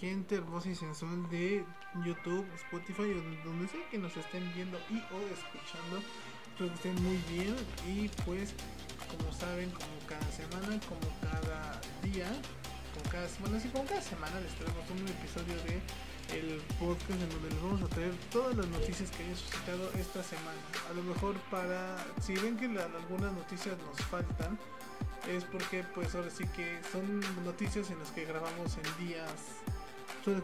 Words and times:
gente 0.00 0.36
hermosa 0.36 0.68
y 0.68 0.74
sensual 0.74 1.28
de 1.30 1.64
YouTube, 2.04 2.46
Spotify 2.54 3.14
donde 3.44 3.68
sea 3.68 3.88
que 3.90 3.98
nos 3.98 4.16
estén 4.16 4.52
viendo 4.54 4.78
y 4.90 4.96
o 4.96 5.20
escuchando. 5.32 6.02
Espero 6.48 6.68
que 6.70 6.74
estén 6.74 7.02
muy 7.02 7.16
bien 7.28 7.54
y 7.86 8.08
pues 8.24 8.54
como 9.10 9.32
saben, 9.32 9.70
como 9.70 9.96
cada 10.06 10.30
semana, 10.32 10.80
como 10.86 11.00
cada 11.20 11.80
día, 12.02 12.28
como 12.94 13.10
cada 13.10 13.28
semana, 13.28 13.56
así 13.56 13.68
como 13.68 13.84
cada 13.84 14.02
semana 14.02 14.40
les 14.40 14.54
traemos 14.54 14.90
un 14.90 15.08
episodio 15.08 15.54
de 15.64 15.80
el 16.34 16.60
podcast 16.80 17.22
en 17.22 17.30
donde 17.30 17.50
les 17.50 17.62
vamos 17.62 17.82
a 17.82 17.86
traer 17.86 18.12
todas 18.32 18.56
las 18.56 18.66
noticias 18.66 19.10
que 19.10 19.22
hayan 19.22 19.36
suscitado 19.36 19.90
esta 19.92 20.22
semana. 20.22 20.58
A 20.90 20.92
lo 20.94 21.02
mejor 21.02 21.36
para, 21.50 21.96
si 22.20 22.34
ven 22.34 22.56
que 22.56 22.66
algunas 22.66 23.32
noticias 23.32 23.76
nos 23.78 23.96
faltan, 24.06 24.58
es 25.28 25.44
porque 25.44 25.84
pues 25.94 26.14
ahora 26.14 26.30
sí 26.30 26.44
que 26.56 26.80
son 26.90 27.20
noticias 27.44 27.90
en 27.90 27.98
las 27.98 28.10
que 28.10 28.24
grabamos 28.24 28.76
en 28.76 29.06
días. 29.06 29.30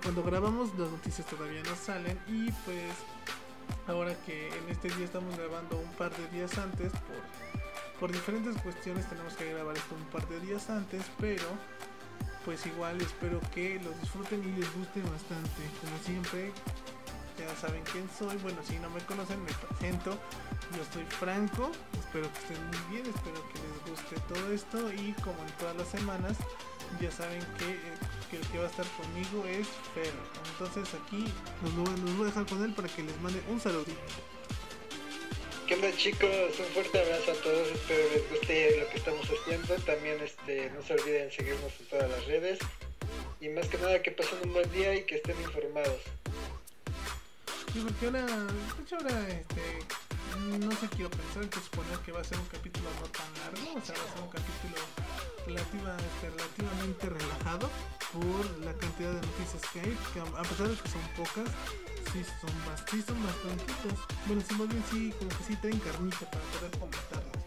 Cuando 0.01 0.23
grabamos 0.23 0.69
las 0.79 0.91
noticias 0.91 1.27
todavía 1.27 1.63
no 1.64 1.75
salen 1.75 2.18
y 2.29 2.50
pues 2.64 2.95
ahora 3.89 4.14
que 4.25 4.46
en 4.46 4.68
este 4.68 4.89
día 4.91 5.05
estamos 5.05 5.36
grabando 5.36 5.77
un 5.77 5.93
par 5.95 6.17
de 6.17 6.29
días 6.29 6.57
antes 6.57 6.93
por, 6.93 7.99
por 7.99 8.13
diferentes 8.13 8.57
cuestiones 8.63 9.08
tenemos 9.08 9.35
que 9.35 9.53
grabar 9.53 9.77
esto 9.77 9.95
un 9.95 10.05
par 10.07 10.27
de 10.29 10.39
días 10.41 10.71
antes, 10.71 11.03
pero 11.18 11.46
pues 12.45 12.64
igual 12.67 13.00
espero 13.00 13.41
que 13.55 13.81
los 13.82 13.99
disfruten 14.00 14.43
y 14.43 14.61
les 14.61 14.75
guste 14.75 15.00
bastante. 15.03 15.63
Como 15.81 15.99
siempre, 16.05 16.53
ya 17.39 17.55
saben 17.61 17.83
quién 17.93 18.08
soy. 18.19 18.36
Bueno, 18.39 18.58
si 18.64 18.79
no 18.79 18.91
me 18.91 19.00
conocen, 19.03 19.43
me 19.44 19.53
presento. 19.53 20.19
Yo 20.77 20.83
soy 20.93 21.05
Franco. 21.05 21.71
Espero 21.99 22.29
que 22.33 22.39
estén 22.41 22.67
muy 22.67 22.79
bien. 22.91 23.07
Espero 23.07 23.41
que 23.49 23.58
les 23.63 23.91
guste 23.91 24.17
todo 24.29 24.53
esto. 24.53 24.93
Y 24.93 25.13
como 25.22 25.39
en 25.43 25.53
todas 25.58 25.77
las 25.77 25.89
semanas, 25.89 26.36
ya 27.00 27.11
saben 27.11 27.41
que, 27.58 27.71
eh, 27.71 27.99
el 28.36 28.46
que 28.49 28.59
va 28.59 28.64
a 28.64 28.71
estar 28.71 28.86
conmigo 28.96 29.45
es 29.46 29.68
Fer. 29.95 30.13
Entonces 30.53 30.95
aquí 30.95 31.25
los 31.63 32.17
voy 32.17 32.22
a 32.22 32.27
dejar 32.27 32.47
con 32.47 32.64
él 32.64 32.72
para 32.72 32.88
que 32.88 33.02
les 33.02 33.20
mande 33.20 33.41
un 33.48 33.61
saludito. 33.61 34.00
¿Qué 35.66 35.75
onda 35.75 35.97
chicos? 35.97 36.58
Un 36.58 36.66
fuerte 36.75 36.98
abrazo 36.98 37.33
a 37.33 37.34
todos, 37.42 37.69
espero 37.69 38.03
les 38.14 38.30
guste 38.30 38.78
lo 38.78 38.88
que 38.88 38.97
estamos 38.98 39.27
haciendo. 39.27 39.75
También 39.86 40.20
este, 40.22 40.70
no 40.70 40.83
se 40.83 40.94
olviden 40.94 41.30
seguirnos 41.30 41.72
en 41.80 41.86
todas 41.86 42.10
las 42.10 42.27
redes. 42.27 42.58
Y 43.41 43.48
más 43.48 43.66
que 43.69 43.78
nada 43.78 44.03
que 44.03 44.10
pasen 44.10 44.38
un 44.44 44.53
buen 44.53 44.70
día 44.72 44.94
y 44.94 45.05
que 45.05 45.16
estén 45.16 45.41
informados. 45.41 46.00
Sí, 47.73 47.81
porque 47.81 48.06
ahora, 48.06 48.27
de 48.27 48.83
hecho 48.83 48.97
ahora, 48.97 49.28
este, 49.28 49.62
no 50.61 50.70
sé, 50.73 50.89
quiero 50.89 51.09
pensar 51.11 51.48
que 51.48 51.59
suponer 51.61 51.98
que 52.01 52.12
va 52.12 52.20
a 52.20 52.25
ser 52.25 52.39
un 52.39 52.45
capítulo 52.47 52.87
no 53.01 53.06
tan 53.09 53.33
largo, 53.41 53.78
o 53.78 53.81
sea, 53.81 53.97
va 53.97 54.05
a 54.05 54.12
ser 54.12 54.23
un 54.23 54.28
capítulo 54.28 54.77
este, 55.48 56.31
relativamente 56.31 57.09
relajado 57.09 57.70
por 58.12 58.59
la 58.61 58.75
cantidad 58.75 59.12
de 59.12 59.27
noticias 59.27 59.62
que 59.73 59.81
hay, 59.81 59.97
que 60.12 60.20
a 60.20 60.43
pesar 60.43 60.69
de 60.69 60.77
que 60.77 60.89
son 60.89 61.00
pocas, 61.17 61.48
sí 62.12 62.23
son, 62.41 62.50
sí 62.91 63.00
son 63.00 63.17
bastantitas. 63.25 63.98
Bueno, 64.27 64.43
si 64.47 64.55
más 64.55 64.69
bien 64.69 64.84
sí, 64.91 65.15
como 65.19 65.31
que 65.31 65.45
sí 65.45 65.56
traen 65.56 65.78
carnita 65.78 66.31
para 66.31 66.45
poder 66.45 66.70
comentarlas. 66.78 67.43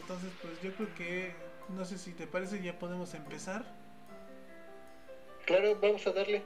Entonces, 0.00 0.30
pues 0.40 0.62
yo 0.62 0.72
creo 0.74 0.94
que, 0.94 1.34
no 1.70 1.84
sé 1.84 1.98
si 1.98 2.12
te 2.12 2.28
parece, 2.28 2.62
ya 2.62 2.78
podemos 2.78 3.12
empezar. 3.14 3.64
Claro, 5.46 5.76
vamos 5.82 6.06
a 6.06 6.12
darle. 6.12 6.44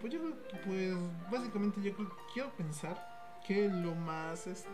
Pues 0.00 0.12
yo 0.12 0.20
pues 0.64 0.94
básicamente 1.30 1.80
yo 1.82 1.94
creo, 1.94 2.16
quiero 2.32 2.50
pensar 2.56 2.96
que 3.46 3.68
lo 3.68 3.94
más, 3.94 4.46
este, 4.46 4.68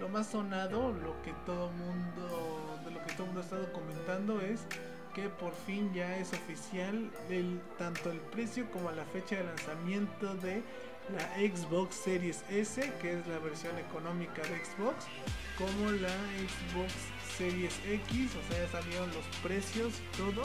lo 0.00 0.08
más 0.08 0.28
sonado, 0.28 0.92
lo 0.92 1.20
que 1.22 1.32
todo 1.44 1.70
mundo, 1.72 2.80
de 2.84 2.90
lo 2.90 3.04
que 3.04 3.12
todo 3.14 3.26
mundo 3.26 3.40
ha 3.40 3.44
estado 3.44 3.72
comentando 3.72 4.40
es 4.40 4.66
que 5.14 5.28
por 5.30 5.54
fin 5.54 5.92
ya 5.94 6.18
es 6.18 6.32
oficial 6.32 7.10
el, 7.30 7.60
tanto 7.78 8.10
el 8.10 8.18
precio 8.18 8.70
como 8.70 8.90
la 8.90 9.04
fecha 9.06 9.36
de 9.36 9.44
lanzamiento 9.44 10.34
de 10.36 10.62
la 11.14 11.36
Xbox 11.36 11.94
Series 11.94 12.44
S, 12.50 12.92
que 13.00 13.18
es 13.18 13.26
la 13.26 13.38
versión 13.38 13.78
económica 13.78 14.42
de 14.42 14.64
Xbox, 14.64 15.06
como 15.56 15.90
la 15.92 16.14
Xbox 16.36 16.92
Series 17.38 17.74
X, 17.86 18.32
o 18.34 18.52
sea, 18.52 18.66
ya 18.66 18.72
salieron 18.72 19.08
los 19.08 19.24
precios 19.42 19.94
todo. 20.16 20.42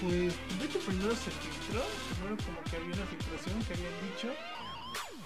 Pues 0.00 0.34
de 0.58 0.64
hecho 0.64 0.78
primero 0.80 1.10
se 1.14 1.30
filtró, 1.30 1.82
primero 2.14 2.36
como 2.44 2.62
que 2.64 2.76
había 2.76 2.94
una 2.94 3.06
filtración 3.06 3.62
que 3.64 3.74
habían 3.74 3.94
dicho 4.10 4.28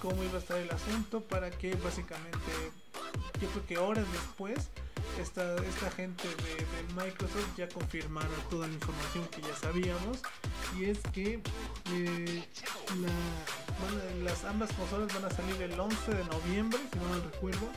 cómo 0.01 0.23
iba 0.25 0.35
a 0.35 0.39
estar 0.39 0.59
el 0.59 0.71
asunto 0.71 1.21
para 1.21 1.51
que 1.51 1.75
básicamente 1.77 2.53
yo 3.41 3.49
creo 3.49 3.67
que 3.67 3.79
horas 3.79 4.07
después 4.13 4.71
esta, 5.21 5.57
esta 5.57 5.91
gente 5.91 6.29
de, 6.29 6.95
Microsoft 6.95 7.57
ya 7.57 7.69
confirmara 7.69 8.29
toda 8.51 8.67
la 8.67 8.73
información 8.73 9.27
que 9.29 9.41
ya 9.43 9.55
sabíamos. 9.57 10.19
Y 10.79 10.85
es 10.85 10.99
que 11.13 11.41
eh, 11.93 12.45
las 14.23 14.45
ambas 14.45 14.73
consolas 14.73 15.13
van 15.15 15.25
a 15.25 15.31
salir 15.31 15.61
el 15.63 15.79
11 15.79 16.15
de 16.15 16.25
noviembre 16.25 16.81
si 16.93 16.99
no 16.99 17.05
mal 17.09 17.23
recuerdo. 17.23 17.69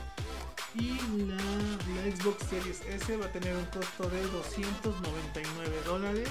Y 0.74 0.98
la 1.26 2.16
Xbox 2.16 2.46
Series 2.48 2.80
S 2.82 3.16
va 3.16 3.26
a 3.26 3.32
tener 3.32 3.54
un 3.56 3.64
costo 3.66 4.08
de 4.10 4.22
299 4.22 5.82
dólares 5.86 6.28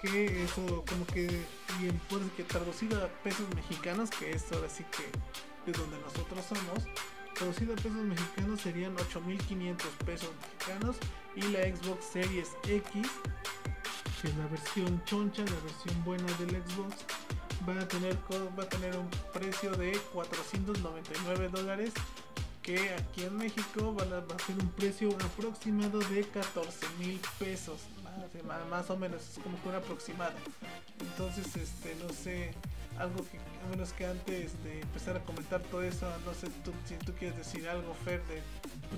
que 0.00 0.44
eso 0.44 0.84
como 0.88 1.06
que 1.06 1.26
bien 1.80 2.00
puede 2.08 2.28
que 2.36 2.44
traducido 2.44 3.04
a 3.04 3.08
pesos 3.22 3.46
mexicanos, 3.54 4.10
que 4.10 4.30
es 4.30 4.50
ahora 4.52 4.68
sí 4.68 4.84
que 4.96 5.70
es 5.70 5.76
donde 5.76 5.98
nosotros 5.98 6.44
somos, 6.46 6.84
traducido 7.34 7.72
a 7.72 7.76
pesos 7.76 7.92
mexicanos 7.92 8.60
serían 8.60 8.96
8.500 8.96 9.76
pesos 10.04 10.30
mexicanos 10.40 10.96
y 11.34 11.42
la 11.42 11.60
Xbox 11.62 12.04
Series 12.04 12.48
X, 12.64 13.08
que 14.20 14.28
es 14.28 14.36
la 14.36 14.46
versión 14.46 15.02
choncha, 15.04 15.44
la 15.44 15.60
versión 15.60 16.04
buena 16.04 16.26
del 16.38 16.62
Xbox, 16.62 17.04
va 17.68 17.80
a 17.80 17.88
tener, 17.88 18.16
va 18.58 18.62
a 18.62 18.68
tener 18.68 18.96
un 18.96 19.08
precio 19.32 19.72
de 19.72 19.92
499 20.12 21.48
dólares 21.48 21.92
que 22.62 22.90
aquí 22.94 23.22
en 23.22 23.36
México 23.36 23.94
va 23.94 24.02
a 24.02 24.38
ser 24.44 24.56
un 24.58 24.68
precio 24.70 25.10
aproximado 25.24 26.00
de 26.00 26.24
14 26.24 26.86
mil 26.98 27.20
pesos 27.38 27.80
más, 28.70 28.90
o 28.90 28.96
menos, 28.96 29.22
es 29.22 29.42
como 29.42 29.60
que 29.62 29.68
un 29.68 29.74
aproximado. 29.74 30.34
Entonces, 31.00 31.56
este, 31.56 31.94
no 31.96 32.12
sé, 32.12 32.50
algo 32.98 33.24
que, 33.30 33.38
menos 33.70 33.92
que 33.92 34.06
antes 34.06 34.62
de 34.64 34.80
empezar 34.80 35.16
a 35.16 35.20
comentar 35.20 35.60
todo 35.62 35.82
eso, 35.82 36.10
no 36.24 36.34
sé 36.34 36.48
tú, 36.64 36.72
si 36.86 36.94
tú 36.96 37.12
quieres 37.14 37.36
decir 37.36 37.68
algo, 37.68 37.94
Fer, 38.04 38.22
de, 38.26 38.42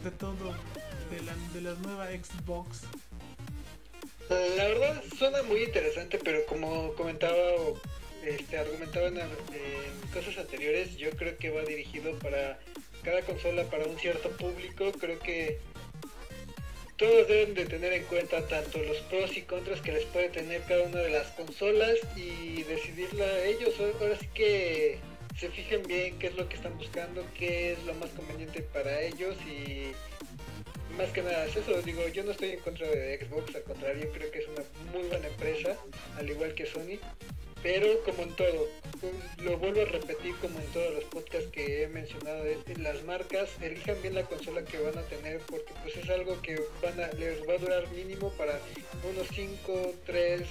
de 0.02 0.10
todo, 0.16 0.54
de 1.10 1.22
la, 1.22 1.34
de 1.52 1.60
la 1.60 1.74
nueva 1.80 2.06
Xbox. 2.08 2.82
La 4.28 4.64
verdad 4.64 5.02
suena 5.16 5.42
muy 5.44 5.62
interesante, 5.62 6.18
pero 6.22 6.44
como 6.46 6.92
comentaba 6.94 7.34
este, 8.24 8.58
argumentaba 8.58 9.06
en, 9.06 9.18
en, 9.18 10.10
cosas 10.12 10.36
anteriores, 10.38 10.96
yo 10.96 11.10
creo 11.10 11.38
que 11.38 11.50
va 11.50 11.62
dirigido 11.62 12.18
para 12.18 12.58
cada 13.02 13.22
consola, 13.22 13.64
para 13.64 13.86
un 13.86 13.98
cierto 13.98 14.28
público. 14.30 14.92
Creo 15.00 15.18
que 15.18 15.60
todos 16.98 17.28
deben 17.28 17.54
de 17.54 17.64
tener 17.64 17.92
en 17.92 18.02
cuenta 18.04 18.46
tanto 18.48 18.82
los 18.82 18.96
pros 19.02 19.36
y 19.36 19.42
contras 19.42 19.80
que 19.80 19.92
les 19.92 20.04
puede 20.06 20.28
tener 20.30 20.62
cada 20.62 20.82
una 20.82 20.98
de 20.98 21.10
las 21.10 21.28
consolas 21.28 21.96
y 22.16 22.64
decidirla 22.64 23.44
ellos. 23.44 23.74
Ahora 23.78 24.16
sí 24.18 24.28
que 24.34 24.98
se 25.38 25.48
fijen 25.48 25.84
bien 25.84 26.18
qué 26.18 26.26
es 26.26 26.34
lo 26.34 26.48
que 26.48 26.56
están 26.56 26.76
buscando, 26.76 27.24
qué 27.38 27.72
es 27.72 27.84
lo 27.84 27.94
más 27.94 28.10
conveniente 28.10 28.62
para 28.62 29.00
ellos 29.00 29.36
y 29.46 29.92
más 30.96 31.08
que 31.10 31.22
nada 31.22 31.46
es 31.46 31.54
eso. 31.54 31.80
Digo, 31.82 32.06
yo 32.08 32.24
no 32.24 32.32
estoy 32.32 32.50
en 32.50 32.60
contra 32.60 32.88
de 32.88 33.24
Xbox, 33.24 33.54
al 33.54 33.62
contrario, 33.62 34.10
creo 34.12 34.30
que 34.32 34.40
es 34.40 34.48
una 34.48 34.64
muy 34.92 35.08
buena 35.08 35.28
empresa, 35.28 35.76
al 36.16 36.28
igual 36.28 36.54
que 36.54 36.66
Sony. 36.66 36.98
Pero 37.62 38.00
como 38.04 38.22
en 38.22 38.36
todo, 38.36 38.68
lo 39.42 39.58
vuelvo 39.58 39.82
a 39.82 39.84
repetir 39.86 40.34
como 40.36 40.58
en 40.60 40.66
todos 40.66 40.94
los 40.94 41.04
podcasts 41.04 41.50
que 41.50 41.82
he 41.82 41.88
mencionado, 41.88 42.44
las 42.76 43.02
marcas 43.04 43.50
elijan 43.60 44.00
bien 44.00 44.14
la 44.14 44.22
consola 44.22 44.64
que 44.64 44.78
van 44.78 44.96
a 44.96 45.02
tener 45.02 45.40
porque 45.40 45.72
pues 45.82 45.96
es 45.96 46.08
algo 46.08 46.40
que 46.40 46.60
van 46.82 47.00
a, 47.00 47.08
les 47.14 47.40
va 47.48 47.54
a 47.54 47.58
durar 47.58 47.88
mínimo 47.90 48.30
para 48.32 48.60
unos 49.10 49.26
5, 49.34 49.94
3, 50.06 50.42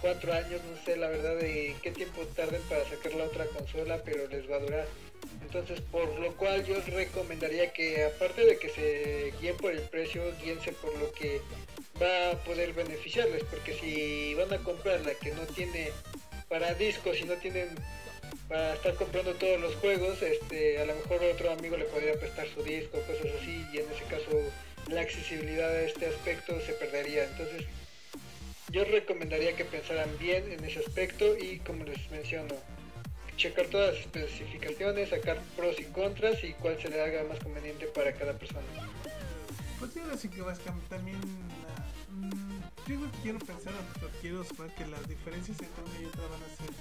4 0.00 0.32
años, 0.32 0.60
no 0.64 0.84
sé 0.84 0.96
la 0.96 1.08
verdad 1.08 1.36
de 1.36 1.76
qué 1.80 1.92
tiempo 1.92 2.22
tarden 2.34 2.62
para 2.62 2.84
sacar 2.88 3.14
la 3.14 3.24
otra 3.24 3.46
consola, 3.46 4.02
pero 4.04 4.26
les 4.26 4.50
va 4.50 4.56
a 4.56 4.60
durar. 4.60 4.86
Entonces, 5.42 5.80
por 5.92 6.18
lo 6.18 6.32
cual 6.34 6.64
yo 6.66 6.74
recomendaría 6.86 7.72
que 7.72 8.04
aparte 8.04 8.44
de 8.44 8.58
que 8.58 8.68
se 8.68 9.32
guíen 9.40 9.56
por 9.58 9.72
el 9.72 9.82
precio, 9.82 10.22
guíense 10.42 10.72
por 10.72 10.96
lo 10.98 11.12
que 11.12 11.40
va 12.00 12.30
a 12.32 12.44
poder 12.44 12.72
beneficiarles, 12.72 13.44
porque 13.44 13.74
si 13.74 14.34
van 14.34 14.52
a 14.52 14.58
comprar 14.58 15.00
la 15.02 15.14
que 15.14 15.30
no 15.32 15.42
tiene 15.42 15.90
para 16.52 16.74
discos 16.74 17.16
si 17.16 17.24
no 17.24 17.32
tienen 17.36 17.70
para 18.46 18.74
estar 18.74 18.94
comprando 18.96 19.32
todos 19.36 19.58
los 19.58 19.74
juegos, 19.76 20.20
este, 20.20 20.78
a 20.82 20.84
lo 20.84 20.94
mejor 20.96 21.22
otro 21.24 21.50
amigo 21.50 21.78
le 21.78 21.86
podría 21.86 22.12
prestar 22.20 22.46
su 22.46 22.62
disco, 22.62 22.98
cosas 23.06 23.26
así, 23.40 23.64
y 23.72 23.78
en 23.78 23.86
ese 23.90 24.04
caso 24.04 24.30
la 24.90 25.00
accesibilidad 25.00 25.70
de 25.70 25.86
este 25.86 26.08
aspecto 26.08 26.60
se 26.60 26.74
perdería. 26.74 27.24
Entonces, 27.24 27.64
yo 28.70 28.84
recomendaría 28.84 29.56
que 29.56 29.64
pensaran 29.64 30.10
bien 30.18 30.52
en 30.52 30.62
ese 30.62 30.80
aspecto 30.80 31.38
y 31.38 31.60
como 31.60 31.84
les 31.84 32.10
menciono, 32.10 32.54
checar 33.38 33.68
todas 33.68 33.94
las 33.94 34.02
especificaciones, 34.02 35.08
sacar 35.08 35.40
pros 35.56 35.80
y 35.80 35.84
contras 35.84 36.44
y 36.44 36.52
cuál 36.52 36.78
se 36.82 36.90
le 36.90 37.00
haga 37.00 37.24
más 37.24 37.38
conveniente 37.38 37.86
para 37.86 38.12
cada 38.12 38.34
persona. 38.34 38.66
Pues 39.78 39.92
así 40.12 40.28
que 40.28 40.42
también 40.90 41.18
yo 42.86 42.98
quiero 43.22 43.38
pensar, 43.38 43.72
pero 43.94 44.08
quiero 44.20 44.44
saber 44.44 44.74
que 44.74 44.86
las 44.86 45.06
diferencias 45.08 45.58
entre 45.60 45.84
una 45.84 46.00
y 46.00 46.04
otra 46.06 46.22
van 46.22 46.42
a 46.42 46.56
ser 46.56 46.72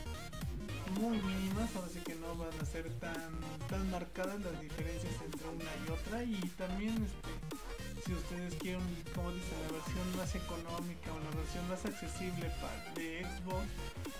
muy 0.99 1.17
mínimas, 1.21 1.75
ahora 1.75 1.87
sí 1.89 1.99
que 1.99 2.15
no 2.15 2.35
van 2.35 2.59
a 2.59 2.65
ser 2.65 2.89
tan, 2.99 3.31
tan 3.69 3.89
marcadas 3.91 4.39
las 4.41 4.59
diferencias 4.59 5.13
entre 5.23 5.47
una 5.47 5.71
y 5.87 5.91
otra 5.91 6.23
y 6.23 6.39
también 6.57 6.95
este, 7.05 8.05
si 8.05 8.13
ustedes 8.13 8.55
quieren, 8.55 8.81
como 9.15 9.31
dice, 9.31 9.51
la 9.67 9.77
versión 9.77 10.17
más 10.17 10.35
económica 10.35 11.13
o 11.13 11.19
la 11.19 11.37
versión 11.37 11.69
más 11.69 11.85
accesible 11.85 12.51
para, 12.59 12.93
de 12.95 13.23
Xbox, 13.23 13.65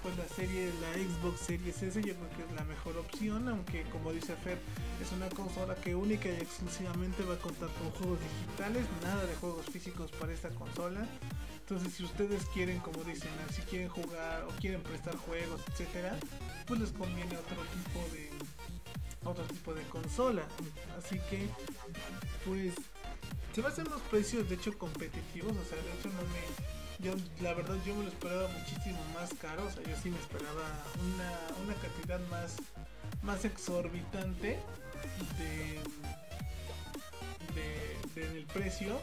pues 0.04 0.18
la 0.18 0.28
serie, 0.30 0.72
la 0.82 0.94
Xbox 0.94 1.40
Series 1.42 1.82
S 1.82 2.02
yo 2.02 2.16
creo 2.16 2.30
que 2.38 2.44
es 2.44 2.52
la 2.54 2.64
mejor 2.64 2.98
opción, 2.98 3.50
aunque 3.50 3.84
como 3.92 4.14
dice 4.14 4.36
Fer, 4.36 4.60
es 5.02 5.12
una 5.12 5.30
consola 5.30 5.76
que 5.76 5.96
única 5.96 6.30
y 6.30 6.34
exclusivamente 6.34 7.24
va 7.24 7.34
a 7.34 7.40
contar 7.40 7.70
con 7.70 7.90
juegos 7.92 8.20
digitales, 8.22 8.86
nada 9.02 9.26
de 9.26 9.36
juegos 9.36 9.66
físicos 9.66 10.12
para 10.12 10.32
esta 10.32 10.50
consola. 10.50 11.08
Entonces 11.72 11.94
si 11.94 12.04
ustedes 12.04 12.44
quieren, 12.48 12.80
como 12.80 13.02
dicen, 13.06 13.30
si 13.56 13.62
quieren 13.62 13.88
jugar 13.88 14.44
o 14.44 14.50
quieren 14.60 14.84
prestar 14.84 15.16
juegos, 15.16 15.62
etcétera, 15.70 16.18
pues 16.68 16.82
les 16.82 16.92
conviene 16.92 17.38
otro 17.38 17.56
tipo 17.56 18.14
de 18.14 18.30
otro 19.24 19.46
tipo 19.46 19.74
de 19.74 19.82
consola. 19.84 20.44
Así 20.98 21.18
que 21.30 21.48
pues 22.46 22.74
se 23.56 23.62
va 23.62 23.70
a 23.70 23.72
hacer 23.72 23.88
unos 23.88 24.02
precios 24.02 24.50
de 24.50 24.56
hecho 24.56 24.78
competitivos, 24.78 25.54
o 25.54 25.64
sea, 25.64 25.78
de 25.82 25.94
hecho 25.94 26.10
no 26.10 26.24
me 26.34 27.08
yo 27.08 27.16
la 27.42 27.54
verdad 27.54 27.78
yo 27.86 27.96
me 27.96 28.04
lo 28.04 28.10
esperaba 28.10 28.50
muchísimo 28.50 29.00
más 29.14 29.30
caro, 29.36 29.66
o 29.66 29.72
sea, 29.72 29.82
yo 29.84 29.96
sí 30.04 30.10
me 30.10 30.20
esperaba 30.20 30.68
una, 31.16 31.64
una 31.64 31.76
cantidad 31.76 32.20
más, 32.28 32.58
más 33.22 33.46
exorbitante 33.46 34.60
de, 35.40 35.80
de, 37.56 38.30
del 38.30 38.46
precio. 38.48 39.00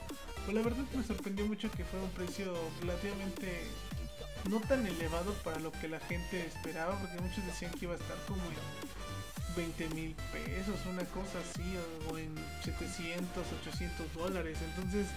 Pues 0.49 0.57
la 0.57 0.65
verdad 0.65 0.85
me 0.95 1.05
sorprendió 1.05 1.45
mucho 1.45 1.71
que 1.71 1.85
fuera 1.85 2.07
un 2.07 2.11
precio 2.13 2.55
relativamente 2.81 3.61
no 4.49 4.61
tan 4.61 4.87
elevado 4.87 5.35
para 5.45 5.59
lo 5.61 5.71
que 5.73 5.89
la 5.89 6.01
gente 6.01 6.41
esperaba, 6.47 6.99
porque 6.99 7.21
muchos 7.21 7.45
decían 7.45 7.71
que 7.73 7.85
iba 7.85 7.93
a 7.93 7.99
estar 7.99 8.17
como 8.27 8.41
en 8.45 9.55
20 9.55 9.89
mil 9.95 10.17
pesos, 10.33 10.75
una 10.91 11.05
cosa 11.05 11.39
así, 11.39 11.77
o 12.11 12.17
en 12.17 12.35
700, 12.65 13.45
800 13.61 14.15
dólares. 14.15 14.57
Entonces, 14.71 15.09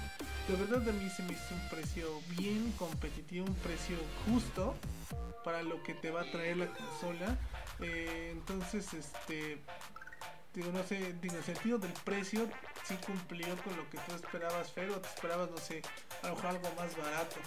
de 0.50 0.56
verdad 0.58 0.90
a 0.90 0.92
mí 0.92 1.10
se 1.10 1.24
me 1.24 1.32
hizo 1.32 1.56
un 1.56 1.70
precio 1.70 2.22
bien 2.38 2.74
competitivo, 2.74 3.46
un 3.46 3.56
precio 3.56 3.96
justo 4.26 4.76
para 5.46 5.64
lo 5.64 5.82
que 5.84 5.94
te 5.94 6.12
va 6.12 6.24
a 6.24 6.32
traer 6.34 6.58
la 6.58 6.68
consola. 6.68 7.40
Eh, 7.80 8.32
entonces, 8.34 8.94
este, 8.94 9.60
digo, 10.54 10.72
no 10.72 10.84
sé, 10.84 11.14
digo, 11.22 11.36
el 11.36 11.44
sentido 11.44 11.78
del 11.78 11.94
precio 12.06 12.50
sí 12.88 12.96
cumplió 13.06 13.56
con 13.64 13.76
lo 13.78 13.90
que 13.90 13.98
tú 14.00 14.16
esperabas, 14.16 14.72
pero 14.74 15.00
te 15.00 15.08
esperabas, 15.08 15.50
no 15.50 15.58
sé, 15.58 15.82
a 16.24 16.28
lo 16.28 16.36
mejor 16.36 16.50
algo 16.52 16.72
más 16.76 16.98
barato. 16.98 17.38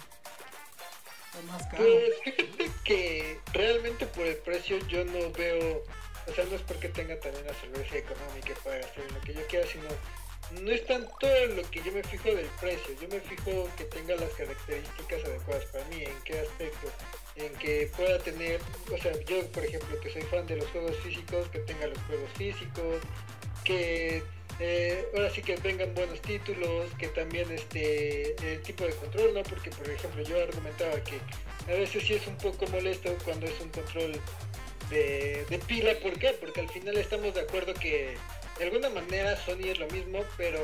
O 1.37 1.51
más 1.51 1.63
caro. 1.67 1.83
Pues 1.83 2.13
fíjate 2.23 2.71
que 2.83 3.39
realmente 3.53 4.05
por 4.07 4.25
el 4.25 4.37
precio 4.37 4.79
yo 4.87 5.03
no 5.05 5.31
veo, 5.31 5.83
o 6.27 6.33
sea, 6.33 6.45
no 6.45 6.55
es 6.55 6.61
porque 6.61 6.89
tenga 6.89 7.19
también 7.19 7.45
la 7.45 7.53
cerveza 7.53 7.97
económica 7.97 8.53
para 8.63 8.79
hacer 8.79 9.11
lo 9.11 9.21
que 9.21 9.33
yo 9.33 9.45
quiera, 9.47 9.67
sino 9.67 9.89
no 10.61 10.71
es 10.71 10.85
tanto 10.85 11.27
lo 11.55 11.69
que 11.69 11.81
yo 11.81 11.91
me 11.91 12.03
fijo 12.03 12.29
del 12.29 12.47
precio, 12.61 12.95
yo 13.01 13.07
me 13.09 13.19
fijo 13.19 13.69
que 13.77 13.85
tenga 13.85 14.15
las 14.15 14.29
características 14.31 15.23
adecuadas 15.25 15.65
para 15.65 15.85
mí, 15.85 16.03
en 16.03 16.21
qué 16.23 16.39
aspecto, 16.39 16.91
en 17.35 17.53
que 17.55 17.89
pueda 17.95 18.17
tener, 18.19 18.61
o 18.93 18.97
sea, 18.97 19.11
yo 19.27 19.45
por 19.51 19.65
ejemplo 19.65 19.99
que 19.99 20.09
soy 20.09 20.21
fan 20.23 20.47
de 20.47 20.57
los 20.57 20.67
juegos 20.67 20.95
físicos, 20.97 21.47
que 21.49 21.59
tenga 21.59 21.87
los 21.87 21.97
juegos 21.99 22.29
físicos, 22.37 23.01
que 23.63 24.23
eh, 24.59 25.05
ahora 25.13 25.29
sí 25.29 25.41
que 25.41 25.55
vengan 25.57 25.93
buenos 25.93 26.21
títulos, 26.21 26.89
que 26.97 27.07
también 27.09 27.51
este 27.51 28.35
el 28.53 28.61
tipo 28.61 28.85
de 28.85 28.93
control, 28.93 29.33
¿no? 29.33 29.43
Porque 29.43 29.69
por 29.69 29.89
ejemplo 29.89 30.23
yo 30.23 30.41
argumentaba 30.41 30.95
que 31.03 31.19
a 31.71 31.75
veces 31.77 32.03
sí 32.03 32.13
es 32.13 32.25
un 32.27 32.37
poco 32.37 32.67
molesto 32.67 33.13
cuando 33.25 33.47
es 33.47 33.59
un 33.59 33.69
control 33.69 34.13
de, 34.89 35.45
de 35.49 35.59
pila, 35.59 35.91
¿por 36.01 36.17
qué? 36.17 36.35
Porque 36.39 36.61
al 36.61 36.69
final 36.69 36.95
estamos 36.97 37.33
de 37.33 37.41
acuerdo 37.41 37.73
que 37.73 38.15
de 38.57 38.63
alguna 38.63 38.89
manera 38.89 39.35
Sony 39.45 39.67
es 39.69 39.79
lo 39.79 39.87
mismo, 39.87 40.23
pero 40.37 40.59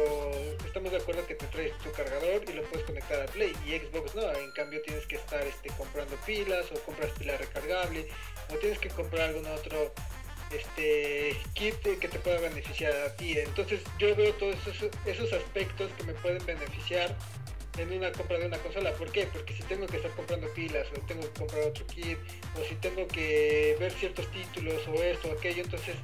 estamos 0.66 0.92
de 0.92 0.98
acuerdo 0.98 1.26
que 1.28 1.36
te 1.36 1.46
traes 1.48 1.78
tu 1.80 1.92
cargador 1.92 2.42
y 2.48 2.54
lo 2.54 2.64
puedes 2.64 2.86
conectar 2.86 3.22
a 3.22 3.26
Play 3.26 3.54
y 3.66 3.78
Xbox 3.80 4.16
no, 4.16 4.32
en 4.32 4.52
cambio 4.52 4.82
tienes 4.84 5.06
que 5.08 5.18
estar 5.18 5.42
este, 5.46 5.70
comprando 5.70 6.16
pilas 6.26 6.72
o 6.72 6.80
compras 6.82 7.12
pila 7.18 7.36
recargable 7.38 8.08
o 8.50 8.56
tienes 8.56 8.80
que 8.80 8.90
comprar 8.90 9.30
algún 9.30 9.46
otro 9.48 9.94
este 10.52 11.36
kit 11.54 11.76
que 11.82 12.08
te 12.08 12.20
pueda 12.20 12.40
beneficiar 12.40 12.94
a 12.94 13.16
ti. 13.16 13.38
Entonces 13.38 13.82
yo 13.98 14.16
veo 14.16 14.34
todos 14.34 14.56
esos, 14.68 14.90
esos 15.06 15.32
aspectos 15.34 15.90
que 15.98 16.04
me 16.04 16.14
pueden 16.14 16.46
beneficiar 16.46 17.16
en 17.78 17.94
una 17.94 18.12
compra 18.12 18.38
de 18.38 18.48
una 18.48 18.58
consola. 18.58 18.92
¿Por 18.94 19.12
qué? 19.12 19.28
Porque 19.28 19.54
si 19.56 19.64
tengo 19.64 19.88
que 19.88 19.98
estar 19.98 20.12
comprando 20.12 20.48
pilas 20.54 20.88
o 20.96 21.02
tengo 21.06 21.22
que 21.22 21.40
comprar 21.40 21.64
otro 21.64 21.86
kit 21.88 22.18
o 22.60 22.64
si 22.68 22.76
tengo 22.76 23.08
que 23.08 23.78
ver 23.80 23.92
ciertos 23.94 24.30
títulos 24.32 24.82
o 24.88 25.02
esto 25.02 25.30
o 25.30 25.38
aquello, 25.38 25.64
entonces 25.64 25.96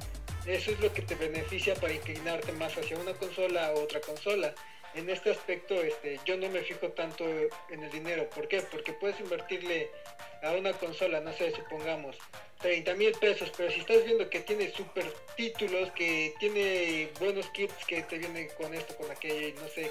eso 0.48 0.70
es 0.70 0.80
lo 0.80 0.92
que 0.92 1.02
te 1.02 1.14
beneficia 1.14 1.74
para 1.74 1.92
inclinarte 1.92 2.52
más 2.52 2.76
hacia 2.76 2.98
una 2.98 3.12
consola 3.12 3.72
o 3.72 3.82
otra 3.82 4.00
consola. 4.00 4.54
En 4.94 5.10
este 5.10 5.30
aspecto, 5.30 5.74
este, 5.74 6.18
yo 6.24 6.38
no 6.38 6.48
me 6.48 6.62
fijo 6.62 6.88
tanto 6.88 7.24
en 7.70 7.84
el 7.84 7.90
dinero. 7.90 8.28
¿Por 8.30 8.48
qué? 8.48 8.62
Porque 8.62 8.94
puedes 8.94 9.20
invertirle 9.20 9.90
a 10.42 10.52
una 10.52 10.72
consola, 10.72 11.20
no 11.20 11.32
sé, 11.34 11.52
supongamos, 11.54 12.16
30 12.60 12.94
mil 12.94 13.12
pesos, 13.12 13.52
pero 13.56 13.70
si 13.70 13.80
estás 13.80 14.04
viendo 14.04 14.28
que 14.30 14.40
tiene 14.40 14.70
super 14.72 15.04
títulos, 15.36 15.90
que 15.92 16.34
tiene 16.40 17.10
buenos 17.20 17.46
kits 17.50 17.84
que 17.86 18.02
te 18.02 18.18
vienen 18.18 18.48
con 18.56 18.72
esto, 18.72 18.96
con 18.96 19.10
aquello, 19.10 19.54
no 19.60 19.68
sé, 19.68 19.90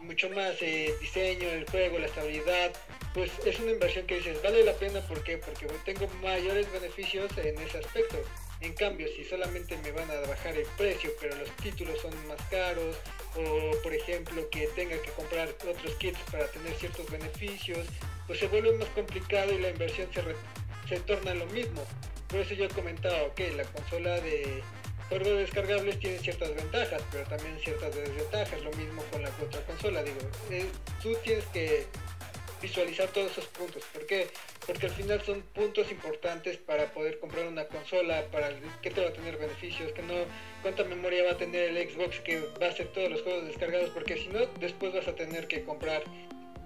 mucho 0.00 0.28
más 0.30 0.60
eh, 0.60 0.94
diseño, 1.00 1.48
el 1.48 1.68
juego, 1.70 1.98
la 1.98 2.06
estabilidad, 2.06 2.72
pues 3.14 3.30
es 3.46 3.58
una 3.58 3.72
inversión 3.72 4.06
que 4.06 4.16
dices, 4.16 4.40
vale 4.42 4.62
la 4.62 4.74
pena, 4.74 5.00
¿por 5.00 5.24
qué? 5.24 5.38
Porque 5.38 5.66
tengo 5.84 6.06
mayores 6.22 6.70
beneficios 6.70 7.30
en 7.38 7.58
ese 7.58 7.78
aspecto. 7.78 8.18
En 8.64 8.72
cambio, 8.72 9.06
si 9.14 9.24
solamente 9.24 9.76
me 9.84 9.92
van 9.92 10.10
a 10.10 10.20
bajar 10.26 10.56
el 10.56 10.66
precio, 10.78 11.10
pero 11.20 11.36
los 11.36 11.50
títulos 11.56 12.00
son 12.00 12.12
más 12.26 12.40
caros, 12.50 12.96
o 13.36 13.82
por 13.82 13.92
ejemplo 13.92 14.48
que 14.48 14.68
tenga 14.68 14.96
que 15.02 15.10
comprar 15.10 15.50
otros 15.50 15.94
kits 15.98 16.18
para 16.32 16.46
tener 16.48 16.74
ciertos 16.76 17.10
beneficios, 17.10 17.86
pues 18.26 18.38
se 18.38 18.48
vuelve 18.48 18.72
más 18.78 18.88
complicado 18.88 19.52
y 19.52 19.58
la 19.58 19.68
inversión 19.68 20.08
se, 20.14 20.22
se 20.88 21.00
torna 21.02 21.34
lo 21.34 21.44
mismo. 21.46 21.84
Por 22.28 22.40
eso 22.40 22.54
yo 22.54 22.64
he 22.64 22.68
comentado 22.68 23.34
que 23.34 23.52
la 23.52 23.64
consola 23.64 24.18
de 24.22 24.62
juegos 25.10 25.38
descargables 25.38 25.98
tiene 25.98 26.18
ciertas 26.18 26.54
ventajas, 26.54 27.02
pero 27.12 27.24
también 27.24 27.58
ciertas 27.62 27.94
desventajas. 27.94 28.62
Lo 28.62 28.72
mismo 28.72 29.02
con 29.10 29.22
la 29.22 29.28
otra 29.42 29.60
consola. 29.66 30.02
Digo, 30.02 30.16
eh, 30.50 30.70
tú 31.02 31.14
tienes 31.22 31.44
que 31.48 31.86
visualizar 32.64 33.08
todos 33.08 33.32
esos 33.32 33.46
puntos. 33.48 33.82
¿Por 33.92 34.06
qué? 34.06 34.28
Porque 34.66 34.86
al 34.86 34.92
final 34.92 35.20
son 35.22 35.42
puntos 35.54 35.90
importantes 35.92 36.56
para 36.56 36.90
poder 36.92 37.18
comprar 37.18 37.46
una 37.46 37.66
consola, 37.66 38.24
para 38.32 38.48
que 38.80 38.90
te 38.90 39.00
va 39.02 39.08
a 39.08 39.12
tener 39.12 39.36
beneficios, 39.36 39.92
que 39.92 40.02
no, 40.02 40.14
cuánta 40.62 40.82
memoria 40.84 41.24
va 41.24 41.32
a 41.32 41.36
tener 41.36 41.76
el 41.76 41.90
Xbox 41.90 42.20
que 42.20 42.40
va 42.60 42.66
a 42.66 42.70
hacer 42.70 42.88
todos 42.88 43.10
los 43.10 43.22
juegos 43.22 43.44
descargados, 43.44 43.90
porque 43.90 44.16
si 44.16 44.28
no, 44.28 44.40
después 44.58 44.94
vas 44.94 45.06
a 45.06 45.14
tener 45.14 45.46
que 45.46 45.62
comprar 45.64 46.02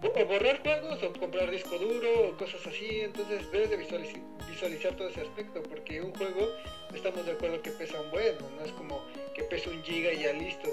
o 0.00 0.24
borrar 0.26 0.62
juegos 0.62 1.02
o 1.02 1.12
comprar 1.12 1.50
disco 1.50 1.76
duro 1.76 2.28
o 2.28 2.36
cosas 2.36 2.64
así, 2.64 3.00
entonces 3.00 3.50
debes 3.50 3.70
de 3.70 3.76
visualizar, 3.76 4.94
todo 4.94 5.08
ese 5.08 5.22
aspecto, 5.22 5.60
porque 5.64 6.00
un 6.00 6.14
juego 6.14 6.46
estamos 6.94 7.26
de 7.26 7.32
acuerdo 7.32 7.60
que 7.62 7.72
pesa 7.72 8.00
un 8.00 8.10
bueno, 8.12 8.38
no 8.56 8.64
es 8.64 8.70
como 8.72 9.02
que 9.34 9.42
pesa 9.42 9.70
un 9.70 9.82
giga 9.82 10.12
y 10.12 10.22
ya 10.22 10.32
listo. 10.32 10.68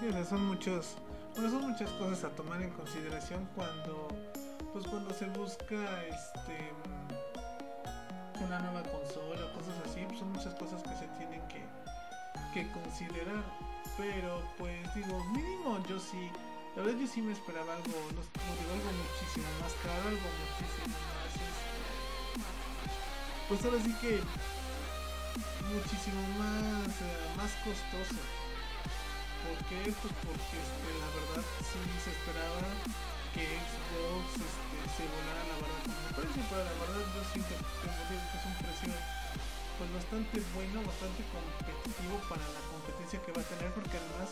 Sí, 0.00 0.06
son 0.26 0.46
muchos 0.46 0.96
bueno, 1.38 1.50
son 1.52 1.70
muchas 1.70 1.90
cosas 1.90 2.24
a 2.24 2.30
tomar 2.30 2.60
en 2.60 2.70
consideración 2.70 3.48
cuando 3.54 4.08
pues 4.72 4.84
cuando 4.88 5.14
se 5.14 5.26
busca 5.26 6.04
este 6.06 6.72
una 8.44 8.58
nueva 8.58 8.82
consola 8.82 9.46
o 9.46 9.52
cosas 9.52 9.74
así, 9.86 10.04
pues 10.06 10.18
son 10.18 10.32
muchas 10.32 10.54
cosas 10.54 10.82
que 10.82 10.96
se 10.96 11.06
tienen 11.16 11.40
que, 11.46 11.62
que 12.52 12.70
considerar. 12.72 13.44
Pero 13.96 14.42
pues 14.58 14.94
digo, 14.96 15.24
mínimo 15.30 15.78
yo 15.88 16.00
sí, 16.00 16.28
la 16.74 16.82
verdad 16.82 16.98
yo 16.98 17.06
sí 17.06 17.22
me 17.22 17.32
esperaba 17.32 17.72
algo, 17.72 17.86
algo 17.86 18.90
muchísimo 18.98 19.46
más 19.62 19.74
caro, 19.82 20.08
algo 20.08 20.28
muchísimo 20.42 20.96
más 20.98 21.34
este, 21.38 21.78
pues 23.48 23.64
ahora 23.64 23.78
sí 23.82 23.94
que 24.00 24.20
muchísimo 25.70 26.20
más, 26.38 26.88
eh, 26.88 27.30
más 27.36 27.52
costoso. 27.62 28.47
¿Por 29.58 29.66
qué? 29.74 29.90
Pues 29.90 30.14
porque 30.22 30.54
este, 30.54 30.88
la 31.02 31.10
verdad 31.18 31.42
sí 31.66 31.82
se 31.98 32.14
esperaba 32.14 32.62
que 33.34 33.42
Xbox 33.42 34.38
este, 34.38 34.78
se 34.94 35.04
volara 35.10 35.42
la 35.50 35.56
verdad 35.58 35.82
con 35.82 35.98
el 35.98 36.12
precio, 36.14 36.42
pero 36.46 36.62
la 36.62 36.76
verdad 36.78 37.02
yo 37.02 37.22
siento 37.34 37.54
que 37.58 37.90
es 37.90 38.44
un 38.46 38.54
precio 38.54 38.94
pues 39.82 39.90
bastante 39.98 40.38
bueno, 40.54 40.78
bastante 40.86 41.26
competitivo 41.34 42.22
para 42.30 42.46
la 42.54 42.62
competencia 42.70 43.18
que 43.18 43.34
va 43.34 43.42
a 43.42 43.50
tener 43.50 43.70
porque 43.74 43.98
además 43.98 44.30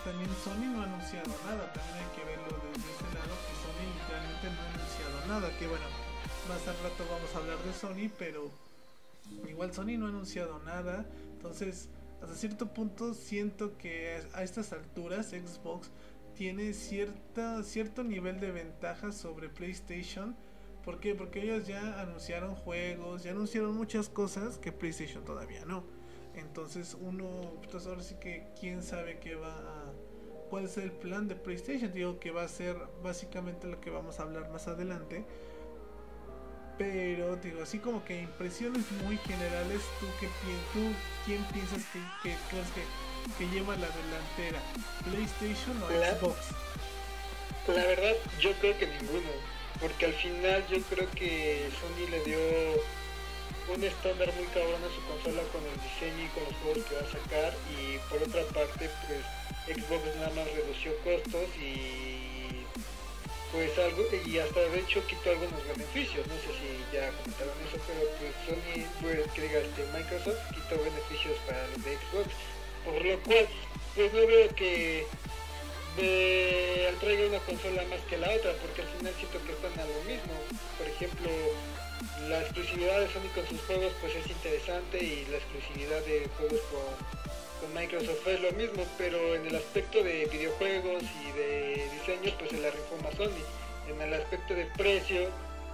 también 0.00 0.32
Sony 0.40 0.64
no 0.72 0.80
ha 0.80 0.88
anunciado 0.96 1.28
nada, 1.44 1.68
también 1.68 1.96
hay 2.00 2.10
que 2.16 2.24
verlo 2.24 2.48
desde 2.72 2.88
ese 2.88 3.08
lado 3.12 3.32
que 3.36 3.52
Sony 3.52 3.84
literalmente 3.84 4.46
no 4.48 4.58
ha 4.64 4.68
anunciado 4.72 5.16
nada, 5.28 5.46
que 5.60 5.68
bueno, 5.68 5.88
más 6.48 6.64
al 6.64 6.78
rato 6.80 7.04
vamos 7.04 7.30
a 7.36 7.38
hablar 7.44 7.60
de 7.68 7.72
Sony, 7.76 8.08
pero 8.16 8.48
igual 9.44 9.76
Sony 9.76 10.00
no 10.00 10.08
ha 10.08 10.12
anunciado 10.16 10.56
nada, 10.64 11.04
entonces 11.36 11.92
hasta 12.20 12.34
cierto 12.34 12.72
punto 12.72 13.14
siento 13.14 13.76
que 13.78 14.20
a 14.34 14.42
estas 14.42 14.72
alturas 14.72 15.28
Xbox 15.28 15.90
tiene 16.34 16.72
cierta, 16.72 17.62
cierto 17.62 18.04
nivel 18.04 18.40
de 18.40 18.52
ventaja 18.52 19.12
sobre 19.12 19.48
PlayStation. 19.48 20.36
¿Por 20.84 21.00
qué? 21.00 21.14
Porque 21.14 21.42
ellos 21.42 21.66
ya 21.66 22.00
anunciaron 22.00 22.54
juegos, 22.54 23.24
ya 23.24 23.32
anunciaron 23.32 23.76
muchas 23.76 24.08
cosas 24.08 24.58
que 24.58 24.72
PlayStation 24.72 25.24
todavía 25.24 25.64
no. 25.64 25.84
Entonces 26.34 26.96
uno, 27.00 27.26
pues 27.70 27.86
ahora 27.86 28.02
sí 28.02 28.14
que 28.20 28.48
quién 28.58 28.82
sabe 28.82 29.18
qué 29.18 29.34
va 29.34 29.52
a, 29.52 29.92
cuál 30.48 30.64
es 30.64 30.76
el 30.78 30.92
plan 30.92 31.28
de 31.28 31.34
PlayStation. 31.34 31.92
Digo 31.92 32.18
que 32.20 32.30
va 32.30 32.44
a 32.44 32.48
ser 32.48 32.76
básicamente 33.02 33.66
lo 33.66 33.80
que 33.80 33.90
vamos 33.90 34.20
a 34.20 34.22
hablar 34.22 34.50
más 34.50 34.68
adelante. 34.68 35.24
Pero 36.78 37.36
digo, 37.36 37.62
así 37.62 37.78
como 37.78 38.04
que 38.04 38.22
impresiones 38.22 38.90
muy 39.04 39.16
generales, 39.18 39.82
¿tú, 39.98 40.06
qué, 40.20 40.28
tú 40.72 40.92
quién 41.26 41.44
piensas 41.46 41.82
que, 41.92 41.98
que, 42.22 42.30
que, 42.30 42.84
que 43.36 43.52
lleva 43.52 43.74
la 43.76 43.88
delantera? 43.88 44.62
¿PlayStation 45.04 45.82
o 45.82 45.88
Xbox? 45.88 46.36
La 47.66 47.84
verdad, 47.84 48.14
yo 48.40 48.52
creo 48.60 48.78
que 48.78 48.86
ninguno. 48.86 49.28
Porque 49.80 50.06
al 50.06 50.14
final 50.14 50.64
yo 50.68 50.80
creo 50.82 51.10
que 51.10 51.68
Sony 51.80 52.10
le 52.10 52.24
dio 52.24 52.38
un 53.74 53.84
estándar 53.84 54.32
muy 54.34 54.46
cabrón 54.46 54.80
a 54.82 54.94
su 54.94 55.02
consola 55.06 55.42
con 55.52 55.62
el 55.62 55.76
diseño 55.82 56.24
y 56.24 56.28
con 56.28 56.44
los 56.44 56.54
juegos 56.62 56.84
que 56.84 56.94
va 56.94 57.02
a 57.02 57.12
sacar 57.12 57.54
y 57.68 57.98
por 58.08 58.22
otra 58.22 58.42
parte 58.54 58.90
pues 59.06 59.76
Xbox 59.76 60.16
nada 60.16 60.30
más 60.30 60.46
redució 60.54 60.96
costos 61.04 61.44
y 61.60 62.27
pues 63.52 63.78
algo 63.78 64.04
y 64.26 64.38
hasta 64.38 64.60
de 64.60 64.80
hecho 64.80 65.06
quitó 65.06 65.30
algunos 65.30 65.66
beneficios 65.68 66.26
no 66.26 66.34
sé 66.34 66.52
si 66.60 66.68
ya 66.92 67.10
comentaron 67.12 67.54
eso 67.66 67.78
pero 67.86 68.02
pues 68.18 68.32
Sony 68.44 68.84
pues 69.00 69.30
que 69.32 69.42
diga 69.42 69.58
este 69.60 69.84
Microsoft 69.92 70.40
quitó 70.52 70.82
beneficios 70.84 71.36
para 71.46 71.66
los 71.68 71.84
de 71.84 71.96
Xbox 71.96 72.28
por 72.84 73.04
lo 73.04 73.18
cual 73.20 73.48
pues 73.94 74.12
no 74.12 74.26
veo 74.26 74.54
que 74.54 75.06
de, 75.96 76.94
traiga 77.00 77.26
una 77.26 77.38
consola 77.40 77.82
más 77.90 78.00
que 78.08 78.18
la 78.18 78.30
otra 78.30 78.52
porque 78.62 78.82
al 78.82 78.88
final 78.88 79.14
siento 79.18 79.38
que 79.44 79.52
están 79.52 79.72
a 79.78 79.84
lo 79.84 80.04
mismo. 80.04 80.34
Por 80.78 80.86
ejemplo 80.86 81.30
la 82.28 82.40
exclusividad 82.42 83.00
de 83.00 83.08
Sony 83.08 83.28
con 83.34 83.46
sus 83.48 83.60
juegos 83.62 83.92
pues 84.00 84.14
es 84.14 84.26
interesante 84.30 85.02
y 85.02 85.26
la 85.30 85.38
exclusividad 85.38 86.00
de 86.04 86.28
juegos 86.36 86.60
con, 86.70 87.17
Microsoft 87.74 88.26
es 88.26 88.40
lo 88.40 88.52
mismo, 88.52 88.84
pero 88.96 89.34
en 89.34 89.46
el 89.46 89.56
aspecto 89.56 90.02
de 90.02 90.26
videojuegos 90.26 91.02
y 91.02 91.32
de 91.32 91.88
diseño 91.92 92.32
pues 92.38 92.50
se 92.50 92.60
la 92.60 92.70
rifó 92.70 92.96
más 93.02 93.14
Sony. 93.14 93.42
En 93.88 94.00
el 94.00 94.14
aspecto 94.14 94.54
de 94.54 94.66
precio 94.76 95.28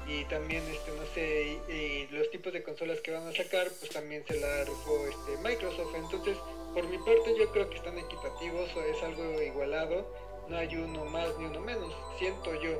y 0.07 0.25
también 0.27 0.63
este 0.69 0.91
no 0.93 1.05
sé 1.15 1.59
y, 1.69 2.07
los 2.15 2.31
tipos 2.31 2.53
de 2.53 2.63
consolas 2.63 3.01
que 3.01 3.11
van 3.11 3.27
a 3.27 3.33
sacar 3.33 3.69
pues 3.81 3.91
también 3.91 4.23
se 4.27 4.39
la 4.39 4.65
rifó 4.65 5.07
este 5.09 5.37
Microsoft. 5.43 5.95
Entonces 5.95 6.37
por 6.73 6.87
mi 6.89 6.99
parte 6.99 7.35
yo 7.39 7.51
creo 7.53 7.69
que 7.71 7.77
están 7.77 7.99
equitativos 7.99 8.75
o 8.77 8.83
es 8.83 9.03
algo 9.03 9.43
igualado. 9.43 10.07
No 10.49 10.59
hay 10.59 10.75
uno 10.77 11.05
más 11.07 11.37
ni 11.39 11.47
uno 11.47 11.61
menos, 11.61 11.93
siento 12.19 12.55
yo. 12.61 12.79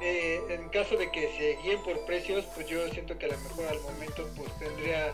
Eh, 0.00 0.42
en 0.50 0.68
caso 0.68 0.96
de 0.96 1.10
que 1.10 1.32
se 1.38 1.56
guíen 1.62 1.82
por 1.82 2.04
precios, 2.04 2.44
pues 2.54 2.66
yo 2.66 2.86
siento 2.88 3.16
que 3.18 3.26
a 3.26 3.28
lo 3.28 3.38
mejor 3.38 3.66
al 3.66 3.80
momento 3.80 4.28
pues 4.36 4.58
tendría 4.58 5.12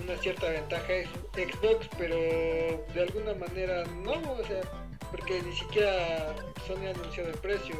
una 0.00 0.16
cierta 0.16 0.48
ventaja 0.48 0.92
Xbox, 1.34 1.88
pero 1.98 2.16
de 2.16 3.02
alguna 3.02 3.34
manera 3.34 3.84
no, 4.02 4.12
o 4.32 4.44
sea, 4.44 4.62
porque 5.10 5.42
ni 5.42 5.54
siquiera 5.54 6.34
Sony 6.66 6.86
ha 6.86 6.90
anunciado 6.90 7.30
el 7.30 7.38
precio. 7.38 7.74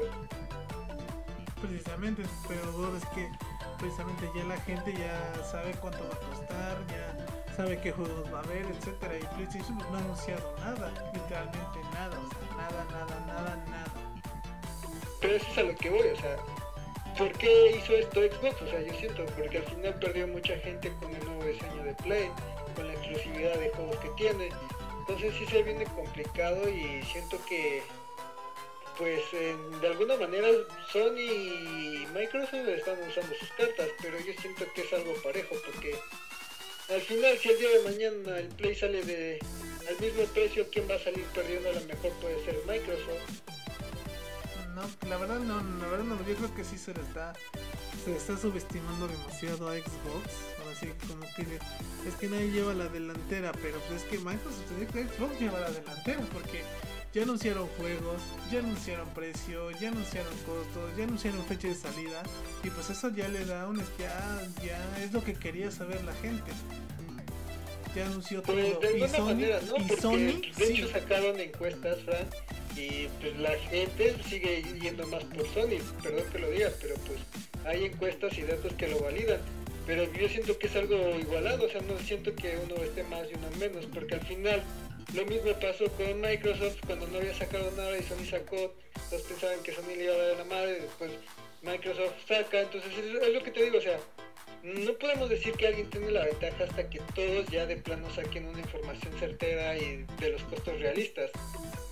Precisamente, 1.60 2.22
pero 2.48 2.96
es 2.96 3.04
que 3.06 3.28
precisamente 3.78 4.30
ya 4.34 4.44
la 4.44 4.56
gente 4.60 4.92
ya 4.92 5.44
sabe 5.44 5.72
cuánto 5.80 5.98
va 6.08 6.14
a 6.14 6.30
costar, 6.30 6.76
ya 6.88 7.54
sabe 7.56 7.80
qué 7.80 7.92
juegos 7.92 8.32
va 8.32 8.38
a 8.38 8.42
haber, 8.42 8.66
etcétera, 8.66 9.18
y 9.18 9.36
PlayStation 9.36 9.78
no 9.78 9.94
ha 9.94 9.98
anunciado 9.98 10.56
nada, 10.58 10.92
literalmente 11.12 11.78
nada, 11.92 12.18
o 12.18 12.28
sea, 12.28 12.56
nada, 12.56 12.84
nada, 12.90 13.26
nada, 13.26 13.64
nada. 13.68 13.92
Pero 15.20 15.34
eso 15.34 15.46
es 15.50 15.58
a 15.58 15.62
lo 15.62 15.74
que 15.76 15.90
voy, 15.90 16.08
o 16.08 16.16
sea, 16.16 16.36
¿por 17.16 17.32
qué 17.32 17.76
hizo 17.76 17.92
esto 17.92 18.20
Xbox? 18.20 18.62
O 18.62 18.66
sea, 18.66 18.80
yo 18.80 18.92
siento, 18.94 19.24
porque 19.36 19.58
al 19.58 19.64
final 19.64 19.94
perdió 19.94 20.28
mucha 20.28 20.56
gente 20.58 20.92
con 21.00 21.14
el 21.14 21.28
diseño 21.52 21.84
de 21.84 21.94
Play, 21.94 22.30
con 22.74 22.86
la 22.86 22.94
exclusividad 22.94 23.54
de 23.58 23.70
juegos 23.70 23.96
que 23.96 24.08
tiene. 24.10 24.50
Entonces 25.00 25.34
sí 25.38 25.46
se 25.46 25.62
viene 25.62 25.84
complicado 25.84 26.68
y 26.68 27.02
siento 27.04 27.38
que, 27.48 27.82
pues 28.98 29.20
de 29.32 29.86
alguna 29.86 30.16
manera 30.16 30.48
Sony 30.92 31.18
y 31.18 32.06
Microsoft 32.14 32.68
están 32.68 32.98
usando 33.08 33.34
sus 33.34 33.50
cartas, 33.52 33.88
pero 34.00 34.18
yo 34.20 34.32
siento 34.40 34.64
que 34.74 34.82
es 34.82 34.92
algo 34.92 35.14
parejo, 35.22 35.56
porque 35.66 35.96
al 36.88 37.00
final 37.00 37.36
si 37.38 37.48
el 37.50 37.58
día 37.58 37.70
de 37.70 37.90
mañana 37.90 38.38
el 38.38 38.48
Play 38.48 38.74
sale 38.74 39.02
de 39.02 39.38
al 39.88 39.98
mismo 39.98 40.24
precio, 40.26 40.66
¿quién 40.70 40.88
va 40.88 40.94
a 40.94 40.98
salir 41.00 41.24
perdiendo? 41.34 41.68
A 41.70 41.72
lo 41.72 41.80
mejor 41.80 42.12
puede 42.20 42.44
ser 42.44 42.56
Microsoft 42.66 43.42
no, 44.74 45.08
la 45.08 45.16
verdad 45.18 45.38
no, 45.38 45.62
la 45.80 45.88
verdad 45.88 46.04
no, 46.04 46.26
yo 46.26 46.34
creo 46.34 46.54
que 46.54 46.64
sí 46.64 46.78
se 46.78 46.94
le 46.94 47.00
está, 47.02 47.34
se 48.04 48.16
está 48.16 48.36
subestimando 48.36 49.06
demasiado 49.06 49.68
a 49.68 49.74
Xbox. 49.74 50.61
Como 51.06 51.22
que 51.34 51.42
es 52.08 52.14
que 52.20 52.28
nadie 52.28 52.50
lleva 52.50 52.74
la 52.74 52.88
delantera, 52.88 53.52
pero 53.52 53.78
pues 53.88 54.02
es 54.02 54.08
que 54.08 54.18
Microsoft 54.18 54.66
que 54.92 55.04
Xbox 55.04 55.40
lleva 55.40 55.60
la 55.60 55.70
delantera 55.70 56.20
porque 56.32 56.62
ya 57.12 57.22
anunciaron 57.22 57.66
juegos, 57.78 58.22
ya 58.50 58.60
anunciaron 58.60 59.08
precio, 59.10 59.70
ya 59.72 59.88
anunciaron 59.88 60.34
costos, 60.46 60.96
ya 60.96 61.04
anunciaron 61.04 61.44
fecha 61.44 61.68
de 61.68 61.74
salida 61.74 62.22
y 62.64 62.70
pues 62.70 62.90
eso 62.90 63.10
ya 63.10 63.28
le 63.28 63.44
da 63.44 63.68
un 63.68 63.78
ya, 63.98 64.40
ya 64.64 64.98
es 65.02 65.12
lo 65.12 65.22
que 65.22 65.34
quería 65.34 65.70
saber 65.70 66.02
la 66.04 66.14
gente 66.14 66.50
ya 67.94 68.06
anunció 68.06 68.42
pues, 68.42 68.72
todo. 68.72 68.80
de 68.80 68.88
alguna 68.88 69.24
manera, 69.24 69.60
de 69.60 70.64
hecho 70.64 70.88
sacaron 70.88 71.38
encuestas, 71.38 71.98
Fran, 72.04 72.26
y 72.76 73.08
pues 73.20 73.38
la 73.38 73.52
gente 73.58 74.16
sigue 74.28 74.62
yendo 74.80 75.06
más 75.08 75.24
por 75.24 75.46
Sony, 75.48 75.78
perdón 76.02 76.24
que 76.32 76.38
lo 76.38 76.50
diga, 76.50 76.70
pero 76.80 76.94
pues 77.06 77.18
hay 77.64 77.84
encuestas 77.84 78.36
y 78.38 78.42
datos 78.42 78.72
que 78.74 78.88
lo 78.88 79.00
validan. 79.00 79.40
Pero 79.86 80.04
yo 80.12 80.28
siento 80.28 80.58
que 80.58 80.68
es 80.68 80.76
algo 80.76 80.96
igualado, 81.18 81.66
o 81.66 81.68
sea, 81.68 81.80
no 81.82 81.98
siento 81.98 82.34
que 82.34 82.56
uno 82.64 82.76
esté 82.82 83.02
más 83.04 83.26
y 83.30 83.34
uno 83.34 83.50
menos, 83.58 83.86
porque 83.86 84.14
al 84.14 84.26
final 84.26 84.62
lo 85.14 85.26
mismo 85.26 85.52
pasó 85.60 85.90
con 85.92 86.20
Microsoft 86.20 86.78
cuando 86.86 87.06
no 87.08 87.18
había 87.18 87.34
sacado 87.34 87.70
nada 87.72 87.98
y 87.98 88.02
Sony 88.02 88.24
sacó, 88.28 88.74
todos 89.10 89.22
pensaban 89.22 89.62
que 89.62 89.72
Sony 89.72 89.96
le 89.96 90.04
iba 90.04 90.14
a 90.14 90.18
dar 90.18 90.36
la 90.38 90.44
madre, 90.44 90.80
después 90.80 91.10
Microsoft 91.62 92.14
saca, 92.26 92.60
entonces 92.60 92.92
es 92.96 93.32
lo 93.34 93.42
que 93.42 93.50
te 93.50 93.64
digo, 93.64 93.78
o 93.78 93.80
sea, 93.80 93.98
no 94.62 94.92
podemos 94.94 95.28
decir 95.28 95.54
que 95.54 95.66
alguien 95.66 95.90
tiene 95.90 96.12
la 96.12 96.24
ventaja 96.24 96.64
hasta 96.64 96.88
que 96.88 97.00
todos 97.16 97.46
ya 97.48 97.66
de 97.66 97.76
plano 97.76 98.08
saquen 98.14 98.46
una 98.46 98.60
información 98.60 99.12
certera 99.18 99.76
y 99.76 100.06
de 100.20 100.30
los 100.30 100.42
costos 100.44 100.78
realistas. 100.78 101.30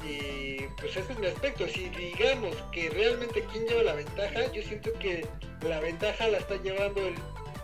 Y 0.05 0.59
pues 0.81 0.97
ese 0.97 1.13
es 1.13 1.19
mi 1.19 1.27
aspecto. 1.27 1.67
Si 1.67 1.89
digamos 1.89 2.57
que 2.73 2.89
realmente 2.91 3.45
quién 3.53 3.67
lleva 3.67 3.83
la 3.83 3.95
ventaja, 3.95 4.53
yo 4.53 4.63
siento 4.63 4.93
que 5.01 5.27
la 5.63 5.81
ventaja 5.81 6.29
la 6.29 6.39
está 6.39 6.63
llevando 6.63 7.07
el, 7.09 7.15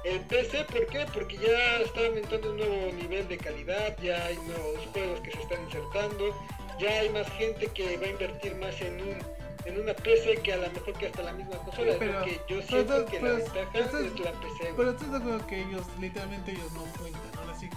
el 0.06 0.20
PC. 0.20 0.64
¿Por 0.64 0.86
qué? 0.86 1.06
Porque 1.12 1.36
ya 1.36 1.80
está 1.80 2.06
aumentando 2.06 2.50
un 2.50 2.56
nuevo 2.58 2.92
nivel 2.92 3.26
de 3.28 3.38
calidad, 3.38 3.96
ya 4.02 4.24
hay 4.26 4.36
nuevos 4.36 4.86
juegos 4.92 5.20
que 5.20 5.32
se 5.32 5.42
están 5.42 5.62
insertando, 5.64 6.34
ya 6.78 7.00
hay 7.00 7.08
más 7.10 7.28
gente 7.32 7.66
que 7.68 7.96
va 7.96 8.06
a 8.06 8.10
invertir 8.10 8.54
más 8.56 8.80
en 8.80 9.00
un 9.00 9.36
en 9.64 9.80
una 9.80 9.94
PC 9.94 10.36
que 10.44 10.52
a 10.52 10.58
lo 10.58 10.70
mejor 10.70 10.92
que 10.92 11.06
hasta 11.06 11.22
la 11.24 11.32
misma 11.32 11.56
consola. 11.56 11.96
pero, 11.98 12.20
porque 12.20 12.40
yo 12.48 12.62
siento 12.62 13.04
que 13.06 13.20
la 13.20 13.32
ventaja 13.32 13.78
es 13.80 14.20
la 14.20 14.32
PC. 14.32 14.72
Pero 14.76 14.90
estoy 14.90 15.08
de 15.08 15.16
acuerdo 15.16 15.46
que 15.48 15.60
ellos, 15.60 15.82
literalmente 16.00 16.52
ellos 16.52 16.72
no 16.72 16.84
cuentan, 17.00 17.44
¿no? 17.44 17.50
Así 17.50 17.68
que 17.68 17.76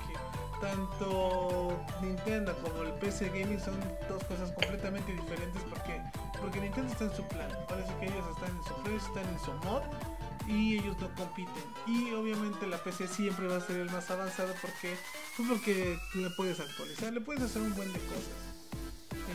tanto 0.62 1.80
Nintendo 2.00 2.56
como 2.62 2.84
el 2.84 2.92
PC 2.94 3.30
Gaming 3.30 3.60
son 3.60 3.80
dos 4.08 4.24
cosas 4.26 4.52
completamente 4.52 5.12
diferentes 5.14 5.64
porque 5.64 6.00
porque 6.40 6.60
Nintendo 6.60 6.92
está 6.92 7.06
en 7.06 7.16
su 7.16 7.24
plan, 7.24 7.50
parece 7.68 7.92
que 8.00 8.06
ellos 8.06 8.26
están 8.36 8.56
en 8.56 8.64
su 8.64 8.74
plan, 8.84 8.96
están 8.96 9.28
en 9.34 9.40
su 9.40 9.54
mod 9.66 9.82
y 10.50 10.78
ellos 10.80 10.98
no 11.00 11.14
compiten. 11.16 11.64
Y 11.86 12.12
obviamente 12.12 12.68
la 12.68 12.84
PC 12.84 13.08
siempre 13.08 13.48
va 13.48 13.58
a 13.58 13.62
ser 13.62 13.78
el 13.78 13.90
más 13.92 14.10
avanzado 14.10 14.54
porque 14.62 14.96
pues 15.38 15.50
porque 15.50 15.98
le 16.16 16.30
puedes 16.32 16.60
actualizar, 16.60 17.14
le 17.14 17.22
puedes 17.22 17.44
hacer 17.44 17.62
un 17.62 17.76
buen 17.76 17.92
de 17.94 18.00
cosas. 18.00 18.50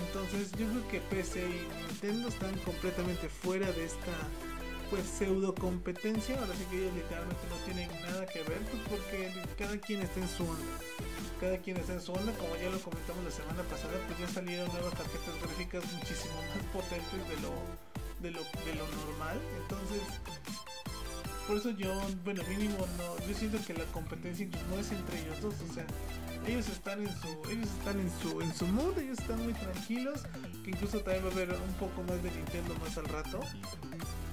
Entonces 0.07 0.51
yo 0.53 0.67
creo 0.69 0.89
que 0.89 1.01
PC 1.01 1.41
y 1.41 1.69
Nintendo 1.87 2.29
están 2.29 2.59
completamente 2.59 3.29
fuera 3.29 3.71
de 3.71 3.85
esta 3.85 4.13
pues 4.91 5.07
pseudo 5.07 5.55
competencia. 5.55 6.39
Ahora 6.39 6.55
sí 6.57 6.65
que 6.71 6.79
ellos 6.79 6.95
literalmente 6.95 7.43
no 7.49 7.57
tienen 7.65 7.89
nada 8.03 8.27
que 8.27 8.43
ver 8.43 8.59
pues 8.71 8.83
porque 8.89 9.33
cada 9.57 9.79
quien 9.79 10.03
está 10.03 10.21
en 10.21 10.29
su 10.29 10.43
onda. 10.43 10.79
Cada 11.41 11.59
quien 11.59 11.77
está 11.77 11.93
en 11.95 12.01
su 12.01 12.13
onda, 12.13 12.33
como 12.33 12.57
ya 12.57 12.71
lo 12.71 12.79
comentamos 12.81 13.25
la 13.25 13.31
semana 13.31 13.63
pasada, 13.65 13.93
pues 14.07 14.19
ya 14.19 14.29
salieron 14.29 14.69
nuevas 14.69 14.95
tarjetas 14.95 15.35
gráficas 15.41 15.85
muchísimo 15.93 16.35
más 16.35 16.65
potentes 16.73 17.29
de 17.29 17.37
lo, 17.43 17.53
de 18.21 18.31
lo, 18.31 18.41
de 18.65 18.75
lo 18.75 18.87
normal. 18.87 19.39
Entonces, 19.63 20.03
por 21.47 21.57
eso 21.57 21.71
yo, 21.71 21.93
bueno, 22.25 22.43
mínimo 22.49 22.77
no, 22.99 23.27
yo 23.27 23.35
siento 23.35 23.59
que 23.67 23.75
la 23.75 23.85
competencia 23.87 24.47
no 24.71 24.79
es 24.79 24.91
entre 24.93 25.21
ellos 25.21 25.41
dos, 25.41 25.55
o 25.71 25.75
sea, 25.75 25.87
ellos 26.47 26.69
están 26.69 27.01
en 27.01 27.09
su 27.21 27.29
ellos 27.51 27.69
están 27.79 28.01
en 28.01 28.11
su 28.21 28.41
en 28.41 28.55
su 28.55 28.67
mood 28.67 28.99
ellos 28.99 29.19
están 29.19 29.43
muy 29.43 29.55
tranquilos 29.55 30.23
que 30.63 30.71
incluso 30.71 31.01
también 31.01 31.25
va 31.25 31.29
a 31.29 31.33
haber 31.33 31.51
un 31.51 31.75
poco 31.75 32.03
más 32.03 32.23
de 32.23 32.31
Nintendo 32.31 32.75
más 32.81 32.99
al 32.99 33.07
rato 33.07 33.41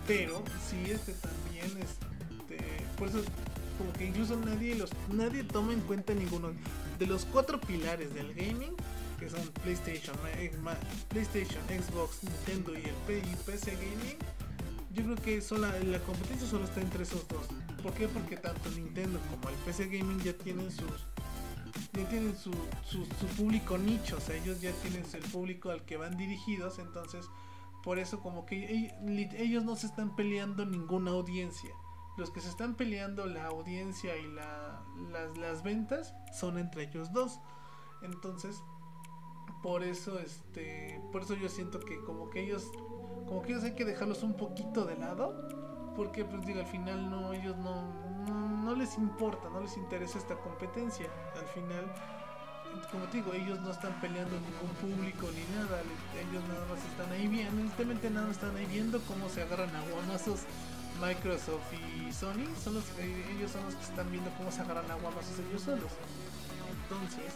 pero 0.07 0.43
sí 0.69 0.91
este 0.91 1.13
también 1.13 1.67
este 1.81 2.57
por 2.97 3.07
eso 3.07 3.23
como 3.77 3.93
que 3.93 4.05
incluso 4.05 4.35
nadie 4.35 4.75
los 4.75 4.89
nadie 5.09 5.43
toma 5.43 5.73
en 5.73 5.79
cuenta 5.81 6.13
ninguno 6.13 6.51
de 6.99 7.07
los 7.07 7.25
cuatro 7.25 7.61
pilares 7.61 8.13
del 8.13 8.33
gaming 8.33 8.75
que 9.21 9.29
son 9.29 9.41
PlayStation, 9.63 10.15
PlayStation, 11.09 11.61
Xbox, 11.67 12.23
Nintendo 12.23 12.73
y 12.73 12.81
el 12.81 12.95
PC 13.45 13.71
Gaming, 13.75 14.17
yo 14.93 15.03
creo 15.03 15.15
que 15.15 15.41
sola, 15.41 15.71
la 15.85 15.99
competencia 15.99 16.47
solo 16.47 16.65
está 16.65 16.81
entre 16.81 17.03
esos 17.03 17.27
dos. 17.27 17.47
¿Por 17.81 17.93
qué? 17.93 18.07
Porque 18.07 18.37
tanto 18.37 18.69
Nintendo 18.71 19.19
como 19.29 19.49
el 19.49 19.55
PC 19.65 19.85
Gaming 19.87 20.19
ya 20.19 20.33
tienen 20.33 20.71
sus 20.71 21.07
ya 21.93 22.07
tienen 22.07 22.37
su, 22.37 22.51
su, 22.85 23.05
público 23.37 23.77
nicho, 23.77 24.17
o 24.17 24.19
sea, 24.19 24.35
ellos 24.35 24.61
ya 24.61 24.71
tienen 24.81 25.05
el 25.13 25.23
público 25.23 25.71
al 25.71 25.83
que 25.83 25.97
van 25.97 26.17
dirigidos, 26.17 26.79
entonces 26.79 27.29
por 27.83 27.99
eso 27.99 28.21
como 28.21 28.45
que 28.45 28.93
ellos 29.37 29.63
no 29.63 29.75
se 29.75 29.87
están 29.87 30.15
peleando 30.15 30.65
ninguna 30.65 31.11
audiencia. 31.11 31.71
Los 32.17 32.29
que 32.29 32.41
se 32.41 32.49
están 32.49 32.75
peleando 32.75 33.25
la 33.25 33.47
audiencia 33.47 34.15
y 34.17 34.27
la, 34.27 34.83
las, 35.09 35.37
las 35.37 35.63
ventas 35.63 36.13
son 36.33 36.57
entre 36.57 36.83
ellos 36.83 37.11
dos. 37.13 37.39
Entonces, 38.03 38.61
por 39.63 39.83
eso 39.83 40.19
este 40.19 41.01
por 41.11 41.21
eso 41.23 41.35
yo 41.35 41.47
siento 41.49 41.79
que 41.79 41.99
como 42.03 42.29
que 42.29 42.43
ellos 42.43 42.71
como 43.27 43.41
que 43.41 43.53
ellos 43.53 43.63
hay 43.63 43.73
que 43.73 43.85
dejarlos 43.85 44.23
un 44.23 44.33
poquito 44.33 44.85
de 44.85 44.97
lado 44.97 45.47
porque 45.95 46.25
pues 46.25 46.45
digo 46.45 46.59
al 46.59 46.67
final 46.67 47.09
no 47.09 47.33
ellos 47.33 47.57
no, 47.57 47.83
no, 48.63 48.75
les 48.75 48.97
importa 48.97 49.49
no 49.49 49.61
les 49.61 49.75
interesa 49.77 50.17
esta 50.17 50.35
competencia. 50.35 51.07
Al 51.35 51.47
final 51.47 51.85
como 52.91 53.03
te 53.05 53.17
digo 53.17 53.33
ellos 53.33 53.59
no 53.59 53.71
están 53.71 53.99
peleando 53.99 54.37
ningún 54.39 54.71
público 54.79 55.27
ni 55.33 55.43
nada 55.55 55.81
ellos 56.15 56.43
nada 56.47 56.65
más 56.67 56.79
están 56.85 57.11
ahí 57.11 57.27
viendo 57.27 58.09
nada 58.09 58.27
más 58.27 58.37
están 58.37 58.55
ahí 58.55 58.65
viendo 58.65 59.01
cómo 59.01 59.27
se 59.27 59.41
agarran 59.41 59.75
a 59.75 59.81
guamazos 59.91 60.45
Microsoft 61.01 61.73
y 61.73 62.13
Sony 62.13 62.47
son 62.63 62.75
los 62.75 62.85
ellos 62.97 63.51
son 63.51 63.65
los 63.65 63.75
que 63.75 63.83
están 63.83 64.09
viendo 64.09 64.29
cómo 64.37 64.51
se 64.51 64.61
agarran 64.61 64.89
a 64.89 64.95
guamazos 64.95 65.39
ellos 65.49 65.61
solos. 65.61 65.91
Entonces 66.83 67.33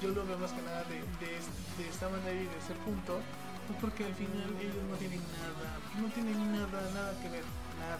yo 0.00 0.08
lo 0.08 0.24
veo 0.24 0.38
más 0.38 0.52
que 0.52 0.62
nada 0.62 0.84
de, 0.84 1.00
de 1.00 1.88
esta 1.88 2.08
manera 2.08 2.32
y 2.32 2.46
de 2.46 2.58
ese 2.58 2.74
punto 2.84 3.20
pues 3.66 3.78
porque 3.80 4.04
al 4.04 4.14
final 4.14 4.50
ellos 4.60 4.84
no 4.90 4.96
tienen 4.96 5.20
nada, 5.20 5.78
no 6.00 6.08
tienen 6.08 6.52
nada, 6.52 6.90
nada 6.92 7.12
que 7.20 7.28
ver, 7.28 7.44
nada. 7.78 7.98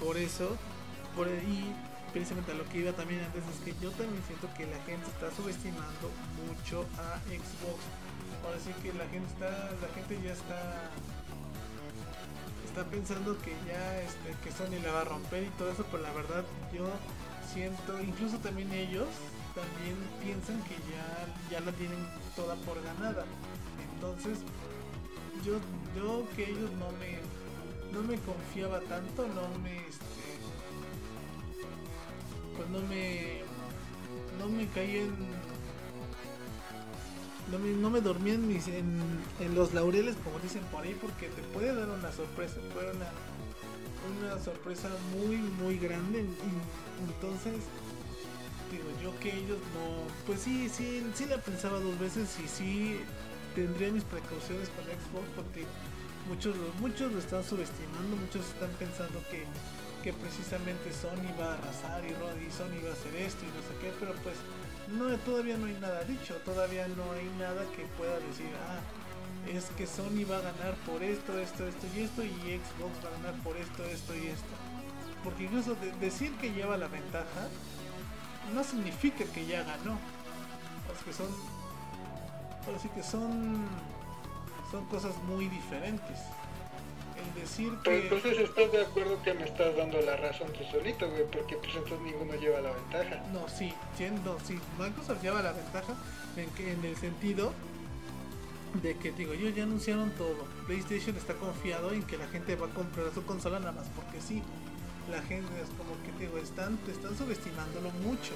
Por 0.00 0.16
eso, 0.16 0.56
por 1.14 1.28
ahí, 1.28 1.74
precisamente 2.12 2.52
a 2.52 2.54
lo 2.54 2.68
que 2.68 2.78
iba 2.78 2.92
también 2.92 3.20
antes, 3.24 3.42
es 3.46 3.60
que 3.64 3.74
yo 3.82 3.90
también 3.92 4.22
siento 4.26 4.48
que 4.56 4.66
la 4.66 4.78
gente 4.84 5.06
está 5.06 5.30
subestimando 5.34 6.10
mucho 6.46 6.86
a 6.98 7.18
Xbox. 7.26 7.78
Ahora 8.44 8.58
sí 8.62 8.70
que 8.82 8.92
la 8.94 9.06
gente 9.08 9.26
está, 9.32 9.50
la 9.50 9.88
gente 9.94 10.18
ya 10.22 10.32
está 10.32 10.90
está 12.64 12.84
pensando 12.84 13.36
que 13.38 13.56
ya 13.66 14.00
este, 14.02 14.36
que 14.44 14.52
Sony 14.52 14.78
la 14.84 14.92
va 14.92 15.00
a 15.00 15.04
romper 15.04 15.42
y 15.42 15.50
todo 15.58 15.72
eso, 15.72 15.84
pero 15.90 16.02
la 16.02 16.12
verdad 16.12 16.44
yo 16.72 16.86
siento, 17.52 17.98
incluso 18.00 18.36
también 18.38 18.70
ellos 18.72 19.08
también 19.58 19.96
piensan 20.22 20.62
que 20.62 20.76
ya, 20.86 21.26
ya 21.50 21.60
la 21.64 21.72
tienen 21.72 21.98
toda 22.36 22.54
por 22.62 22.80
ganada. 22.82 23.24
Entonces, 23.94 24.38
yo, 25.44 25.54
yo 25.96 26.24
que 26.34 26.50
ellos 26.50 26.70
no 26.78 26.90
me, 26.98 27.18
no 27.92 28.02
me 28.06 28.18
confiaba 28.20 28.80
tanto, 28.80 29.26
no 29.28 29.58
me, 29.62 29.76
este, 29.88 30.04
pues 32.56 32.68
no 32.70 32.80
me, 32.88 33.42
no 34.38 34.48
me 34.48 34.66
caí 34.68 34.98
en, 34.98 35.14
no 37.50 37.58
me, 37.58 37.72
no 37.72 37.90
me 37.90 38.30
en, 38.30 38.48
mis, 38.48 38.68
en, 38.68 39.00
en, 39.40 39.54
los 39.54 39.72
laureles, 39.72 40.16
como 40.22 40.38
dicen 40.40 40.62
por 40.70 40.84
ahí, 40.84 40.96
porque 41.00 41.28
te 41.28 41.42
puede 41.54 41.74
dar 41.74 41.88
una 41.88 42.12
sorpresa, 42.12 42.56
puede 42.74 42.90
una, 42.92 43.10
una 44.20 44.42
sorpresa 44.42 44.88
muy, 45.16 45.36
muy 45.36 45.78
grande. 45.78 46.24
Entonces, 47.06 47.54
digo 48.70 48.84
yo 49.02 49.18
que 49.20 49.34
ellos 49.34 49.58
no, 49.74 50.26
pues 50.26 50.40
sí, 50.40 50.68
sí, 50.68 51.06
sí 51.14 51.24
la 51.26 51.38
pensaba 51.38 51.80
dos 51.80 51.98
veces 51.98 52.28
y 52.44 52.48
sí 52.48 53.00
tendría 53.54 53.90
mis 53.90 54.04
precauciones 54.04 54.68
con 54.70 54.84
Xbox 54.84 55.26
porque 55.36 55.64
muchos, 56.28 56.54
muchos 56.80 57.12
lo 57.12 57.18
están 57.18 57.44
subestimando, 57.44 58.16
muchos 58.16 58.46
están 58.46 58.70
pensando 58.78 59.22
que, 59.30 59.44
que 60.02 60.12
precisamente 60.12 60.92
Sony 60.92 61.32
va 61.40 61.52
a 61.52 61.54
arrasar 61.54 62.04
y, 62.04 62.12
y 62.12 62.50
Sony 62.50 62.78
va 62.84 62.90
a 62.90 62.98
hacer 62.98 63.14
esto 63.16 63.44
y 63.44 63.50
no 63.52 63.62
sé 63.64 63.74
qué, 63.80 63.92
pero 63.98 64.12
pues 64.22 64.36
no, 64.88 65.16
todavía 65.24 65.56
no 65.56 65.66
hay 65.66 65.76
nada 65.80 66.04
dicho, 66.04 66.34
todavía 66.44 66.88
no 66.88 67.12
hay 67.12 67.28
nada 67.38 67.64
que 67.76 67.84
pueda 67.96 68.18
decir, 68.20 68.50
ah, 68.68 68.80
es 69.46 69.66
que 69.76 69.86
Sony 69.86 70.24
va 70.30 70.38
a 70.38 70.52
ganar 70.52 70.74
por 70.86 71.02
esto, 71.02 71.38
esto, 71.38 71.66
esto 71.66 71.86
y 71.94 72.00
esto, 72.00 72.24
y 72.24 72.60
Xbox 72.60 72.92
va 73.04 73.08
a 73.08 73.16
ganar 73.18 73.42
por 73.42 73.56
esto, 73.56 73.84
esto 73.84 74.14
y 74.14 74.28
esto. 74.28 74.54
Porque 75.24 75.44
incluso 75.44 75.76
decir 76.00 76.32
que 76.36 76.52
lleva 76.52 76.76
la 76.76 76.88
ventaja 76.88 77.48
no 78.54 78.62
significa 78.64 79.24
que 79.24 79.46
ya 79.46 79.62
ganó. 79.62 79.98
Los 80.88 81.02
que 81.04 81.12
son 81.12 81.28
así 82.76 82.88
que 82.88 83.02
son 83.02 83.66
son 84.70 84.84
cosas 84.86 85.14
muy 85.24 85.48
diferentes. 85.48 86.18
El 87.16 87.40
decir 87.40 87.72
que... 87.82 87.90
Pues 87.90 88.02
entonces 88.04 88.38
estás 88.38 88.70
de 88.70 88.82
acuerdo 88.82 89.20
que 89.22 89.34
me 89.34 89.44
estás 89.44 89.76
dando 89.76 90.00
la 90.02 90.16
razón 90.16 90.52
tú 90.52 90.62
solito, 90.70 91.10
güey, 91.10 91.24
porque 91.30 91.56
pues 91.56 91.74
entonces 91.74 92.00
ninguno 92.00 92.34
lleva 92.34 92.60
la 92.60 92.70
ventaja. 92.70 93.22
No, 93.32 93.48
sí, 93.48 93.72
siendo, 93.96 94.38
sí, 94.44 94.58
Microsoft 94.78 95.22
lleva 95.22 95.42
la 95.42 95.52
ventaja 95.52 95.94
en, 96.36 96.48
que, 96.50 96.72
en 96.72 96.84
el 96.84 96.96
sentido 96.96 97.52
de 98.82 98.96
que 98.98 99.10
digo, 99.12 99.32
ellos 99.32 99.54
ya 99.56 99.64
anunciaron 99.64 100.10
todo. 100.12 100.46
PlayStation 100.66 101.16
está 101.16 101.34
confiado 101.34 101.92
en 101.92 102.02
que 102.02 102.18
la 102.18 102.28
gente 102.28 102.54
va 102.54 102.66
a 102.66 102.70
comprar 102.70 103.06
su 103.12 103.24
consola 103.24 103.58
nada 103.58 103.72
más 103.72 103.86
porque 103.96 104.20
sí. 104.20 104.42
La 105.10 105.22
gente 105.22 105.48
es 105.62 105.70
como 105.70 105.96
que 106.04 106.12
digo, 106.22 106.36
están, 106.36 106.76
te 106.78 106.92
están 106.92 107.16
subestimándolo 107.16 107.90
mucho. 108.04 108.34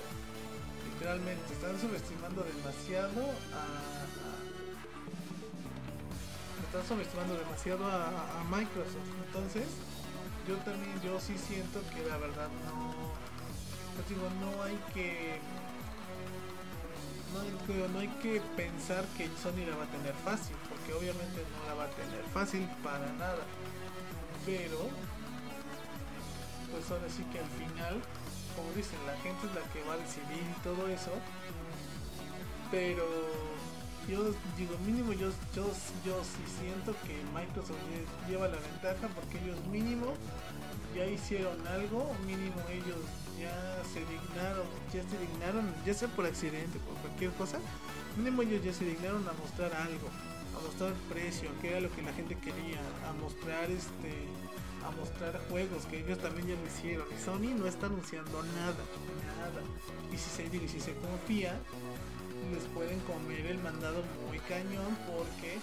Literalmente, 0.95 1.53
están 1.53 1.79
subestimando 1.79 2.42
demasiado 2.42 3.21
a 3.53 4.02
están 6.73 6.89
subestimando 6.89 7.35
demasiado 7.35 7.85
a, 7.85 8.45
Microsoft. 8.49 9.13
Entonces, 9.27 9.69
yo 10.49 10.57
también, 10.65 10.99
yo 11.03 11.21
sí 11.21 11.37
siento 11.37 11.81
que 11.93 12.01
la 12.09 12.17
verdad 12.17 12.49
no, 12.65 13.13
pues 13.95 14.09
digo, 14.09 14.25
no 14.41 14.63
hay 14.63 14.79
que, 14.95 15.39
no, 17.37 17.89
no 17.89 17.99
hay 17.99 18.09
que 18.23 18.41
pensar 18.57 19.05
que 19.19 19.29
Sony 19.37 19.69
la 19.69 19.77
va 19.77 19.85
a 19.85 19.93
tener 19.93 20.15
fácil, 20.25 20.57
porque 20.69 20.95
obviamente 20.95 21.45
no 21.45 21.69
la 21.69 21.75
va 21.75 21.85
a 21.85 21.91
tener 21.93 22.25
fácil 22.33 22.67
para 22.83 23.13
nada. 23.21 23.45
Pero, 24.47 24.89
pues 26.73 26.91
ahora 26.91 27.09
sí 27.13 27.23
que 27.33 27.39
al 27.39 27.53
final, 27.53 28.01
como 28.57 28.73
dicen, 28.73 28.99
la 29.07 29.17
gente 29.21 29.47
es 29.47 29.53
la 29.53 29.65
que 29.73 29.85
va 29.85 29.93
a 29.93 29.99
decidir 29.99 30.41
y 30.41 30.61
todo 30.65 30.89
eso. 30.89 31.13
Pero 32.71 33.05
yo 34.09 34.25
digo 34.57 34.77
mínimo 34.85 35.12
yo 35.12 35.31
yo 35.55 35.67
yo 36.05 36.21
sí 36.25 36.43
siento 36.61 36.95
que 37.07 37.15
Microsoft 37.33 37.79
lleva 38.29 38.49
la 38.49 38.59
ventaja 38.59 39.09
porque 39.15 39.38
ellos 39.38 39.59
mínimo 39.71 40.15
ya 40.95 41.07
hicieron 41.07 41.57
algo 41.69 42.15
mínimo 42.27 42.57
ellos 42.71 42.99
ya 43.38 43.83
se 43.93 44.01
dignaron 44.01 44.67
ya 44.93 45.03
se 45.09 45.19
dignaron 45.19 45.75
ya 45.87 45.95
sea 45.95 46.09
por 46.09 46.27
accidente 46.27 46.79
por 46.81 46.97
cualquier 46.97 47.31
cosa 47.33 47.59
mínimo 48.17 48.43
ellos 48.43 48.65
ya 48.65 48.73
se 48.73 48.85
dignaron 48.85 49.27
a 49.29 49.33
mostrar 49.33 49.73
algo 49.75 50.09
a 50.59 50.67
mostrar 50.67 50.93
precio 51.09 51.49
que 51.61 51.71
era 51.71 51.81
lo 51.81 51.91
que 51.95 52.03
la 52.03 52.12
gente 52.12 52.37
quería 52.37 52.81
a 53.09 53.12
mostrar 53.15 53.71
este 53.71 54.29
a 54.85 54.91
mostrar 54.91 55.41
juegos 55.49 55.87
que 55.87 56.01
ellos 56.01 56.19
también 56.19 56.49
ya 56.49 56.55
lo 56.57 56.67
hicieron. 56.67 57.07
Y 57.17 57.23
Sony 57.23 57.55
no 57.57 57.67
está 57.67 57.87
anunciando 57.87 58.43
nada 58.43 58.83
nada. 59.38 59.62
Y 60.12 60.19
si 60.19 60.29
se 60.29 60.45
y 60.45 60.69
si 60.69 60.81
se 60.81 60.95
confía 60.95 61.59
les 62.53 62.65
pueden 62.75 62.99
comer 63.01 63.47
el 63.47 63.59
mandado 63.59 64.03
muy 64.29 64.39
cañón 64.41 64.97
porque 65.07 65.59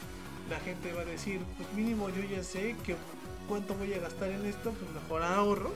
la 0.49 0.59
gente 0.59 0.93
va 0.93 1.01
a 1.01 1.05
decir, 1.05 1.41
pues 1.57 1.71
mínimo 1.73 2.09
yo 2.09 2.23
ya 2.23 2.43
sé 2.43 2.75
que 2.85 2.95
cuánto 3.47 3.75
voy 3.75 3.93
a 3.93 3.99
gastar 3.99 4.29
en 4.31 4.45
esto, 4.45 4.71
pues 4.71 4.91
mejor 4.91 5.23
ahorro 5.23 5.73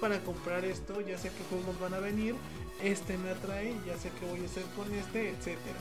para 0.00 0.20
comprar 0.20 0.64
esto, 0.64 1.00
ya 1.00 1.18
sé 1.18 1.30
qué 1.30 1.44
juegos 1.48 1.78
van 1.80 1.94
a 1.94 2.00
venir, 2.00 2.34
este 2.82 3.16
me 3.18 3.30
atrae, 3.30 3.74
ya 3.86 3.96
sé 3.96 4.10
qué 4.18 4.26
voy 4.26 4.42
a 4.42 4.44
hacer 4.44 4.64
con 4.76 4.92
este, 4.92 5.30
etcétera. 5.30 5.78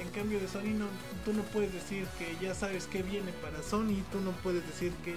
En 0.00 0.08
cambio 0.10 0.40
de 0.40 0.48
Sony 0.48 0.74
no, 0.76 0.86
tú 1.24 1.32
no 1.32 1.42
puedes 1.42 1.72
decir 1.72 2.06
que 2.18 2.36
ya 2.44 2.54
sabes 2.54 2.86
qué 2.86 3.02
viene 3.02 3.32
para 3.42 3.62
Sony, 3.62 4.02
tú 4.10 4.20
no 4.20 4.32
puedes 4.42 4.66
decir 4.66 4.92
que, 5.04 5.14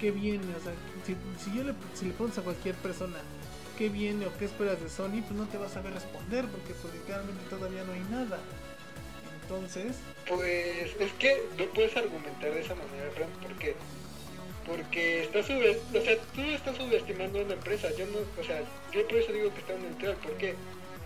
qué 0.00 0.10
viene, 0.10 0.44
o 0.56 0.62
sea, 0.62 0.72
si, 1.06 1.14
si 1.42 1.56
yo 1.56 1.64
le, 1.64 1.74
si 1.94 2.06
le 2.06 2.12
preguntas 2.12 2.38
a 2.38 2.42
cualquier 2.42 2.74
persona, 2.76 3.18
qué 3.76 3.88
viene 3.88 4.26
o 4.26 4.36
qué 4.38 4.46
esperas 4.46 4.80
de 4.82 4.88
Sony, 4.88 5.22
pues 5.26 5.32
no 5.32 5.46
te 5.46 5.58
vas 5.58 5.76
a 5.76 5.82
ver 5.82 5.94
responder 5.94 6.46
porque 6.46 6.74
pues 6.74 6.94
literalmente 6.94 7.42
todavía 7.50 7.84
no 7.84 7.92
hay 7.92 8.04
nada. 8.10 8.38
Entonces... 9.42 9.96
Pues 10.26 10.90
es 10.98 11.12
que 11.18 11.42
no 11.58 11.64
puedes 11.66 11.96
argumentar 11.96 12.52
de 12.52 12.60
esa 12.60 12.74
manera, 12.74 13.10
Frank, 13.14 13.30
porque 13.42 13.74
porque 14.66 15.24
estás 15.24 15.44
o 15.44 16.02
sea, 16.02 16.16
tú 16.34 16.40
estás 16.40 16.76
subestimando 16.76 17.38
a 17.38 17.42
una 17.42 17.52
empresa, 17.52 17.90
yo 17.98 18.06
no, 18.06 18.18
o 18.40 18.44
sea, 18.44 18.62
yo 18.92 19.06
por 19.06 19.18
eso 19.18 19.32
digo 19.32 19.52
que 19.52 19.60
está 19.60 19.74
neutral, 19.74 20.16
¿por 20.16 20.32
qué? 20.38 20.54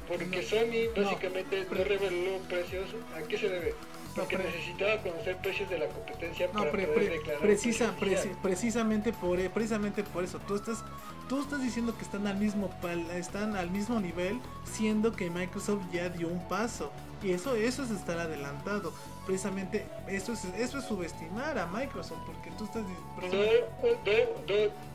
Porque 0.07 0.42
Sony 0.42 0.94
básicamente 0.96 1.66
no, 1.68 1.85
reveló 1.85 2.38
precios, 2.48 2.88
¿a 3.16 3.26
qué 3.26 3.37
se 3.37 3.48
debe? 3.48 3.74
porque 4.18 4.38
necesitaba 4.38 4.96
conocer 5.02 5.37
precios 5.38 5.70
de 5.70 5.78
la 5.78 5.87
competencia 5.87 6.50
para 6.50 6.70
poder 6.70 7.11
declarar 7.11 7.40
precisa, 7.40 7.94
precisamente 8.42 9.12
por 9.12 9.38
e, 9.38 9.50
precisamente 9.50 10.02
por 10.02 10.24
eso 10.24 10.38
tú 10.46 10.57
estás 10.57 10.85
tú 11.29 11.41
estás 11.41 11.62
diciendo 11.62 11.95
que 11.97 12.03
están 12.03 12.27
al 12.27 12.37
mismo 12.37 12.71
están 13.14 13.55
al 13.57 13.71
mismo 13.71 14.01
nivel 14.01 14.41
siendo 14.64 15.12
que 15.12 15.31
Microsoft 15.31 15.83
ya 15.93 16.09
dio 16.09 16.29
un 16.29 16.47
paso. 16.49 16.91
Y 17.23 17.33
eso 17.33 17.55
eso 17.55 17.83
es 17.83 17.91
estar 17.91 18.19
adelantado. 18.19 18.93
Precisamente 19.27 19.87
eso 20.09 20.33
es 20.33 20.45
eso 20.45 20.79
es 20.79 20.85
subestimar 20.85 21.59
a 21.59 21.67
Microsoft 21.67 22.21
porque 22.27 22.51
tú 22.57 22.64
estás 22.64 22.85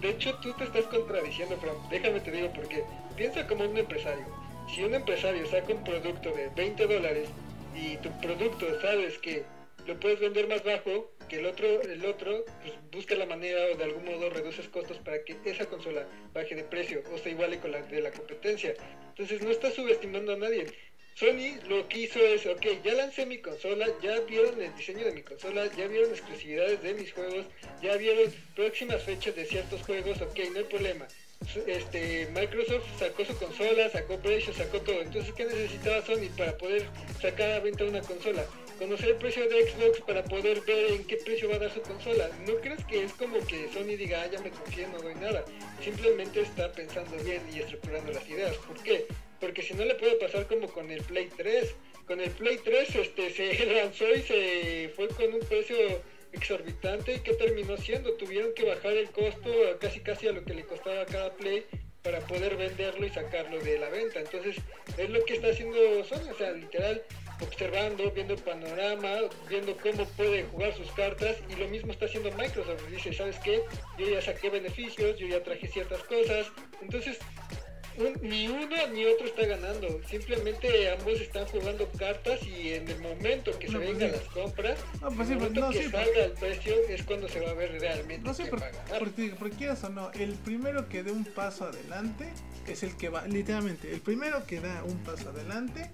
de 0.02 0.10
hecho 0.10 0.36
tú 0.40 0.54
te 0.54 0.64
estás 0.64 0.86
contradiciendo 0.86 1.56
pero 1.62 1.80
déjame 1.90 2.20
te 2.20 2.32
digo 2.32 2.52
porque 2.54 2.84
piensa 3.16 3.46
como 3.48 3.66
un 3.66 3.78
empresario. 3.78 4.26
Si 4.74 4.84
un 4.84 4.96
empresario 4.96 5.46
saca 5.48 5.74
un 5.74 5.84
producto 5.84 6.32
de 6.32 6.50
20 6.56 6.88
dólares 6.88 7.30
y 7.76 7.98
tu 7.98 8.10
producto 8.22 8.66
sabes 8.82 9.18
que 9.20 9.46
lo 9.86 10.00
puedes 10.00 10.20
vender 10.20 10.48
más 10.48 10.64
bajo 10.64 11.10
el 11.36 11.46
otro, 11.46 11.82
el 11.82 12.06
otro 12.06 12.46
pues 12.62 12.74
busca 12.92 13.16
la 13.16 13.26
manera 13.26 13.66
o 13.74 13.78
de 13.78 13.84
algún 13.84 14.06
modo 14.06 14.30
reduces 14.30 14.68
costos 14.70 14.98
para 15.00 15.24
que 15.24 15.38
esa 15.46 15.66
consola 15.66 16.08
baje 16.34 16.56
de 16.56 16.64
precio 16.64 17.04
o 17.14 17.18
se 17.18 17.32
iguale 17.32 17.60
con 17.60 17.72
la 17.72 17.82
de 17.82 18.02
la 18.02 18.12
competencia. 18.12 18.74
Entonces 19.10 19.42
no 19.42 19.52
estás 19.52 19.74
subestimando 19.74 20.34
a 20.34 20.38
nadie. 20.38 20.66
Sony 21.16 21.60
lo 21.68 21.88
que 21.88 22.00
hizo 22.00 22.20
es, 22.20 22.46
ok, 22.48 22.66
ya 22.84 22.94
lancé 22.94 23.26
mi 23.28 23.38
consola, 23.38 23.86
ya 24.02 24.20
vieron 24.22 24.60
el 24.60 24.76
diseño 24.76 25.06
de 25.06 25.12
mi 25.12 25.22
consola, 25.22 25.70
ya 25.78 25.88
vieron 25.88 26.10
exclusividades 26.10 26.82
de 26.82 26.94
mis 26.96 27.14
juegos, 27.14 27.46
ya 27.84 27.96
vieron 27.98 28.34
próximas 28.56 29.04
fechas 29.04 29.36
de 29.36 29.46
ciertos 29.46 29.84
juegos, 29.84 30.20
ok, 30.22 30.40
no 30.52 30.60
hay 30.60 30.66
problema 30.66 31.08
este 31.68 32.28
Microsoft 32.34 32.86
sacó 32.98 33.26
su 33.26 33.36
consola, 33.38 33.90
sacó 33.90 34.18
precios, 34.18 34.56
sacó 34.56 34.80
todo. 34.82 35.02
Entonces, 35.02 35.34
¿qué 35.34 35.46
necesitaba 35.46 36.02
Sony 36.06 36.30
para 36.38 36.58
poder 36.58 36.88
sacar 37.22 37.52
a 37.52 37.60
venta 37.60 37.84
una 37.84 38.02
consola? 38.02 38.46
Conocer 38.78 39.10
el 39.10 39.16
precio 39.16 39.48
de 39.48 39.70
Xbox 39.70 40.02
para 40.02 40.24
poder 40.24 40.62
ver 40.62 40.92
en 40.92 41.04
qué 41.06 41.18
precio 41.18 41.50
va 41.50 41.56
a 41.56 41.60
dar 41.60 41.74
su 41.74 41.82
consola. 41.82 42.30
¿No 42.48 42.56
crees 42.56 42.84
que 42.86 43.04
es 43.04 43.14
como 43.14 43.38
que 43.46 43.70
Sony 43.72 43.96
diga, 43.98 44.22
ah, 44.22 44.30
ya 44.32 44.42
me 44.42 44.50
confié, 44.50 44.88
no 44.88 45.00
doy 45.00 45.16
nada? 45.16 45.46
Simplemente 45.84 46.42
está 46.42 46.72
pensando 46.72 47.16
bien 47.24 47.42
y 47.54 47.60
estructurando 47.60 48.12
las 48.12 48.28
ideas. 48.28 48.56
¿Por 48.58 48.82
qué? 48.82 49.06
Porque 49.40 49.62
si 49.62 49.74
no 49.74 49.86
le 49.86 49.96
puede 49.96 50.16
pasar 50.16 50.48
como 50.48 50.68
con 50.68 50.90
el 50.90 51.02
Play 51.04 51.30
3. 51.38 51.76
Con 52.08 52.20
el 52.20 52.32
Play 52.32 52.58
3 52.64 52.96
este, 52.96 53.30
se 53.32 53.66
lanzó 53.74 54.10
y 54.14 54.22
se 54.22 54.92
fue 54.96 55.08
con 55.10 55.34
un 55.34 55.40
precio 55.42 55.78
exorbitante 56.34 57.16
y 57.16 57.20
que 57.20 57.34
terminó 57.34 57.78
siendo 57.78 58.14
tuvieron 58.14 58.54
que 58.54 58.66
bajar 58.66 58.94
el 58.94 59.10
costo 59.12 59.52
casi 59.80 60.00
casi 60.00 60.28
a 60.28 60.32
lo 60.32 60.44
que 60.44 60.56
le 60.56 60.64
costaba 60.64 61.06
cada 61.06 61.32
play 61.34 61.64
para 62.02 62.20
poder 62.22 62.58
venderlo 62.58 63.06
y 63.06 63.10
sacarlo 63.12 63.60
de 63.60 63.78
la 63.78 63.90
venta 63.90 64.20
entonces 64.20 64.58
es 64.98 65.10
lo 65.12 65.24
que 65.26 65.36
está 65.36 65.50
haciendo 65.50 66.04
Sony 66.04 66.32
o 66.32 66.38
sea 66.38 66.52
literal 66.52 67.04
observando 67.44 68.12
viendo 68.12 68.34
el 68.34 68.42
panorama 68.42 69.10
viendo 69.50 69.76
cómo 69.78 70.06
puede 70.18 70.44
jugar 70.44 70.74
sus 70.76 70.92
cartas 70.92 71.38
y 71.50 71.56
lo 71.56 71.68
mismo 71.68 71.92
está 71.92 72.06
haciendo 72.06 72.32
Microsoft 72.32 72.88
dice 72.90 73.14
sabes 73.14 73.38
qué 73.40 73.62
yo 73.98 74.10
ya 74.10 74.22
saqué 74.22 74.50
beneficios 74.50 75.18
yo 75.18 75.28
ya 75.28 75.44
traje 75.44 75.68
ciertas 75.68 76.04
cosas 76.04 76.48
entonces 76.82 77.20
ni 78.22 78.48
uno 78.48 78.76
ni 78.92 79.06
otro 79.06 79.28
está 79.28 79.46
ganando. 79.46 80.02
Simplemente 80.08 80.92
ambos 80.92 81.20
están 81.22 81.46
jugando 81.48 81.88
cartas 81.98 82.42
y 82.44 82.74
en 82.74 82.88
el 82.88 83.00
momento 83.02 83.58
que 83.60 83.68
se 83.68 83.78
pues 83.78 83.90
vengan 83.90 84.12
las 84.12 84.24
compras, 84.30 84.80
no, 85.02 85.12
pues 85.12 85.30
el 85.30 85.38
momento 85.38 85.70
que 85.70 85.90
salga 85.90 86.26
el 86.26 86.32
precio 86.32 86.74
es 86.90 87.04
cuando 87.04 87.28
se 87.28 87.40
va 87.40 87.52
a 87.52 87.54
ver 87.54 87.80
realmente. 87.80 88.26
No 88.26 88.34
sé 88.34 88.46
por, 88.46 88.64
porque, 89.00 89.36
porque 89.38 89.70
o 89.70 89.90
no, 89.90 90.12
el 90.14 90.34
primero 90.34 90.90
que 90.90 91.04
dé 91.04 91.12
un 91.12 91.26
paso 91.26 91.66
adelante 91.66 92.30
es 92.68 92.84
el 92.84 92.96
que 92.98 93.10
va, 93.10 93.28
literalmente, 93.28 93.92
el 93.92 94.02
primero 94.02 94.46
que 94.48 94.60
da 94.60 94.84
un 94.84 94.98
paso 95.04 95.30
adelante 95.30 95.92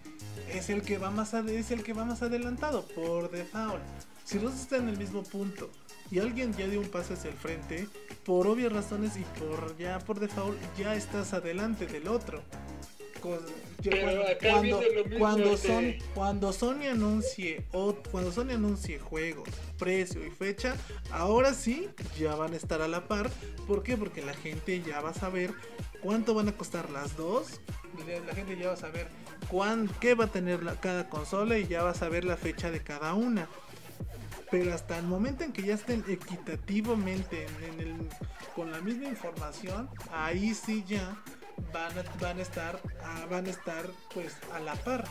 es 0.53 0.69
el 0.69 0.81
que 0.81 0.97
va 0.97 1.11
más, 1.11 1.33
es 1.33 1.71
el 1.71 1.83
que 1.83 1.93
va 1.93 2.05
más 2.05 2.21
adelantado 2.21 2.85
por 2.87 3.29
default. 3.31 3.81
Si 4.23 4.39
los 4.39 4.53
están 4.53 4.83
en 4.83 4.89
el 4.89 4.97
mismo 4.97 5.23
punto 5.23 5.69
y 6.11 6.19
alguien 6.19 6.53
ya 6.53 6.67
dio 6.67 6.79
un 6.79 6.89
paso 6.89 7.13
hacia 7.13 7.29
el 7.29 7.35
frente, 7.35 7.87
por 8.25 8.47
obvias 8.47 8.71
razones 8.71 9.17
y 9.17 9.23
por 9.39 9.77
ya 9.77 9.99
por 9.99 10.19
default 10.19 10.57
ya 10.77 10.95
estás 10.95 11.33
adelante 11.33 11.87
del 11.87 12.07
otro. 12.07 12.41
cuando, 13.21 14.79
cuando, 15.17 15.57
son, 15.57 15.95
cuando 16.13 16.53
Sony 16.53 16.87
anuncie 16.91 17.65
o 17.71 17.95
cuando 18.11 18.31
Sony 18.31 18.51
anuncie 18.51 18.99
juego, 18.99 19.43
precio 19.77 20.25
y 20.25 20.29
fecha, 20.29 20.75
ahora 21.11 21.53
sí 21.53 21.89
ya 22.17 22.35
van 22.35 22.53
a 22.53 22.57
estar 22.57 22.81
a 22.81 22.87
la 22.87 23.07
par. 23.07 23.29
¿Por 23.67 23.83
qué? 23.83 23.97
Porque 23.97 24.21
la 24.21 24.33
gente 24.33 24.81
ya 24.81 25.01
va 25.01 25.09
a 25.09 25.13
saber 25.13 25.53
cuánto 26.01 26.33
van 26.33 26.49
a 26.49 26.53
costar 26.53 26.89
las 26.91 27.17
dos. 27.17 27.59
La 28.27 28.33
gente 28.33 28.57
ya 28.57 28.67
va 28.67 28.73
a 28.73 28.77
saber 28.77 29.07
cuán, 29.49 29.89
qué 29.99 30.15
va 30.15 30.25
a 30.25 30.31
tener 30.31 30.61
cada 30.79 31.09
consola 31.09 31.57
y 31.57 31.67
ya 31.67 31.83
va 31.83 31.91
a 31.91 31.95
saber 31.95 32.25
la 32.25 32.37
fecha 32.37 32.71
de 32.71 32.81
cada 32.81 33.13
una. 33.13 33.47
Pero 34.51 34.73
hasta 34.73 34.97
el 34.97 35.05
momento 35.05 35.43
en 35.43 35.53
que 35.53 35.61
ya 35.61 35.75
estén 35.75 36.03
equitativamente 36.07 37.45
en, 37.67 37.79
el, 37.79 38.09
con 38.55 38.71
la 38.71 38.79
misma 38.81 39.07
información, 39.07 39.89
ahí 40.11 40.55
sí 40.55 40.83
ya 40.87 41.15
van 41.71 41.91
a, 41.97 42.03
van 42.19 42.39
a 42.39 42.41
estar 42.41 42.79
ah, 43.03 43.25
van 43.29 43.45
a 43.45 43.49
estar 43.49 43.85
pues 44.13 44.35
a 44.53 44.59
la 44.59 44.73
par. 44.75 45.05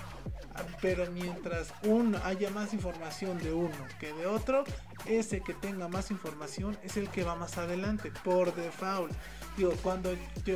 Pero 0.83 1.09
mientras 1.13 1.73
uno 1.85 2.19
haya 2.25 2.51
más 2.51 2.75
información 2.75 3.39
de 3.39 3.53
uno 3.53 3.77
que 4.01 4.13
de 4.13 4.27
otro 4.27 4.65
ese 5.07 5.41
que 5.41 5.55
tenga 5.55 5.87
más 5.87 6.11
información 6.11 6.77
es 6.83 6.97
el 6.97 7.09
que 7.11 7.23
va 7.23 7.37
más 7.37 7.59
adelante 7.59 8.11
por 8.25 8.53
default 8.57 9.13
digo, 9.59 9.75
cuando, 9.83 10.15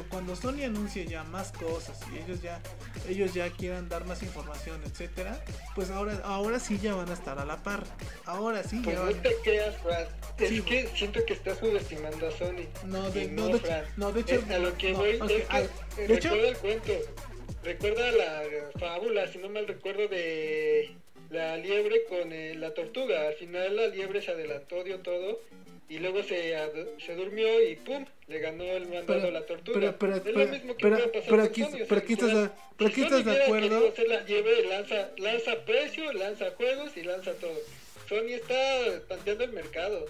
cuando 0.09 0.37
Sony 0.37 0.63
anuncie 0.65 1.07
ya 1.07 1.25
más 1.25 1.53
cosas 1.53 1.99
y 2.13 2.19
ellos 2.19 2.41
ya, 2.41 2.61
ellos 3.09 3.35
ya 3.35 3.51
quieran 3.51 3.89
dar 3.89 4.07
más 4.07 4.23
información, 4.23 4.81
etcétera, 4.87 5.45
pues 5.75 5.91
ahora, 5.91 6.21
ahora 6.25 6.61
sí 6.61 6.79
ya 6.79 6.95
van 6.95 7.11
a 7.11 7.13
estar 7.13 7.39
a 7.39 7.45
la 7.45 7.63
par. 7.63 7.85
Ahora 8.25 8.63
sí 8.63 8.81
pues 8.83 8.97
ya 8.97 9.05
no 9.05 9.13
te 9.13 9.35
creas, 9.43 9.77
Fran. 9.79 10.07
Es 10.39 10.63
que 10.63 10.89
siento 10.95 11.25
que 11.27 11.35
estás 11.35 11.59
subestimando 11.59 12.29
a 12.29 12.31
Sony. 12.31 12.67
No, 12.87 13.11
de, 13.11 13.29
no, 13.29 13.49
de, 13.49 13.85
no, 13.97 14.13
de 14.13 14.21
hecho, 14.21 14.43
a 14.49 14.59
lo 14.59 14.77
que 14.79 14.95
voy 14.95 15.11
es 15.11 15.21
que 15.21 16.07
recuerda 16.07 16.49
el 16.49 16.57
cuento. 16.57 16.93
Recuerda 17.65 18.11
la 18.13 18.43
fábula, 18.79 19.29
si 19.29 19.39
no 19.39 19.49
mal 19.49 19.69
recuerdo, 19.69 20.09
de 20.09 20.97
la 21.33 21.57
liebre 21.57 22.05
con 22.05 22.33
eh, 22.33 22.55
la 22.55 22.73
tortuga. 22.75 23.27
Al 23.27 23.35
final 23.35 23.77
la 23.77 23.89
liebre 23.89 24.23
se 24.23 24.31
adelantó, 24.31 24.85
dio 24.85 24.99
todo 25.01 25.41
y 25.89 25.99
luego 25.99 26.23
se, 26.23 26.57
se 27.05 27.15
durmió 27.15 27.63
y 27.69 27.77
¡pum! 27.77 28.05
le 28.29 28.39
ganó 28.39 28.65
el 28.65 28.89
mandado 28.89 29.29
a 29.29 29.31
la 29.31 29.45
tortuga. 29.45 29.95
Pero, 29.99 30.17
es 30.17 30.25
lo 30.25 30.47
mismo 30.47 30.77
que 30.77 30.89
puede 30.89 31.09
pasar 31.09 31.31
pero 31.31 31.43
aquí, 31.43 31.65
pero 31.89 32.01
aquí 32.01 32.13
estás, 32.15 32.51
pero 32.77 32.91
aquí 32.91 33.03
estás 33.03 33.25
de 33.25 33.43
acuerdo. 33.43 33.89
Hacer 33.89 34.09
la 34.09 34.25
lleve, 34.25 34.65
lanza, 34.65 35.11
lanza 35.19 35.65
precio, 35.65 36.13
lanza 36.13 36.51
juegos 36.53 36.97
y 36.97 37.03
lanza 37.03 37.33
todo. 37.35 37.59
Sony 38.09 38.33
está 38.35 39.07
tanteando 39.09 39.45
el 39.45 39.53
mercado. 39.53 40.07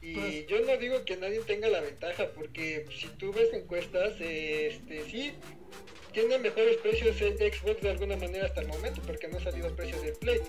Y 0.00 0.14
pues 0.14 0.46
yo 0.46 0.60
no 0.60 0.76
digo 0.76 1.04
que 1.04 1.16
nadie 1.16 1.40
tenga 1.40 1.68
la 1.68 1.80
ventaja, 1.80 2.28
porque 2.34 2.86
si 2.96 3.08
tú 3.18 3.32
ves 3.32 3.52
encuestas, 3.52 4.12
este 4.20 5.04
sí, 5.10 5.32
tiene 6.12 6.38
mejores 6.38 6.76
precios 6.78 7.20
en 7.20 7.36
Xbox 7.36 7.80
de 7.80 7.90
alguna 7.90 8.16
manera 8.16 8.46
hasta 8.46 8.60
el 8.60 8.68
momento, 8.68 9.00
porque 9.06 9.28
no 9.28 9.38
ha 9.38 9.40
salido 9.40 9.74
precios 9.74 10.02
del 10.02 10.14
Play. 10.14 10.40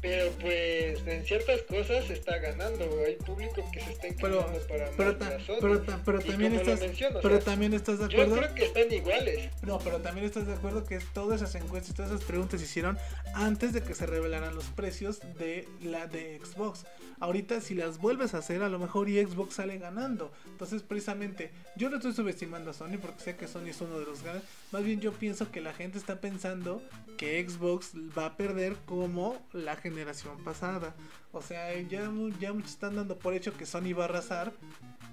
Pero 0.00 0.30
pues 0.40 1.04
en 1.06 1.24
ciertas 1.24 1.62
cosas 1.62 2.08
está 2.10 2.38
ganando, 2.38 2.84
hay 3.04 3.16
público 3.16 3.64
que 3.72 3.80
se 3.80 3.92
está 3.92 4.08
inclinando 4.08 4.60
para 4.68 4.90
pero, 4.96 5.18
pero, 5.60 6.00
pero, 6.04 6.20
también 6.20 6.54
estás, 6.54 6.80
pero 7.22 7.38
también 7.40 7.74
estás 7.74 7.98
de 7.98 8.04
acuerdo. 8.04 8.36
Yo 8.36 8.42
creo 8.42 8.54
que 8.54 8.64
están 8.66 8.92
iguales. 8.92 9.50
No, 9.62 9.78
pero 9.78 10.00
también 10.00 10.26
estás 10.26 10.46
de 10.46 10.52
acuerdo 10.52 10.84
que 10.84 11.00
todas 11.12 11.40
esas 11.42 11.54
encuestas, 11.56 11.94
todas 11.94 12.12
esas 12.12 12.24
preguntas 12.24 12.60
se 12.60 12.66
hicieron 12.66 12.98
antes 13.34 13.72
de 13.72 13.82
que 13.82 13.94
se 13.94 14.06
revelaran 14.06 14.54
los 14.54 14.66
precios 14.66 15.20
de 15.38 15.66
la 15.82 16.06
de 16.06 16.38
Xbox. 16.38 16.84
Ahorita 17.18 17.60
si 17.62 17.74
las 17.74 17.98
vuelves 17.98 18.34
a 18.34 18.38
hacer, 18.38 18.62
a 18.62 18.68
lo 18.68 18.78
mejor 18.78 19.08
y 19.08 19.24
Xbox 19.24 19.54
sale 19.54 19.78
ganando. 19.78 20.30
Entonces, 20.46 20.82
precisamente, 20.82 21.50
yo 21.74 21.88
no 21.88 21.96
estoy 21.96 22.12
subestimando 22.12 22.70
a 22.70 22.74
Sony 22.74 22.98
porque 23.00 23.22
sé 23.22 23.36
que 23.36 23.48
Sony 23.48 23.68
es 23.68 23.80
uno 23.80 23.98
de 23.98 24.04
los 24.04 24.22
grandes. 24.22 24.44
Más 24.72 24.84
bien 24.84 25.00
yo 25.00 25.12
pienso 25.12 25.50
que 25.50 25.60
la 25.60 25.72
gente 25.72 25.98
está 25.98 26.20
pensando 26.20 26.82
que 27.16 27.46
Xbox 27.48 27.92
va 28.16 28.26
a 28.26 28.36
perder 28.36 28.76
como 28.84 29.40
la 29.52 29.76
generación 29.76 30.42
pasada. 30.44 30.94
O 31.32 31.40
sea, 31.40 31.72
ya, 31.82 32.10
ya 32.40 32.52
muchos 32.52 32.72
están 32.72 32.96
dando 32.96 33.18
por 33.18 33.34
hecho 33.34 33.56
que 33.56 33.66
Sony 33.66 33.94
va 33.96 34.04
a 34.04 34.08
arrasar. 34.08 34.52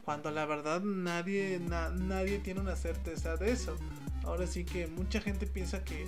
Cuando 0.04 0.32
la 0.32 0.46
verdad 0.46 0.82
nadie, 0.82 1.60
nadie 1.60 2.40
tiene 2.40 2.60
una 2.60 2.76
certeza 2.76 3.38
de 3.38 3.52
eso. 3.52 3.78
Ahora 4.24 4.48
sí 4.48 4.66
que 4.66 4.88
mucha 4.88 5.22
gente 5.22 5.46
piensa 5.46 5.84
que 5.84 6.08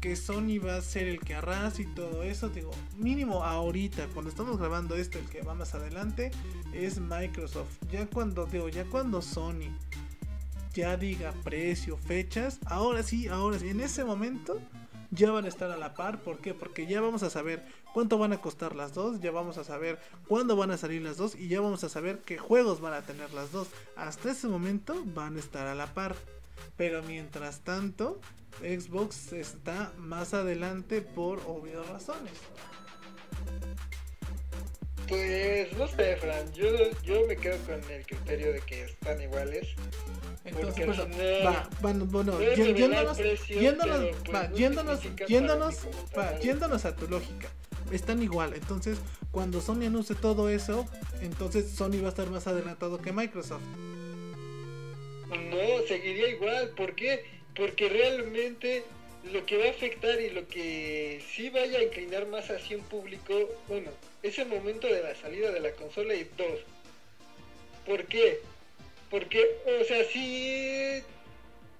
que 0.00 0.14
Sony 0.14 0.60
va 0.64 0.76
a 0.76 0.80
ser 0.80 1.08
el 1.08 1.18
que 1.18 1.34
arrasa 1.34 1.82
y 1.82 1.86
todo 1.86 2.22
eso, 2.22 2.48
digo, 2.48 2.70
mínimo 2.96 3.42
ahorita, 3.42 4.06
cuando 4.14 4.30
estamos 4.30 4.58
grabando 4.58 4.94
esto, 4.94 5.18
el 5.18 5.28
que 5.28 5.42
va 5.42 5.54
más 5.54 5.74
adelante 5.74 6.30
es 6.72 7.00
Microsoft. 7.00 7.78
Ya 7.90 8.06
cuando, 8.06 8.46
digo, 8.46 8.68
ya 8.68 8.84
cuando 8.84 9.20
Sony 9.22 9.76
ya 10.78 10.96
diga 10.96 11.32
precio, 11.42 11.96
fechas, 11.96 12.60
ahora 12.64 13.02
sí, 13.02 13.26
ahora 13.26 13.58
sí, 13.58 13.68
en 13.68 13.80
ese 13.80 14.04
momento 14.04 14.60
ya 15.10 15.32
van 15.32 15.44
a 15.44 15.48
estar 15.48 15.72
a 15.72 15.76
la 15.76 15.94
par. 15.94 16.22
¿Por 16.22 16.38
qué? 16.38 16.54
Porque 16.54 16.86
ya 16.86 17.00
vamos 17.00 17.24
a 17.24 17.30
saber 17.30 17.66
cuánto 17.92 18.16
van 18.16 18.32
a 18.32 18.40
costar 18.40 18.76
las 18.76 18.94
dos, 18.94 19.18
ya 19.18 19.32
vamos 19.32 19.58
a 19.58 19.64
saber 19.64 19.98
cuándo 20.28 20.54
van 20.54 20.70
a 20.70 20.76
salir 20.76 21.02
las 21.02 21.16
dos 21.16 21.34
y 21.34 21.48
ya 21.48 21.60
vamos 21.60 21.82
a 21.82 21.88
saber 21.88 22.20
qué 22.20 22.38
juegos 22.38 22.80
van 22.80 22.94
a 22.94 23.02
tener 23.02 23.32
las 23.34 23.50
dos. 23.50 23.66
Hasta 23.96 24.30
ese 24.30 24.46
momento 24.46 25.02
van 25.06 25.34
a 25.36 25.40
estar 25.40 25.66
a 25.66 25.74
la 25.74 25.92
par. 25.94 26.14
Pero 26.76 27.02
mientras 27.02 27.62
tanto, 27.62 28.20
Xbox 28.60 29.32
está 29.32 29.92
más 29.98 30.32
adelante 30.32 31.02
por 31.02 31.40
obvias 31.40 31.88
razones. 31.88 32.34
Pues 35.08 35.72
no 35.72 35.88
sé, 35.88 36.16
Fran. 36.16 36.52
Yo, 36.52 36.66
yo 37.02 37.26
me 37.26 37.36
quedo 37.36 37.56
con 37.66 37.90
el 37.90 38.06
criterio 38.06 38.52
de 38.52 38.60
que 38.60 38.84
están 38.84 39.20
iguales. 39.20 39.68
Entonces, 40.44 40.86
pues, 40.86 40.98
va, 41.46 41.68
bueno, 41.80 42.06
bueno 42.06 42.40
yéndonos, 42.40 43.18
yéndonos, 43.48 44.16
pues, 44.24 44.34
va, 44.34 44.50
yéndonos, 44.52 45.00
yéndonos, 45.26 45.86
va, 46.16 46.38
yéndonos 46.38 46.84
a 46.84 46.96
tu 46.96 47.08
lógica. 47.08 47.48
Están 47.92 48.22
igual, 48.22 48.54
entonces 48.54 48.98
cuando 49.30 49.60
Sony 49.60 49.86
anuncie 49.86 50.14
todo 50.14 50.48
eso, 50.48 50.86
entonces 51.20 51.70
Sony 51.70 52.00
va 52.02 52.06
a 52.06 52.08
estar 52.08 52.30
más 52.30 52.46
adelantado 52.46 52.98
que 52.98 53.12
Microsoft. 53.12 53.62
No, 55.28 55.86
seguiría 55.86 56.28
igual. 56.30 56.70
¿Por 56.70 56.94
qué? 56.94 57.24
Porque 57.54 57.88
realmente 57.88 58.84
lo 59.32 59.44
que 59.46 59.58
va 59.58 59.66
a 59.66 59.70
afectar 59.70 60.20
y 60.20 60.30
lo 60.30 60.46
que 60.48 61.22
sí 61.32 61.50
vaya 61.50 61.78
a 61.78 61.82
inclinar 61.82 62.26
más 62.26 62.50
hacia 62.50 62.76
un 62.76 62.84
público, 62.84 63.34
uno, 63.68 63.90
es 64.22 64.38
el 64.38 64.48
momento 64.48 64.86
de 64.86 65.02
la 65.02 65.14
salida 65.14 65.50
de 65.50 65.60
la 65.60 65.72
consola 65.72 66.14
y 66.14 66.24
dos, 66.36 66.60
¿por 67.86 68.04
qué? 68.06 68.40
Porque, 69.10 69.58
o 69.80 69.84
sea, 69.84 70.04
si 70.04 71.02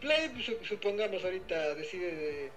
Play, 0.01 0.31
supongamos 0.67 1.25
ahorita, 1.25 1.75
decide 1.75 2.51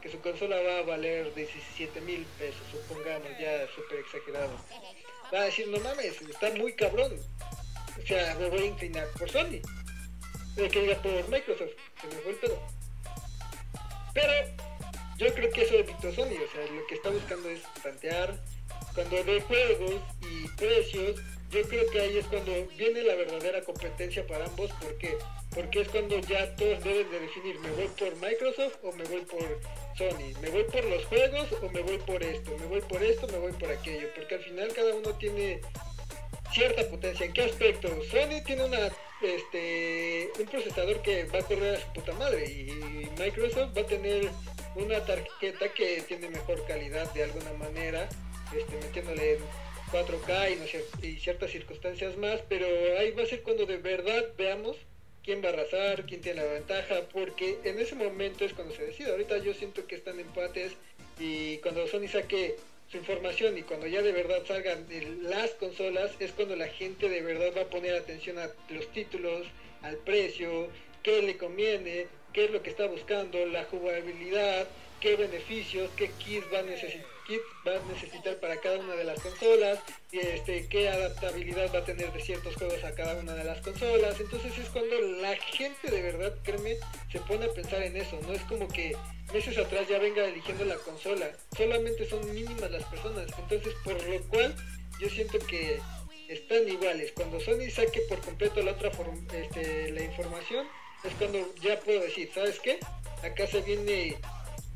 que 0.00 0.10
su 0.10 0.20
consola 0.20 0.60
va 0.60 0.78
a 0.78 0.82
valer 0.82 1.32
17 1.34 2.00
mil 2.02 2.24
pesos, 2.38 2.62
supongamos, 2.70 3.28
ya 3.40 3.66
súper 3.74 4.00
exagerado, 4.00 4.52
va 5.32 5.40
a 5.40 5.44
decir, 5.44 5.68
no 5.68 5.78
mames, 5.80 6.20
está 6.20 6.50
muy 6.50 6.72
cabrón, 6.74 7.12
o 8.02 8.06
sea, 8.06 8.34
me 8.36 8.48
voy 8.48 8.60
a 8.60 8.66
inclinar 8.66 9.08
por 9.18 9.30
Sony, 9.30 9.60
que 10.56 10.80
diga 10.80 11.00
por 11.02 11.28
Microsoft, 11.28 11.72
que 12.00 12.06
me 12.08 12.14
fue 12.14 12.32
el 12.32 12.38
pedo. 12.38 12.81
Pero 14.14 14.32
yo 15.18 15.32
creo 15.34 15.50
que 15.50 15.62
eso 15.62 15.74
evitó 15.74 16.12
Sony, 16.12 16.36
o 16.36 16.52
sea, 16.52 16.66
lo 16.72 16.86
que 16.86 16.94
está 16.94 17.10
buscando 17.10 17.48
es 17.48 17.60
plantear 17.82 18.38
cuando 18.94 19.24
ve 19.24 19.40
juegos 19.40 20.00
y 20.20 20.48
precios, 20.56 21.20
yo 21.50 21.62
creo 21.62 21.90
que 21.90 22.00
ahí 22.00 22.18
es 22.18 22.26
cuando 22.26 22.52
viene 22.76 23.02
la 23.02 23.14
verdadera 23.14 23.62
competencia 23.62 24.26
para 24.26 24.46
ambos, 24.46 24.70
¿por 24.72 24.96
qué? 24.98 25.16
Porque 25.54 25.82
es 25.82 25.88
cuando 25.88 26.18
ya 26.20 26.54
todos 26.56 26.82
deben 26.82 27.10
de 27.10 27.20
definir, 27.20 27.58
¿me 27.60 27.70
voy 27.72 27.88
por 27.98 28.14
Microsoft 28.16 28.76
o 28.82 28.92
me 28.92 29.04
voy 29.04 29.20
por 29.22 29.60
Sony? 29.96 30.32
¿Me 30.40 30.50
voy 30.50 30.64
por 30.64 30.84
los 30.84 31.04
juegos 31.06 31.48
o 31.62 31.68
me 31.70 31.80
voy 31.82 31.98
por 31.98 32.22
esto? 32.22 32.56
¿Me 32.58 32.66
voy 32.66 32.80
por 32.80 33.02
esto 33.02 33.26
me 33.28 33.38
voy 33.38 33.52
por 33.52 33.70
aquello? 33.70 34.08
Porque 34.14 34.34
al 34.34 34.44
final 34.44 34.72
cada 34.74 34.94
uno 34.94 35.10
tiene 35.16 35.60
cierta 36.52 36.86
potencia. 36.88 37.26
¿En 37.26 37.32
qué 37.32 37.42
aspecto? 37.42 37.88
Sony 38.10 38.42
tiene 38.44 38.64
una 38.64 38.90
este 39.22 40.30
un 40.38 40.46
procesador 40.46 41.00
que 41.02 41.24
va 41.24 41.38
a 41.38 41.42
correr 41.42 41.76
a 41.76 41.80
su 41.80 41.92
puta 41.92 42.12
madre 42.14 42.44
y 42.44 43.08
Microsoft 43.18 43.76
va 43.76 43.82
a 43.82 43.86
tener 43.86 44.28
una 44.74 45.04
tarjeta 45.04 45.72
que 45.72 46.02
tiene 46.08 46.28
mejor 46.28 46.64
calidad 46.66 47.12
de 47.12 47.24
alguna 47.24 47.52
manera, 47.52 48.08
este, 48.56 48.76
metiéndole 48.76 49.38
4K 49.92 50.56
y, 51.02 51.06
y 51.06 51.20
ciertas 51.20 51.50
circunstancias 51.50 52.16
más, 52.16 52.40
pero 52.48 52.66
ahí 52.98 53.10
va 53.12 53.22
a 53.22 53.26
ser 53.26 53.42
cuando 53.42 53.66
de 53.66 53.76
verdad 53.76 54.24
veamos 54.36 54.76
quién 55.22 55.42
va 55.42 55.48
a 55.48 55.52
arrasar, 55.52 56.04
quién 56.06 56.20
tiene 56.20 56.42
la 56.42 56.52
ventaja, 56.52 57.02
porque 57.12 57.58
en 57.64 57.78
ese 57.78 57.94
momento 57.94 58.44
es 58.44 58.54
cuando 58.54 58.74
se 58.74 58.86
decide. 58.86 59.10
Ahorita 59.10 59.38
yo 59.38 59.54
siento 59.54 59.86
que 59.86 59.94
están 59.94 60.18
empates 60.18 60.72
y 61.18 61.58
cuando 61.58 61.86
Sony 61.86 62.08
saque 62.10 62.56
su 62.92 62.98
información 62.98 63.56
y 63.56 63.62
cuando 63.62 63.86
ya 63.86 64.02
de 64.02 64.12
verdad 64.12 64.42
salgan 64.46 64.86
las 65.22 65.52
consolas 65.52 66.10
es 66.20 66.30
cuando 66.32 66.54
la 66.56 66.68
gente 66.68 67.08
de 67.08 67.22
verdad 67.22 67.52
va 67.56 67.62
a 67.62 67.70
poner 67.70 67.94
atención 67.94 68.38
a 68.38 68.50
los 68.68 68.86
títulos, 68.92 69.46
al 69.80 69.96
precio, 69.96 70.68
qué 71.02 71.22
le 71.22 71.38
conviene, 71.38 72.06
qué 72.34 72.44
es 72.44 72.50
lo 72.50 72.62
que 72.62 72.68
está 72.68 72.86
buscando, 72.86 73.46
la 73.46 73.64
jugabilidad, 73.64 74.68
qué 75.00 75.16
beneficios, 75.16 75.90
qué 75.96 76.10
kits 76.18 76.46
va 76.52 76.58
a 76.58 76.62
necesitar 76.62 77.11
va 77.66 77.76
a 77.76 77.92
necesitar 77.92 78.36
para 78.40 78.60
cada 78.60 78.78
una 78.78 78.94
de 78.94 79.04
las 79.04 79.20
consolas 79.20 79.78
y 80.10 80.18
este 80.18 80.66
qué 80.68 80.88
adaptabilidad 80.88 81.72
va 81.74 81.78
a 81.78 81.84
tener 81.84 82.12
de 82.12 82.20
ciertos 82.20 82.56
juegos 82.56 82.82
a 82.84 82.94
cada 82.94 83.16
una 83.16 83.34
de 83.34 83.44
las 83.44 83.60
consolas. 83.60 84.18
Entonces 84.20 84.58
es 84.58 84.68
cuando 84.70 85.00
la 85.00 85.34
gente 85.36 85.90
de 85.90 86.02
verdad 86.02 86.34
créeme 86.42 86.76
se 87.10 87.20
pone 87.20 87.46
a 87.46 87.52
pensar 87.52 87.82
en 87.82 87.96
eso 87.96 88.18
no 88.22 88.32
es 88.32 88.42
como 88.42 88.68
que 88.68 88.96
meses 89.32 89.56
atrás 89.58 89.88
ya 89.88 89.98
venga 89.98 90.24
eligiendo 90.24 90.64
la 90.64 90.76
consola 90.76 91.30
solamente 91.56 92.08
son 92.08 92.32
mínimas 92.32 92.70
las 92.70 92.84
personas. 92.84 93.26
Entonces 93.38 93.74
por 93.84 94.02
lo 94.02 94.20
cual 94.28 94.54
yo 95.00 95.08
siento 95.08 95.38
que 95.38 95.80
están 96.28 96.68
iguales. 96.68 97.12
Cuando 97.12 97.40
Sony 97.40 97.70
saque 97.70 98.00
por 98.08 98.20
completo 98.20 98.62
la 98.62 98.72
otra 98.72 98.90
este, 99.34 99.90
la 99.90 100.02
información 100.02 100.66
es 101.04 101.12
cuando 101.14 101.38
ya 101.62 101.78
puedo 101.80 102.00
decir 102.00 102.30
sabes 102.34 102.60
qué 102.60 102.78
acá 103.22 103.46
se 103.46 103.60
viene 103.62 104.16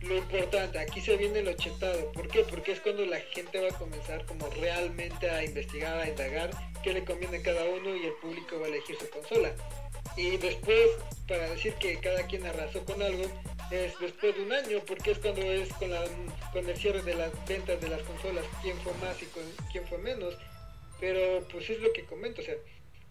lo 0.02 0.16
importante, 0.16 0.78
aquí 0.78 1.00
se 1.00 1.16
viene 1.16 1.40
el 1.40 1.48
ochetado. 1.48 2.12
¿Por 2.12 2.28
qué? 2.28 2.44
Porque 2.44 2.72
es 2.72 2.80
cuando 2.80 3.04
la 3.06 3.20
gente 3.20 3.60
va 3.60 3.68
a 3.68 3.78
comenzar 3.78 4.24
como 4.26 4.48
realmente 4.50 5.28
a 5.30 5.44
investigar, 5.44 5.98
a 5.98 6.08
indagar 6.08 6.50
qué 6.82 6.92
le 6.92 7.04
conviene 7.04 7.38
a 7.38 7.42
cada 7.42 7.64
uno 7.64 7.96
y 7.96 8.04
el 8.04 8.12
público 8.14 8.58
va 8.60 8.66
a 8.66 8.68
elegir 8.68 8.96
su 8.98 9.08
consola. 9.10 9.52
Y 10.16 10.36
después, 10.36 10.90
para 11.26 11.48
decir 11.50 11.74
que 11.74 11.98
cada 11.98 12.26
quien 12.26 12.46
arrasó 12.46 12.84
con 12.84 13.02
algo, 13.02 13.24
es 13.70 13.98
después 13.98 14.36
de 14.36 14.42
un 14.42 14.52
año, 14.52 14.78
porque 14.86 15.10
es 15.12 15.18
cuando 15.18 15.42
es 15.42 15.72
con, 15.74 15.90
la, 15.90 16.04
con 16.52 16.68
el 16.68 16.76
cierre 16.76 17.02
de 17.02 17.14
las 17.14 17.32
ventas 17.46 17.80
de 17.80 17.88
las 17.88 18.02
consolas, 18.02 18.44
quién 18.62 18.76
fue 18.78 18.92
más 18.94 19.20
y 19.22 19.26
quién 19.72 19.86
fue 19.86 19.98
menos. 19.98 20.34
Pero 21.00 21.46
pues 21.50 21.68
es 21.68 21.80
lo 21.80 21.92
que 21.92 22.04
comento, 22.04 22.40
o 22.40 22.44
sea, 22.44 22.54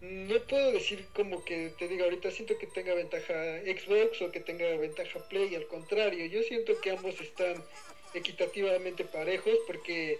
no 0.01 0.39
puedo 0.41 0.71
decir 0.71 1.05
como 1.15 1.43
que 1.43 1.71
te 1.77 1.87
diga 1.87 2.05
ahorita 2.05 2.29
siento 2.31 2.57
que 2.57 2.67
tenga 2.67 2.93
ventaja 2.93 3.61
Xbox 3.61 4.21
o 4.21 4.31
que 4.31 4.39
tenga 4.39 4.67
ventaja 4.77 5.19
Play, 5.29 5.55
al 5.55 5.67
contrario, 5.67 6.25
yo 6.25 6.43
siento 6.43 6.79
que 6.81 6.91
ambos 6.91 7.19
están 7.21 7.63
equitativamente 8.13 9.03
parejos 9.05 9.55
porque 9.67 10.19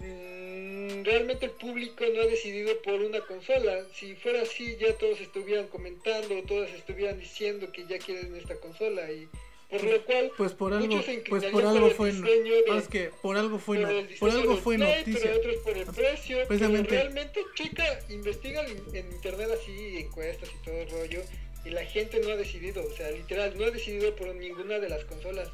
mm, 0.00 1.04
realmente 1.04 1.46
el 1.46 1.52
público 1.52 2.04
no 2.12 2.22
ha 2.22 2.26
decidido 2.26 2.80
por 2.82 3.00
una 3.00 3.20
consola. 3.20 3.84
Si 3.94 4.14
fuera 4.14 4.42
así 4.42 4.76
ya 4.76 4.94
todos 4.94 5.20
estuvieran 5.20 5.68
comentando, 5.68 6.42
todos 6.42 6.70
estuvieran 6.70 7.18
diciendo 7.18 7.70
que 7.72 7.86
ya 7.86 7.98
quieren 7.98 8.36
esta 8.36 8.56
consola 8.56 9.10
y 9.10 9.28
por 9.70 9.82
lo 9.82 10.04
cual 10.04 10.32
pues 10.36 10.52
por 10.52 10.72
algo 10.72 11.02
pues 11.28 11.44
por 11.46 11.66
algo 11.66 11.90
fue 11.90 12.10
es 12.10 12.88
que 12.88 13.10
por 13.20 13.36
algo 13.36 13.58
fue 13.58 14.06
por 14.20 14.30
algo 14.30 14.56
fue 14.56 14.78
noticia. 14.78 15.20
pero 15.22 15.36
otros 15.36 15.56
por 15.56 15.76
el 15.76 15.86
precio 15.86 16.38
realmente 16.48 17.40
chica 17.54 17.84
investiga 18.08 18.64
en 18.64 19.12
internet 19.12 19.48
así 19.60 19.98
encuestas 19.98 20.48
y 20.54 20.64
todo 20.64 20.74
el 20.74 20.90
rollo 20.90 21.22
y 21.64 21.70
la 21.70 21.84
gente 21.84 22.20
no 22.20 22.30
ha 22.30 22.36
decidido 22.36 22.84
o 22.86 22.96
sea 22.96 23.10
literal 23.10 23.58
no 23.58 23.64
ha 23.64 23.70
decidido 23.70 24.14
por 24.14 24.32
ninguna 24.34 24.78
de 24.78 24.88
las 24.88 25.04
consolas. 25.04 25.48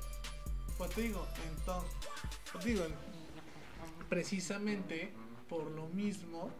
Pues 0.76 0.90
te 0.90 1.02
digo 1.02 1.26
entonces 1.58 1.90
pues 2.52 2.64
digo 2.64 2.84
precisamente 4.10 5.10
por 5.48 5.70
lo 5.70 5.86
mismo 5.88 6.50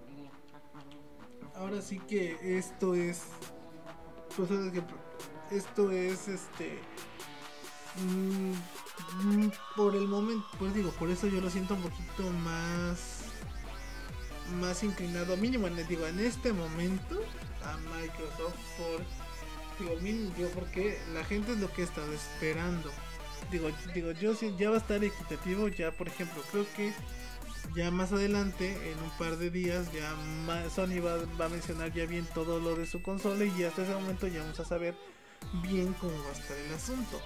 ahora 1.55 1.83
sí 1.83 2.01
que 2.09 2.35
esto 2.43 2.95
es 2.95 3.25
pues 4.35 4.49
esto 5.51 5.91
es 5.91 6.29
este 6.29 6.79
Mm, 7.97 9.49
por 9.77 9.95
el 9.95 10.09
momento, 10.09 10.47
pues 10.59 10.75
digo, 10.75 10.91
por 10.93 11.11
eso 11.11 11.27
yo 11.27 11.41
lo 11.41 11.51
siento 11.51 11.75
un 11.75 11.83
poquito 11.83 12.31
más 12.45 13.19
más 14.61 14.83
inclinado, 14.83 15.37
mínimo, 15.37 15.69
digo, 15.69 16.07
en 16.07 16.21
este 16.21 16.53
momento 16.53 17.21
a 17.65 17.77
Microsoft 17.77 18.57
por 18.77 19.03
digo, 19.79 20.01
mínimo, 20.01 20.33
porque 20.55 20.99
la 21.15 21.25
gente 21.25 21.53
es 21.53 21.59
lo 21.59 21.73
que 21.73 21.83
estado 21.83 22.13
esperando. 22.13 22.91
Digo, 23.51 23.71
digo, 23.95 24.13
yo 24.13 24.33
ya 24.57 24.71
va 24.71 24.77
a 24.77 24.79
estar 24.79 25.03
equitativo, 25.03 25.69
ya 25.69 25.91
por 25.91 26.09
ejemplo, 26.09 26.43
creo 26.51 26.67
que 26.77 26.93
ya 27.75 27.91
más 27.91 28.13
adelante, 28.13 28.71
en 28.91 28.99
un 29.03 29.11
par 29.19 29.37
de 29.37 29.51
días, 29.51 29.91
ya 29.93 30.15
Sony 30.71 31.01
va, 31.01 31.17
va, 31.41 31.47
a 31.47 31.49
mencionar 31.49 31.93
ya 31.93 32.07
bien 32.07 32.27
todo 32.35 32.61
lo 32.61 32.77
de 32.77 32.87
su 32.87 33.03
consola 33.03 33.45
y 33.45 33.65
hasta 33.65 33.83
ese 33.83 33.95
momento 33.95 34.27
ya 34.27 34.41
vamos 34.41 34.61
a 34.61 34.65
saber 34.65 34.95
bien 35.63 35.93
cómo 35.95 36.13
va 36.25 36.31
a 36.31 36.33
estar 36.33 36.57
el 36.57 36.75
asunto 36.75 37.21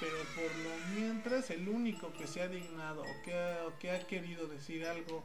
pero 0.00 0.16
por 0.34 0.44
lo 0.44 1.00
mientras 1.00 1.50
el 1.50 1.68
único 1.68 2.12
que 2.14 2.26
se 2.26 2.42
ha 2.42 2.48
dignado 2.48 3.02
o 3.02 3.22
que 3.24 3.34
ha, 3.34 3.78
que 3.78 3.90
ha 3.90 4.06
querido 4.06 4.48
decir 4.48 4.86
algo 4.86 5.22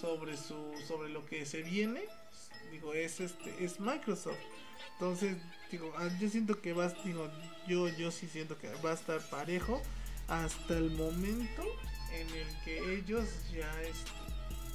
sobre 0.00 0.36
su 0.36 0.72
sobre 0.86 1.10
lo 1.10 1.26
que 1.26 1.44
se 1.44 1.62
viene 1.62 2.04
digo 2.70 2.94
es 2.94 3.20
este 3.20 3.64
es 3.64 3.80
Microsoft. 3.80 4.38
Entonces 4.94 5.36
digo 5.70 5.92
ah, 5.96 6.08
yo 6.20 6.28
siento 6.28 6.60
que 6.60 6.72
va 6.72 6.88
digo 7.04 7.30
yo 7.66 7.88
yo 7.88 8.10
sí 8.10 8.28
siento 8.28 8.58
que 8.58 8.72
va 8.84 8.90
a 8.90 8.94
estar 8.94 9.20
parejo 9.30 9.82
hasta 10.28 10.76
el 10.76 10.90
momento 10.90 11.62
en 12.12 12.28
el 12.28 12.46
que 12.64 12.94
ellos 12.94 13.28
ya 13.52 13.82
es, 13.82 13.96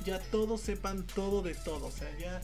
ya 0.06 0.19
todos 0.32 0.62
sepan 0.62 1.06
todo 1.08 1.41
de 1.41 1.56
todo. 1.56 1.88
O 1.88 1.91
sea 1.91 2.15
ya 2.17 2.41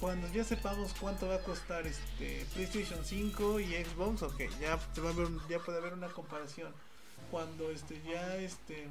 cuando 0.00 0.26
ya 0.28 0.42
sepamos 0.42 0.94
cuánto 0.98 1.28
va 1.28 1.34
a 1.36 1.42
costar 1.42 1.86
este 1.86 2.46
PlayStation 2.54 3.04
5 3.04 3.60
y 3.60 3.84
Xbox, 3.84 4.22
ok, 4.22 4.40
ya, 4.58 4.76
va 4.76 5.10
a 5.10 5.12
ver, 5.12 5.28
ya 5.48 5.58
puede 5.58 5.78
haber 5.78 5.92
una 5.92 6.08
comparación. 6.08 6.72
Cuando 7.30 7.70
este 7.70 8.00
ya 8.02 8.36
este 8.36 8.88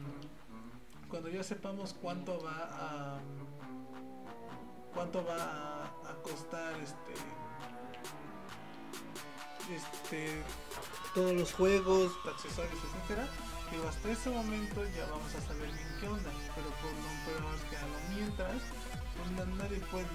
cuando 1.09 1.29
ya 1.29 1.43
sepamos 1.43 1.95
cuánto 1.99 2.39
va 2.43 2.69
a 2.71 3.19
cuánto 4.93 5.25
va 5.25 5.85
a, 5.85 6.13
costar 6.21 6.73
este 6.81 7.13
este 9.73 10.43
todos 11.15 11.33
los 11.33 11.51
juegos, 11.53 12.11
accesorios, 12.25 12.79
etcétera, 12.83 13.27
Digo, 13.71 13.87
hasta 13.87 14.09
ese 14.09 14.29
momento 14.31 14.83
ya 14.97 15.05
vamos 15.11 15.33
a 15.35 15.41
saber 15.41 15.67
bien 15.67 15.87
qué 15.99 16.07
onda, 16.07 16.31
pero 16.55 16.69
por 16.81 16.89
lo 16.89 17.09
pero 17.25 17.53
es 17.53 17.61
que 17.69 17.77
a 17.77 17.85
lo 17.85 18.15
mientras, 18.15 18.61
nadie 19.31 19.79
puede, 19.91 20.07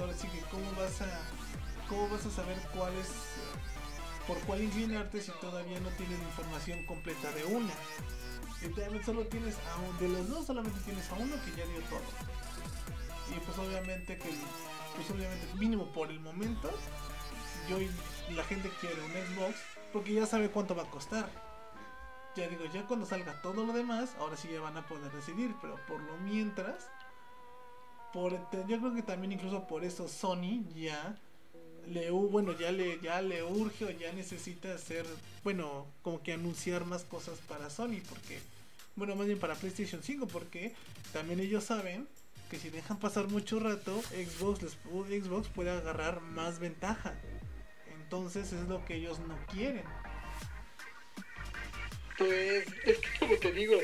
ahora 0.00 0.14
sí 0.14 0.28
que 0.28 0.40
cómo 0.50 0.70
vas 0.72 1.00
a, 1.02 1.20
cómo 1.88 2.08
vas 2.08 2.26
a 2.26 2.30
saber 2.30 2.56
cuál 2.74 2.92
es, 2.94 3.08
por 4.26 4.38
cuál 4.40 4.62
inclinarte 4.62 5.20
si 5.20 5.32
todavía 5.40 5.80
no 5.80 5.88
tienes 5.90 6.18
información 6.20 6.84
completa 6.86 7.30
de 7.32 7.44
una. 7.44 7.72
Literalmente 8.62 9.06
solo 9.06 9.26
tienes 9.26 9.56
a 9.56 9.80
un, 9.80 9.98
de 9.98 10.08
los 10.08 10.28
dos 10.28 10.46
solamente 10.46 10.80
tienes 10.80 11.10
a 11.10 11.14
uno 11.14 11.36
que 11.44 11.50
ya 11.50 11.66
dio 11.66 11.80
todo. 11.90 12.00
Y 13.34 13.40
pues 13.40 13.58
obviamente 13.58 14.16
que, 14.18 14.30
pues 14.94 15.10
obviamente 15.10 15.46
mínimo 15.56 15.92
por 15.92 16.10
el 16.10 16.20
momento, 16.20 16.70
yo 17.68 17.78
la 18.34 18.44
gente 18.44 18.70
quiere 18.80 19.00
un 19.02 19.12
Xbox 19.12 19.56
porque 19.92 20.14
ya 20.14 20.26
sabe 20.26 20.50
cuánto 20.50 20.74
va 20.74 20.84
a 20.84 20.90
costar. 20.90 21.28
Ya 22.36 22.48
digo, 22.48 22.64
ya 22.66 22.84
cuando 22.86 23.06
salga 23.06 23.40
todo 23.42 23.64
lo 23.64 23.72
demás, 23.72 24.16
ahora 24.18 24.36
sí 24.36 24.48
ya 24.52 24.60
van 24.60 24.76
a 24.76 24.86
poder 24.86 25.12
decidir, 25.12 25.54
pero 25.60 25.76
por 25.86 26.00
lo 26.00 26.16
mientras, 26.18 26.90
yo 28.14 28.78
creo 28.78 28.94
que 28.94 29.02
también 29.02 29.32
incluso 29.32 29.66
por 29.66 29.84
eso 29.84 30.06
Sony 30.08 30.64
ya 30.74 31.18
le 31.88 32.10
bueno 32.10 32.56
ya 32.56 32.70
le 32.70 33.00
ya 33.00 33.20
le 33.20 33.42
urge 33.42 33.84
o 33.84 33.90
ya 33.90 34.12
necesita 34.12 34.72
hacer 34.72 35.04
bueno 35.42 35.86
como 36.02 36.22
que 36.22 36.32
anunciar 36.32 36.84
más 36.84 37.02
cosas 37.04 37.38
para 37.48 37.70
Sony 37.70 38.00
porque 38.08 38.38
bueno 38.94 39.16
más 39.16 39.26
bien 39.26 39.38
para 39.38 39.56
PlayStation 39.56 40.02
5 40.02 40.28
porque 40.28 40.74
también 41.12 41.40
ellos 41.40 41.64
saben 41.64 42.06
que 42.50 42.58
si 42.58 42.70
dejan 42.70 42.98
pasar 42.98 43.26
mucho 43.28 43.58
rato 43.58 44.00
Xbox 44.02 44.62
les, 44.62 44.72
Xbox 45.24 45.48
puede 45.48 45.70
agarrar 45.70 46.20
más 46.20 46.58
ventaja. 46.58 47.14
Entonces 48.02 48.52
es 48.52 48.68
lo 48.68 48.84
que 48.84 48.96
ellos 48.96 49.18
no 49.20 49.36
quieren. 49.46 49.84
Pues 52.16 52.66
es 52.84 52.98
que 52.98 53.18
como 53.18 53.34
te 53.36 53.50
digo, 53.50 53.74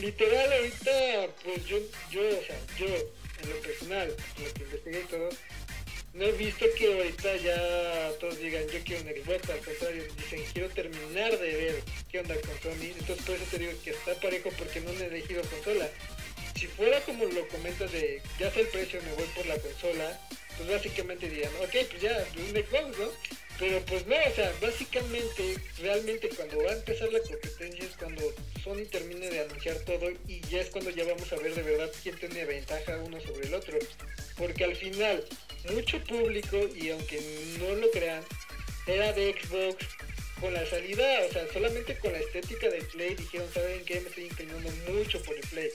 literal 0.00 0.52
ahorita, 0.52 1.34
pues 1.44 1.66
yo, 1.66 1.76
yo, 2.10 2.20
o 2.20 2.42
sea, 2.42 2.56
yo 2.78 2.86
en 3.42 3.50
lo 3.50 3.56
personal, 3.60 4.08
lo 4.42 4.52
que 4.54 4.62
investigué 4.62 5.00
todo, 5.10 5.28
no 6.14 6.24
he 6.24 6.32
visto 6.32 6.64
que 6.76 6.92
ahorita 6.92 7.36
ya 7.36 8.10
todos 8.18 8.38
digan 8.40 8.66
yo 8.68 8.80
quiero 8.84 9.02
un 9.02 9.08
Xbox, 9.08 9.50
al 9.50 9.60
contrario, 9.60 10.04
dicen 10.16 10.42
quiero 10.52 10.68
terminar 10.70 11.38
de 11.38 11.54
ver 11.54 11.82
qué 12.10 12.20
onda 12.20 12.34
con 12.40 12.60
Sony, 12.62 12.92
entonces 12.98 13.24
por 13.24 13.36
eso 13.36 13.44
te 13.50 13.58
digo 13.58 13.72
que 13.84 13.90
está 13.90 14.14
parejo 14.14 14.50
porque 14.58 14.80
no 14.80 14.90
han 14.90 15.02
elegido 15.02 15.42
consola. 15.42 15.88
Si 16.54 16.66
fuera 16.66 17.00
como 17.02 17.24
lo 17.24 17.46
comentas 17.48 17.92
de 17.92 18.20
ya 18.38 18.50
sé 18.50 18.62
el 18.62 18.68
precio, 18.68 19.00
me 19.02 19.12
voy 19.12 19.26
por 19.36 19.46
la 19.46 19.58
consola, 19.58 20.20
pues 20.56 20.68
básicamente 20.68 21.28
dirían, 21.28 21.52
ok, 21.62 21.76
pues 21.88 22.02
ya, 22.02 22.26
un 22.36 22.50
Xbox, 22.50 22.98
¿no? 22.98 23.10
Pero 23.58 23.80
pues 23.86 24.06
no, 24.06 24.14
o 24.14 24.34
sea, 24.34 24.52
básicamente, 24.62 25.56
realmente 25.80 26.28
cuando 26.28 26.62
va 26.62 26.70
a 26.70 26.74
empezar 26.74 27.12
la 27.12 27.18
competencia 27.20 27.84
es 27.84 27.96
cuando 27.96 28.22
Sony 28.62 28.86
termine 28.88 29.28
de 29.28 29.40
anunciar 29.40 29.76
todo 29.80 30.10
y 30.28 30.40
ya 30.42 30.60
es 30.60 30.70
cuando 30.70 30.90
ya 30.90 31.04
vamos 31.04 31.32
a 31.32 31.36
ver 31.36 31.54
de 31.54 31.62
verdad 31.62 31.90
quién 32.02 32.16
tiene 32.16 32.44
ventaja 32.44 32.98
uno 32.98 33.20
sobre 33.20 33.48
el 33.48 33.54
otro. 33.54 33.76
Porque 34.36 34.64
al 34.64 34.76
final, 34.76 35.24
mucho 35.74 36.02
público, 36.04 36.56
y 36.76 36.90
aunque 36.90 37.20
no 37.58 37.74
lo 37.74 37.90
crean, 37.90 38.22
era 38.86 39.12
de 39.12 39.34
Xbox 39.34 39.84
con 40.40 40.52
la 40.52 40.64
salida, 40.66 41.04
o 41.28 41.32
sea, 41.32 41.46
solamente 41.52 41.96
con 41.98 42.12
la 42.12 42.18
estética 42.18 42.68
del 42.68 42.84
Play 42.86 43.14
dijeron, 43.14 43.48
¿saben 43.52 43.84
qué? 43.84 44.00
Me 44.00 44.08
estoy 44.08 44.24
inclinando 44.24 44.70
mucho 44.92 45.22
por 45.22 45.34
el 45.34 45.46
Play. 45.48 45.70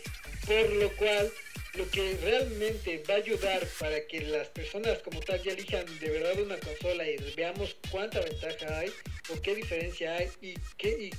Por 0.45 0.71
lo 0.73 0.89
cual, 0.95 1.31
lo 1.75 1.89
que 1.89 2.17
realmente 2.21 3.03
va 3.09 3.15
a 3.15 3.17
ayudar 3.17 3.67
para 3.79 4.05
que 4.05 4.21
las 4.21 4.47
personas 4.49 4.99
como 4.99 5.19
tal 5.21 5.41
ya 5.41 5.53
elijan 5.53 5.85
de 5.99 6.09
verdad 6.09 6.39
una 6.39 6.57
consola 6.59 7.07
y 7.07 7.17
veamos 7.35 7.75
cuánta 7.89 8.19
ventaja 8.19 8.79
hay 8.79 8.91
o 9.29 9.41
qué 9.41 9.55
diferencia 9.55 10.15
hay 10.15 10.29
y 10.41 10.53
qué 10.77 11.11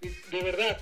y, 0.00 0.08
de 0.30 0.42
verdad 0.42 0.80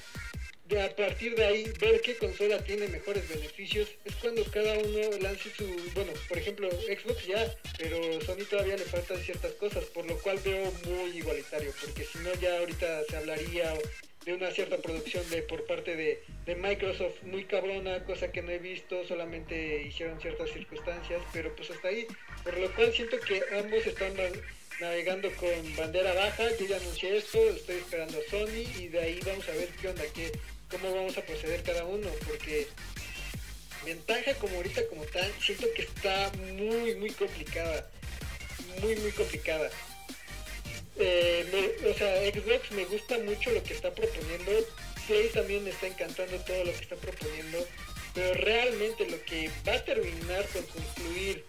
de 0.68 0.83
a 0.83 0.94
partir 0.96 1.35
de 1.37 1.44
ahí 1.44 1.64
ver 1.81 2.00
qué 2.00 2.16
consola 2.16 2.62
tiene 2.64 2.88
mejores 2.88 3.29
beneficios. 3.29 3.88
Es 4.05 4.14
cuando 4.16 4.44
cada 4.46 4.72
uno 4.79 5.00
lance 5.20 5.48
su 5.57 5.64
bueno 5.94 6.12
por 6.29 6.38
ejemplo 6.38 6.68
Xbox 6.70 7.26
ya 7.26 7.55
pero 7.79 8.20
Sony 8.22 8.44
todavía 8.50 8.76
le 8.76 8.85
faltan 8.85 9.18
ciertas 9.22 9.52
cosas 9.52 9.85
por 9.87 10.05
lo 10.07 10.18
cual 10.18 10.38
veo 10.44 10.72
muy 10.87 11.16
igualitario 11.16 11.72
porque 11.81 12.05
si 12.05 12.18
no 12.18 12.35
ya 12.40 12.59
ahorita 12.59 13.05
se 13.09 13.16
hablaría 13.16 13.72
de 14.24 14.35
una 14.35 14.50
cierta 14.50 14.79
producción 14.79 15.29
de 15.31 15.42
por 15.42 15.64
parte 15.66 15.94
de, 15.94 16.24
de 16.46 16.57
Microsoft 16.57 17.22
muy 17.22 17.44
cabrona 17.44 18.05
cosa 18.05 18.33
que 18.33 18.42
no 18.42 18.50
he 18.50 18.59
visto 18.59 19.07
solamente 19.07 19.83
hicieron 19.83 20.20
ciertas 20.20 20.50
circunstancias 20.50 21.22
pero 21.33 21.55
pues 21.55 21.70
hasta 21.70 21.88
ahí. 21.88 22.09
Por 22.42 22.57
lo 22.59 22.72
cual 22.74 22.92
siento 22.92 23.20
que 23.20 23.40
ambos 23.57 23.87
están 23.87 24.16
na- 24.16 24.31
navegando 24.81 25.31
con 25.37 25.76
bandera 25.76 26.12
baja. 26.14 26.44
Yo 26.59 26.66
ya 26.66 26.76
anuncié 26.76 27.16
esto 27.16 27.38
estoy 27.50 27.76
esperando 27.76 28.18
a 28.18 28.31
Sony 28.31 28.66
y 28.81 28.88
de 28.88 28.98
ahí 29.00 29.20
vamos 29.24 29.48
a 29.48 29.52
ver 29.52 29.68
qué 29.81 29.88
onda 29.88 30.02
qué 30.14 30.33
cómo 30.70 30.94
vamos 30.94 31.16
a 31.16 31.22
proceder 31.22 31.62
cada 31.62 31.85
uno, 31.85 32.09
porque 32.26 32.66
ventaja 33.85 34.35
como 34.35 34.57
ahorita 34.57 34.87
como 34.88 35.05
tal, 35.05 35.33
siento 35.40 35.66
que 35.74 35.83
está 35.83 36.33
muy, 36.55 36.94
muy 36.96 37.11
complicada, 37.11 37.88
muy, 38.81 38.96
muy 38.96 39.12
complicada. 39.12 39.70
Eh, 40.98 41.76
o 41.88 41.94
sea, 41.96 42.16
Xbox 42.33 42.70
me 42.72 42.85
gusta 42.87 43.18
mucho 43.18 43.50
lo 43.50 43.62
que 43.62 43.74
está 43.74 43.94
proponiendo, 43.94 44.52
Play 45.07 45.29
también 45.29 45.62
me 45.62 45.70
está 45.70 45.87
encantando 45.87 46.37
todo 46.38 46.64
lo 46.64 46.72
que 46.72 46.83
está 46.83 46.96
proponiendo, 46.96 47.64
pero 48.14 48.35
realmente 48.35 49.09
lo 49.09 49.22
que 49.24 49.50
va 49.66 49.74
a 49.74 49.85
terminar 49.85 50.46
con 50.48 50.62
concluir 50.64 51.44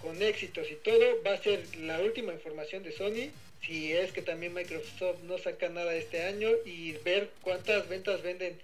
con 0.00 0.20
éxitos 0.22 0.66
y 0.70 0.74
todo 0.76 1.22
va 1.22 1.34
a 1.34 1.42
ser 1.42 1.64
la 1.76 2.00
última 2.00 2.32
información 2.32 2.82
de 2.82 2.92
Sony 2.92 3.30
si 3.66 3.92
es 3.92 4.12
que 4.12 4.22
también 4.22 4.54
Microsoft 4.54 5.22
no 5.22 5.38
saca 5.38 5.68
nada 5.68 5.94
este 5.94 6.24
año 6.24 6.48
y 6.64 6.92
ver 7.04 7.30
cuántas 7.40 7.88
ventas 7.88 8.22
venden 8.22 8.60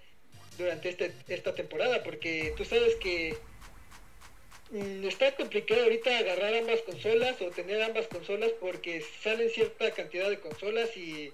durante 0.57 0.89
este, 0.89 1.11
esta 1.27 1.55
temporada 1.55 2.03
porque 2.03 2.53
tú 2.57 2.65
sabes 2.65 2.95
que 2.95 3.37
mm, 4.71 5.07
está 5.07 5.35
complicado 5.35 5.83
ahorita 5.83 6.17
agarrar 6.17 6.53
ambas 6.55 6.81
consolas 6.81 7.41
o 7.41 7.49
tener 7.51 7.81
ambas 7.81 8.07
consolas 8.07 8.51
porque 8.59 9.03
salen 9.23 9.49
cierta 9.49 9.91
cantidad 9.91 10.29
de 10.29 10.39
consolas 10.39 10.95
y 10.95 11.33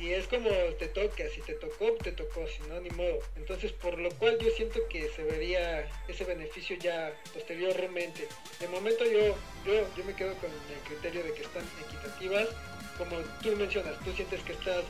y 0.00 0.14
es 0.14 0.26
como 0.28 0.48
te 0.78 0.88
toca, 0.88 1.24
si 1.34 1.42
te 1.42 1.52
tocó, 1.54 1.92
te 2.02 2.12
tocó, 2.12 2.46
si 2.46 2.66
no, 2.68 2.80
ni 2.80 2.88
modo. 2.90 3.18
Entonces, 3.36 3.70
por 3.72 3.98
lo 3.98 4.08
cual 4.12 4.38
yo 4.38 4.50
siento 4.50 4.80
que 4.88 5.10
se 5.10 5.22
vería 5.24 5.86
ese 6.08 6.24
beneficio 6.24 6.76
ya 6.78 7.12
posteriormente. 7.34 8.26
De 8.58 8.68
momento 8.68 9.04
yo, 9.04 9.36
yo, 9.66 9.86
yo 9.94 10.04
me 10.04 10.14
quedo 10.14 10.34
con 10.36 10.50
el 10.50 10.88
criterio 10.88 11.22
de 11.22 11.34
que 11.34 11.42
están 11.42 11.64
equitativas. 11.86 12.48
Como 12.96 13.16
tú 13.42 13.54
mencionas, 13.56 13.98
tú 14.02 14.12
sientes 14.12 14.42
que 14.42 14.52
estás 14.52 14.84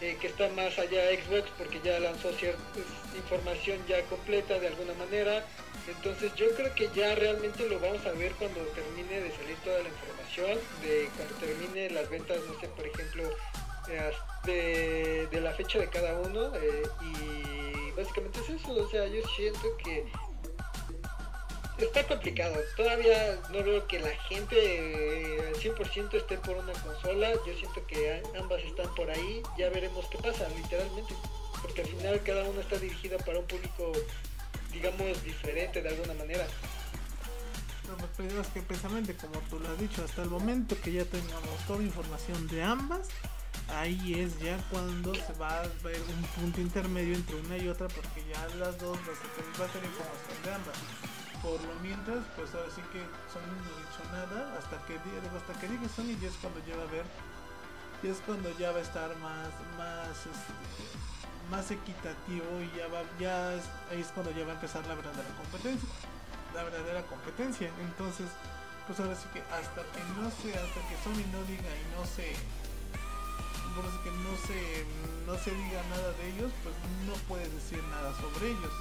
eh, 0.00 0.16
que 0.20 0.26
está 0.26 0.48
más 0.50 0.76
allá 0.78 1.02
Xbox 1.10 1.48
porque 1.56 1.80
ya 1.84 1.98
lanzó 2.00 2.32
cierta 2.32 2.60
información 3.16 3.78
ya 3.88 4.02
completa 4.02 4.58
de 4.58 4.68
alguna 4.68 4.94
manera. 4.94 5.46
Entonces 5.88 6.34
yo 6.34 6.46
creo 6.56 6.74
que 6.74 6.88
ya 6.94 7.14
realmente 7.14 7.68
lo 7.68 7.78
vamos 7.78 8.04
a 8.06 8.12
ver 8.12 8.32
cuando 8.32 8.60
termine 8.74 9.20
de 9.20 9.30
salir 9.32 9.56
toda 9.64 9.82
la 9.82 9.88
información, 9.88 10.58
de 10.82 11.08
cuando 11.16 11.34
termine 11.36 11.90
las 11.90 12.08
ventas, 12.10 12.38
no 12.46 12.58
sé, 12.60 12.68
por 12.68 12.86
ejemplo, 12.86 13.30
de, 14.44 15.26
de 15.26 15.40
la 15.40 15.52
fecha 15.52 15.78
de 15.78 15.88
cada 15.88 16.18
uno 16.20 16.54
eh, 16.54 16.82
y 17.00 17.90
básicamente 17.92 18.40
es 18.40 18.50
eso, 18.50 18.72
o 18.72 18.88
sea, 18.88 19.06
yo 19.06 19.22
siento 19.36 19.76
que 19.78 20.04
está 21.78 22.06
complicado, 22.06 22.56
todavía 22.76 23.38
no 23.50 23.62
veo 23.62 23.86
que 23.86 23.98
la 23.98 24.14
gente 24.28 24.56
eh, 24.56 25.48
al 25.48 25.54
100% 25.54 26.14
esté 26.14 26.38
por 26.38 26.56
una 26.56 26.72
consola, 26.72 27.32
yo 27.46 27.54
siento 27.58 27.84
que 27.86 28.22
ambas 28.38 28.62
están 28.62 28.92
por 28.94 29.10
ahí, 29.10 29.42
ya 29.58 29.70
veremos 29.70 30.06
qué 30.06 30.18
pasa, 30.18 30.48
literalmente, 30.56 31.14
porque 31.62 31.82
al 31.82 31.88
final 31.88 32.22
cada 32.22 32.44
una 32.44 32.60
está 32.60 32.78
dirigida 32.78 33.18
para 33.18 33.40
un 33.40 33.46
público, 33.46 33.92
digamos, 34.72 35.22
diferente 35.24 35.82
de 35.82 35.88
alguna 35.88 36.14
manera. 36.14 36.46
Pero 37.82 37.96
pues, 37.98 38.10
pues, 38.16 38.32
es 38.32 38.46
que 38.48 38.62
precisamente 38.62 39.14
como 39.14 39.38
tú 39.50 39.60
lo 39.60 39.68
has 39.68 39.78
dicho, 39.78 40.02
hasta 40.04 40.22
el 40.22 40.30
momento 40.30 40.76
que 40.82 40.92
ya 40.92 41.04
tengamos 41.04 41.58
toda 41.66 41.82
información 41.82 42.48
de 42.48 42.62
ambas, 42.62 43.08
ahí 43.68 44.20
es 44.20 44.38
ya 44.38 44.58
cuando 44.70 45.14
se 45.14 45.32
va 45.34 45.60
a 45.60 45.62
ver 45.82 46.00
un 46.00 46.22
punto 46.40 46.60
intermedio 46.60 47.14
entre 47.14 47.36
una 47.36 47.56
y 47.56 47.68
otra, 47.68 47.88
porque 47.88 48.24
ya 48.28 48.46
las 48.56 48.78
dos 48.78 48.98
a 48.98 49.04
ser, 49.04 49.60
va 49.60 49.64
a 49.64 49.72
ser 49.72 49.84
información 49.84 50.42
de 50.44 50.54
ambas. 50.54 50.76
Por 51.42 51.60
lo 51.60 51.74
mientras, 51.82 52.24
pues 52.36 52.54
ahora 52.54 52.70
sí 52.74 52.80
que 52.92 53.00
Sony 53.28 53.52
no 53.52 53.68
ha 53.68 53.80
dicho 53.84 54.02
nada, 54.12 54.56
hasta 54.58 54.78
que 54.86 54.94
diga, 54.94 55.20
hasta 55.36 55.60
que 55.60 55.68
diga 55.68 55.88
Sony 55.88 56.16
ya 56.20 56.28
es 56.28 56.36
cuando 56.40 56.60
ya 56.66 56.76
va 56.76 56.82
a 56.84 56.92
ver, 56.92 57.04
ya 58.02 58.10
es 58.10 58.18
cuando 58.24 58.58
ya 58.58 58.72
va 58.72 58.78
a 58.78 58.82
estar 58.82 59.16
más, 59.18 59.52
más, 59.76 60.16
este, 60.24 60.54
más 61.50 61.70
equitativo 61.70 62.48
y 62.62 62.78
ya 62.78 62.88
va, 62.88 63.02
ya 63.20 63.54
es, 63.54 63.64
ahí 63.90 64.00
es 64.00 64.08
cuando 64.08 64.32
ya 64.32 64.44
va 64.44 64.52
a 64.52 64.54
empezar 64.54 64.86
la 64.86 64.94
verdadera 64.94 65.28
competencia 65.36 65.88
la 66.54 66.62
verdadera 66.62 67.02
competencia. 67.02 67.68
Entonces, 67.82 68.26
pues 68.86 68.98
ahora 69.00 69.14
sí 69.14 69.26
que 69.34 69.42
hasta 69.42 69.82
que 69.92 70.00
no 70.16 70.30
se, 70.30 70.54
hasta 70.54 70.80
que 70.88 70.96
Sony 71.02 71.26
no 71.32 71.42
diga 71.44 71.68
y 71.68 71.84
no 71.98 72.06
se, 72.06 72.32
bueno, 73.74 73.90
así 73.90 73.98
que 74.04 74.10
no 74.10 74.32
se, 74.46 74.84
no 75.26 75.38
se 75.38 75.50
diga 75.50 75.82
nada 75.90 76.12
de 76.12 76.28
ellos, 76.30 76.52
pues 76.62 76.74
no 77.06 77.14
puedes 77.28 77.52
decir 77.54 77.82
nada 77.84 78.14
sobre 78.20 78.50
ellos. 78.50 78.72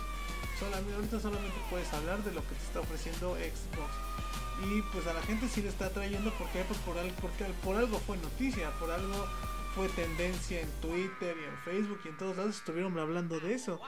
Solamente, 0.60 0.96
ahorita 0.96 1.20
solamente 1.20 1.58
puedes 1.70 1.92
hablar 1.94 2.24
de 2.24 2.32
lo 2.32 2.42
que 2.42 2.56
te 2.56 2.64
está 2.64 2.80
ofreciendo 2.80 3.36
Xbox. 3.36 3.92
Y 4.70 4.82
pues 4.94 5.08
a 5.08 5.14
la 5.14 5.22
gente 5.24 5.48
sí 5.50 5.62
le 5.62 5.70
está 5.70 5.90
trayendo 5.90 6.32
porque 6.38 6.64
pues 6.64 6.80
por 6.80 6.98
algo, 6.98 7.16
porque 7.20 7.46
por 7.64 7.76
algo 7.76 8.00
fue 8.00 8.18
noticia, 8.18 8.70
por 8.80 8.92
algo 8.92 9.28
fue 9.76 9.90
tendencia 9.90 10.62
en 10.62 10.70
Twitter 10.80 11.36
y 11.36 11.46
en 11.46 11.58
Facebook 11.66 12.00
y 12.06 12.10
en 12.10 12.18
todos 12.18 12.38
lados 12.38 12.58
estuvieron 12.58 12.98
hablando 13.00 13.40
de 13.40 13.56
eso. 13.56 13.82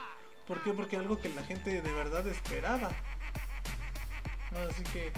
¿Por 0.48 0.62
qué? 0.64 0.74
Porque 0.74 0.98
algo 0.98 1.20
que 1.20 1.30
la 1.30 1.44
gente 1.44 1.82
de 1.82 1.94
verdad 1.94 2.28
esperaba. 2.28 2.92
Así 4.70 4.84
que 4.92 5.12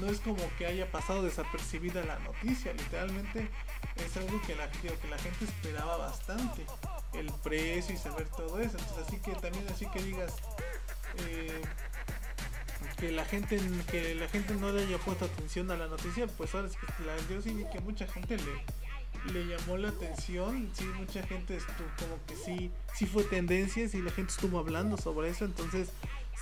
no 0.00 0.06
es 0.08 0.20
como 0.20 0.42
que 0.56 0.66
haya 0.66 0.90
pasado 0.90 1.22
desapercibida 1.22 2.04
la 2.04 2.18
noticia, 2.20 2.72
literalmente 2.72 3.48
es 3.96 4.16
algo 4.16 4.40
que 4.42 4.54
la, 4.54 4.70
que 4.70 5.08
la 5.08 5.18
gente 5.18 5.44
esperaba 5.44 5.96
bastante. 5.96 6.66
El 7.14 7.32
precio 7.42 7.94
y 7.94 7.98
saber 7.98 8.28
todo 8.28 8.60
eso. 8.60 8.76
Entonces, 8.78 9.06
así 9.06 9.18
que 9.18 9.32
también 9.32 9.66
así 9.72 9.86
que 9.86 10.02
digas 10.02 10.34
eh, 11.26 11.62
que 12.98 13.10
la 13.12 13.24
gente 13.24 13.60
que 13.90 14.14
la 14.14 14.28
gente 14.28 14.54
no 14.54 14.70
le 14.72 14.82
haya 14.82 14.98
puesto 14.98 15.24
atención 15.24 15.70
a 15.70 15.76
la 15.76 15.86
noticia, 15.86 16.26
pues 16.26 16.54
ahora 16.54 16.68
es 16.68 16.76
que 16.76 16.86
la, 17.04 17.16
yo 17.28 17.40
sí 17.40 17.50
vi 17.50 17.64
que 17.70 17.80
mucha 17.80 18.06
gente 18.06 18.36
le, 18.36 19.32
le 19.32 19.46
llamó 19.46 19.76
la 19.76 19.88
atención, 19.88 20.70
sí, 20.74 20.84
mucha 20.84 21.22
gente 21.26 21.56
estuvo 21.56 21.88
como 21.98 22.24
que 22.26 22.36
sí, 22.36 22.70
sí 22.94 23.06
fue 23.06 23.24
tendencia, 23.24 23.84
y 23.84 24.02
la 24.02 24.10
gente 24.10 24.32
estuvo 24.32 24.58
hablando 24.58 24.96
sobre 24.96 25.30
eso, 25.30 25.44
entonces 25.44 25.90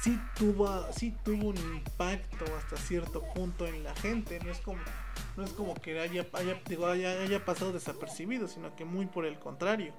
sí 0.03 0.19
tuvo, 0.37 0.93
sí 0.93 1.15
tuvo 1.25 1.49
un 1.49 1.57
impacto 1.57 2.45
hasta 2.57 2.77
cierto 2.77 3.23
punto 3.35 3.67
en 3.67 3.83
la 3.85 3.95
gente, 3.97 4.39
no 4.41 4.51
es 4.51 4.61
como, 4.61 4.81
no 5.37 5.45
es 5.45 5.53
como 5.53 5.75
que 5.75 5.99
haya, 5.99 6.27
haya, 6.33 6.61
digo, 6.69 6.87
haya, 6.87 7.23
haya 7.23 7.45
pasado 7.45 7.73
desapercibido, 7.73 8.49
sino 8.49 8.75
que 8.77 8.85
muy 8.85 9.07
por 9.07 9.27
el 9.27 9.39
contrario. 9.39 9.95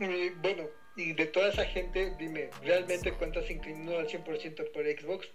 Eh, 0.00 0.34
bueno, 0.40 0.64
y 0.96 1.12
de 1.12 1.26
toda 1.26 1.48
esa 1.48 1.64
gente, 1.64 2.14
dime, 2.18 2.50
¿realmente 2.62 3.12
cuántas 3.12 3.46
se 3.46 3.54
inclinó 3.54 3.98
al 3.98 4.08
100% 4.08 4.72
por 4.72 4.84
Xbox? 4.84 5.28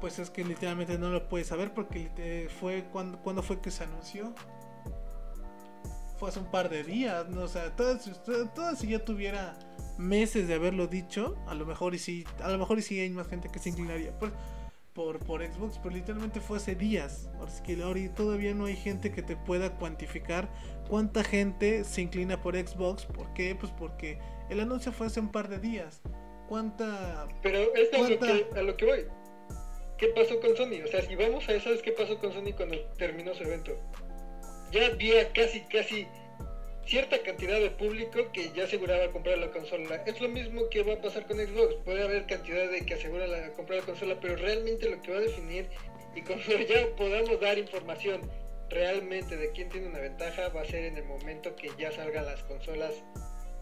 Pues 0.00 0.18
es 0.18 0.30
que 0.30 0.44
literalmente 0.44 0.98
no 0.98 1.10
lo 1.10 1.28
puedes 1.28 1.48
saber 1.48 1.72
porque 1.74 2.48
fue 2.60 2.84
cuando, 2.92 3.18
cuando 3.18 3.42
fue 3.42 3.60
que 3.60 3.70
se 3.70 3.84
anunció. 3.84 4.32
Fue 6.18 6.28
hace 6.28 6.38
un 6.38 6.50
par 6.50 6.68
de 6.68 6.84
días, 6.84 7.28
¿no? 7.28 7.42
O 7.42 7.48
sea, 7.48 7.74
todo, 7.74 7.98
todo, 8.54 8.76
si 8.76 8.88
ya 8.88 9.04
tuviera 9.04 9.56
meses 9.98 10.48
de 10.48 10.54
haberlo 10.54 10.86
dicho, 10.86 11.36
a 11.46 11.54
lo 11.54 11.66
mejor 11.66 11.94
y 11.94 11.98
sí, 11.98 12.24
a 12.42 12.50
lo 12.50 12.58
mejor 12.58 12.78
y 12.78 12.82
sí 12.82 12.98
hay 13.00 13.10
más 13.10 13.28
gente 13.28 13.50
que 13.50 13.58
se 13.58 13.70
inclinaría 13.70 14.16
por, 14.18 14.32
por, 14.94 15.18
por 15.18 15.44
Xbox, 15.44 15.78
pero 15.82 15.94
literalmente 15.94 16.40
fue 16.40 16.56
hace 16.56 16.74
días. 16.74 17.28
Así 17.44 17.62
que 17.62 17.82
ahora 17.82 18.00
todavía 18.14 18.54
no 18.54 18.64
hay 18.64 18.76
gente 18.76 19.12
que 19.12 19.22
te 19.22 19.36
pueda 19.36 19.76
cuantificar 19.76 20.48
cuánta 20.88 21.22
gente 21.24 21.84
se 21.84 22.02
inclina 22.02 22.40
por 22.40 22.56
Xbox. 22.56 23.04
¿Por 23.06 23.32
qué? 23.34 23.54
Pues 23.54 23.72
porque 23.72 24.18
el 24.48 24.60
anuncio 24.60 24.92
fue 24.92 25.08
hace 25.08 25.20
un 25.20 25.30
par 25.30 25.48
de 25.48 25.58
días. 25.58 26.00
¿Cuánta... 26.48 27.28
Pero 27.42 27.58
es 27.74 27.92
a, 27.92 28.08
lo 28.08 28.18
que, 28.18 28.46
a 28.56 28.62
lo 28.62 28.76
que 28.76 28.86
voy. 28.86 29.06
¿Qué 29.98 30.08
pasó 30.08 30.40
con 30.40 30.56
Sony? 30.56 30.82
O 30.84 30.86
sea, 30.86 31.02
si 31.02 31.16
vamos 31.16 31.48
a 31.48 31.52
eso, 31.52 31.70
¿qué 31.82 31.92
pasó 31.92 32.18
con 32.18 32.32
Sony 32.32 32.52
cuando 32.56 32.76
terminó 32.96 33.34
su 33.34 33.42
evento? 33.42 33.72
Ya 34.70 34.86
había 34.86 35.32
casi, 35.32 35.60
casi 35.62 36.06
cierta 36.88 37.22
cantidad 37.22 37.60
de 37.60 37.70
público 37.70 38.32
que 38.32 38.50
ya 38.52 38.64
aseguraba 38.64 39.12
comprar 39.12 39.36
la 39.38 39.50
consola. 39.50 40.02
Es 40.06 40.20
lo 40.20 40.28
mismo 40.28 40.68
que 40.70 40.82
va 40.82 40.94
a 40.94 41.00
pasar 41.02 41.26
con 41.26 41.36
Xbox. 41.36 41.74
Puede 41.84 42.02
haber 42.02 42.26
cantidad 42.26 42.70
de 42.70 42.84
que 42.86 42.94
asegura 42.94 43.26
la, 43.26 43.52
comprar 43.52 43.80
la 43.80 43.84
consola, 43.84 44.18
pero 44.20 44.36
realmente 44.36 44.88
lo 44.88 45.00
que 45.02 45.12
va 45.12 45.18
a 45.18 45.22
definir 45.22 45.68
y 46.14 46.22
cuando 46.22 46.44
ya 46.46 46.86
podamos 46.96 47.38
dar 47.40 47.58
información 47.58 48.22
realmente 48.70 49.36
de 49.36 49.52
quién 49.52 49.68
tiene 49.68 49.88
una 49.88 49.98
ventaja 49.98 50.48
va 50.48 50.62
a 50.62 50.64
ser 50.64 50.84
en 50.84 50.96
el 50.96 51.04
momento 51.04 51.54
que 51.56 51.70
ya 51.78 51.92
salgan 51.92 52.24
las 52.24 52.42
consolas 52.44 52.94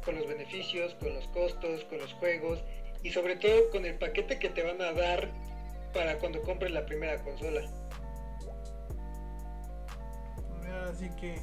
con 0.05 0.17
los 0.17 0.27
beneficios, 0.27 0.95
con 0.95 1.13
los 1.13 1.27
costos, 1.29 1.85
con 1.85 1.99
los 1.99 2.13
juegos 2.15 2.63
y 3.03 3.11
sobre 3.11 3.37
todo 3.37 3.71
con 3.71 3.85
el 3.85 3.99
paquete 3.99 4.39
que 4.39 4.51
te 4.51 4.63
van 4.63 4.81
a 4.81 4.93
dar 4.93 5.33
para 5.93 6.19
cuando 6.19 6.43
compres 6.43 6.71
la 6.71 6.87
primera 6.87 7.21
consola. 7.23 7.63
Así 10.89 11.11
que, 11.21 11.41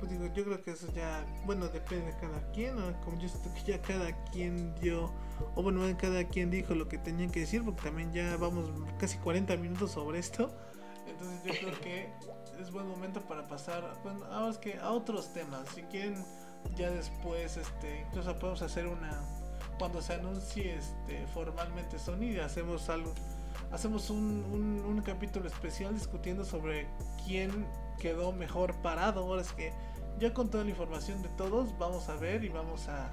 pues 0.00 0.10
digo, 0.10 0.26
yo 0.32 0.44
creo 0.44 0.62
que 0.62 0.72
eso 0.72 0.90
ya, 0.92 1.24
bueno, 1.44 1.68
depende 1.68 2.06
de 2.06 2.16
cada 2.18 2.40
quien, 2.52 2.74
como 3.04 3.18
yo 3.20 3.28
siento 3.28 3.52
que 3.54 3.72
ya 3.72 3.80
cada 3.80 4.12
quien 4.30 4.74
dio, 4.80 5.12
o 5.54 5.62
bueno, 5.62 5.82
cada 5.98 6.24
quien 6.24 6.50
dijo 6.50 6.74
lo 6.74 6.88
que 6.88 6.98
tenían 6.98 7.30
que 7.30 7.40
decir, 7.40 7.62
porque 7.62 7.82
también 7.82 8.12
ya 8.12 8.36
vamos 8.36 8.70
casi 8.98 9.18
40 9.18 9.56
minutos 9.58 9.92
sobre 9.92 10.18
esto. 10.18 10.50
Entonces 11.06 11.40
yo 11.44 11.52
creo 11.52 11.80
que 11.80 12.12
es 12.60 12.70
buen 12.72 12.88
momento 12.88 13.20
para 13.20 13.46
pasar, 13.46 13.84
bueno, 14.02 14.24
ahora 14.26 14.50
es 14.50 14.58
que 14.58 14.78
a 14.78 14.90
otros 14.90 15.32
temas. 15.32 15.68
Si 15.74 15.82
quieren 15.82 16.24
ya 16.76 16.90
después 16.90 17.56
este 17.56 18.02
incluso 18.06 18.38
podemos 18.38 18.62
hacer 18.62 18.86
una 18.86 19.22
cuando 19.78 20.02
se 20.02 20.14
anuncie 20.14 20.76
este 20.76 21.26
formalmente 21.28 21.98
Sony 21.98 22.38
hacemos 22.42 22.88
algo 22.90 23.14
hacemos 23.72 24.10
un, 24.10 24.44
un, 24.86 25.00
capítulo 25.02 25.46
especial 25.46 25.94
discutiendo 25.94 26.44
sobre 26.44 26.86
quién 27.24 27.66
quedó 28.00 28.32
mejor 28.32 28.74
parado 28.82 29.20
ahora 29.20 29.42
es 29.42 29.52
que 29.52 29.72
ya 30.18 30.34
con 30.34 30.50
toda 30.50 30.64
la 30.64 30.70
información 30.70 31.22
de 31.22 31.28
todos 31.30 31.78
vamos 31.78 32.08
a 32.08 32.16
ver 32.16 32.42
y 32.42 32.48
vamos 32.48 32.88
a 32.88 33.10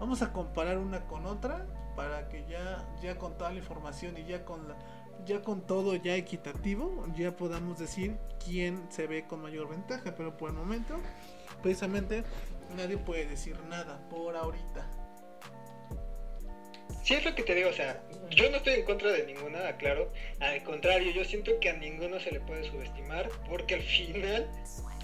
vamos 0.00 0.22
a 0.22 0.32
comparar 0.32 0.78
una 0.78 1.06
con 1.06 1.26
otra 1.26 1.66
para 1.94 2.28
que 2.28 2.44
ya 2.48 2.84
ya 3.00 3.16
con 3.16 3.38
toda 3.38 3.52
la 3.52 3.58
información 3.58 4.18
y 4.18 4.24
ya 4.24 4.44
con 4.44 4.66
la 4.66 4.76
ya 5.24 5.42
con 5.42 5.60
todo 5.60 5.94
ya 5.94 6.16
equitativo 6.16 7.06
ya 7.16 7.36
podamos 7.36 7.78
decir 7.78 8.18
quién 8.44 8.90
se 8.90 9.06
ve 9.06 9.26
con 9.28 9.42
mayor 9.42 9.68
ventaja 9.68 10.14
pero 10.16 10.36
por 10.36 10.50
el 10.50 10.56
momento 10.56 10.96
precisamente 11.62 12.24
nadie 12.76 12.98
puede 12.98 13.26
decir 13.26 13.58
nada 13.68 14.00
por 14.10 14.36
ahorita. 14.36 14.86
Sí, 17.02 17.14
es 17.14 17.24
lo 17.24 17.34
que 17.34 17.42
te 17.42 17.54
digo, 17.54 17.68
o 17.68 17.72
sea, 17.72 18.02
yo 18.30 18.50
no 18.50 18.56
estoy 18.56 18.74
en 18.74 18.84
contra 18.84 19.12
de 19.12 19.26
ninguna, 19.26 19.68
aclaro. 19.68 20.10
Al 20.40 20.62
contrario, 20.62 21.12
yo 21.12 21.24
siento 21.24 21.52
que 21.60 21.68
a 21.68 21.74
ninguno 21.74 22.18
se 22.18 22.32
le 22.32 22.40
puede 22.40 22.64
subestimar, 22.64 23.28
porque 23.48 23.74
al 23.74 23.82
final 23.96 24.48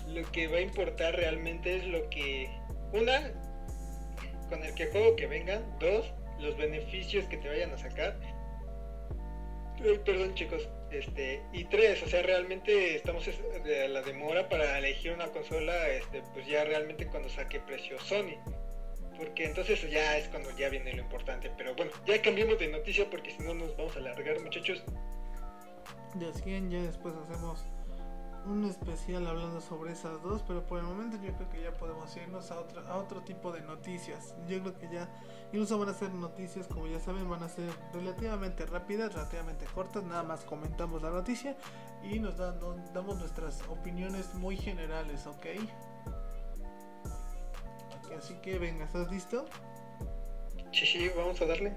lo 0.09 0.31
que 0.33 0.49
va 0.49 0.59
a 0.59 0.63
importar 0.63 1.15
realmente 1.15 1.77
es 1.77 1.87
lo 1.87 2.09
que, 2.09 2.49
una, 2.93 3.33
con 4.49 4.65
el 4.65 4.75
que 4.75 4.87
juego 4.87 5.15
que 5.17 5.27
vengan, 5.27 5.63
dos, 5.79 6.11
los 6.41 6.57
beneficios 6.57 7.27
que 7.27 7.37
te 7.37 7.49
vayan 7.49 7.71
a 7.73 7.79
sacar. 7.79 8.19
perdón 10.05 10.35
chicos, 10.35 10.69
este, 10.91 11.43
y 11.53 11.65
tres, 11.65 12.03
o 12.03 12.09
sea, 12.09 12.23
realmente 12.23 12.97
estamos 12.97 13.25
de 13.65 13.89
la 13.89 14.03
demora 14.03 14.49
para 14.49 14.79
elegir 14.79 15.13
una 15.13 15.29
consola, 15.29 15.89
este, 15.89 16.23
pues 16.33 16.47
ya 16.47 16.65
realmente 16.65 17.07
cuando 17.07 17.29
saque 17.29 17.61
precio 17.61 18.01
Sony. 18.01 18.37
Porque 19.21 19.45
entonces 19.45 19.83
ya 19.91 20.17
es 20.17 20.29
cuando 20.29 20.51
ya 20.57 20.71
viene 20.71 20.95
lo 20.95 21.03
importante. 21.03 21.53
Pero 21.55 21.75
bueno, 21.75 21.93
ya 22.07 22.23
cambiemos 22.23 22.59
de 22.59 22.69
noticia 22.69 23.05
porque 23.11 23.31
si 23.33 23.43
no 23.43 23.53
nos 23.53 23.77
vamos 23.77 23.95
a 23.95 23.99
alargar, 23.99 24.41
muchachos. 24.41 24.83
Ya 26.15 26.33
siguen, 26.33 26.71
ya 26.71 26.81
después 26.81 27.15
hacemos 27.17 27.63
un 28.47 28.65
especial 28.65 29.27
hablando 29.27 29.61
sobre 29.61 29.93
esas 29.93 30.23
dos, 30.23 30.43
pero 30.49 30.67
por 30.67 30.79
el 30.79 30.87
momento 30.87 31.19
yo 31.23 31.35
creo 31.35 31.51
que 31.51 31.63
ya 31.63 31.73
podemos 31.73 32.17
irnos 32.17 32.51
a 32.51 32.61
otro, 32.61 32.81
a 32.89 32.97
otro 32.97 33.21
tipo 33.21 33.53
de 33.53 33.61
noticias. 33.61 34.35
Yo 34.49 34.59
creo 34.61 34.79
que 34.79 34.89
ya 34.91 35.07
incluso 35.53 35.79
van 35.79 35.91
a 35.91 35.93
ser 35.95 36.11
noticias, 36.15 36.67
como 36.67 36.87
ya 36.87 36.99
saben, 36.99 37.29
van 37.29 37.43
a 37.43 37.51
ser 37.51 37.69
relativamente 37.93 38.65
rápidas, 38.65 39.13
relativamente 39.13 39.67
cortas, 39.75 40.03
nada 40.03 40.23
más 40.23 40.45
comentamos 40.45 41.03
la 41.03 41.11
noticia 41.11 41.59
y 42.03 42.19
nos, 42.21 42.39
damos 42.39 43.19
nuestras 43.19 43.61
opiniones 43.69 44.33
muy 44.35 44.57
generales, 44.57 45.27
¿ok? 45.27 45.47
Así 48.17 48.35
que 48.43 48.59
venga, 48.59 48.85
¿estás 48.85 49.11
listo? 49.11 49.47
Sí, 50.73 50.87
sí, 50.87 51.11
vamos 51.17 51.41
a 51.41 51.47
darle. 51.47 51.73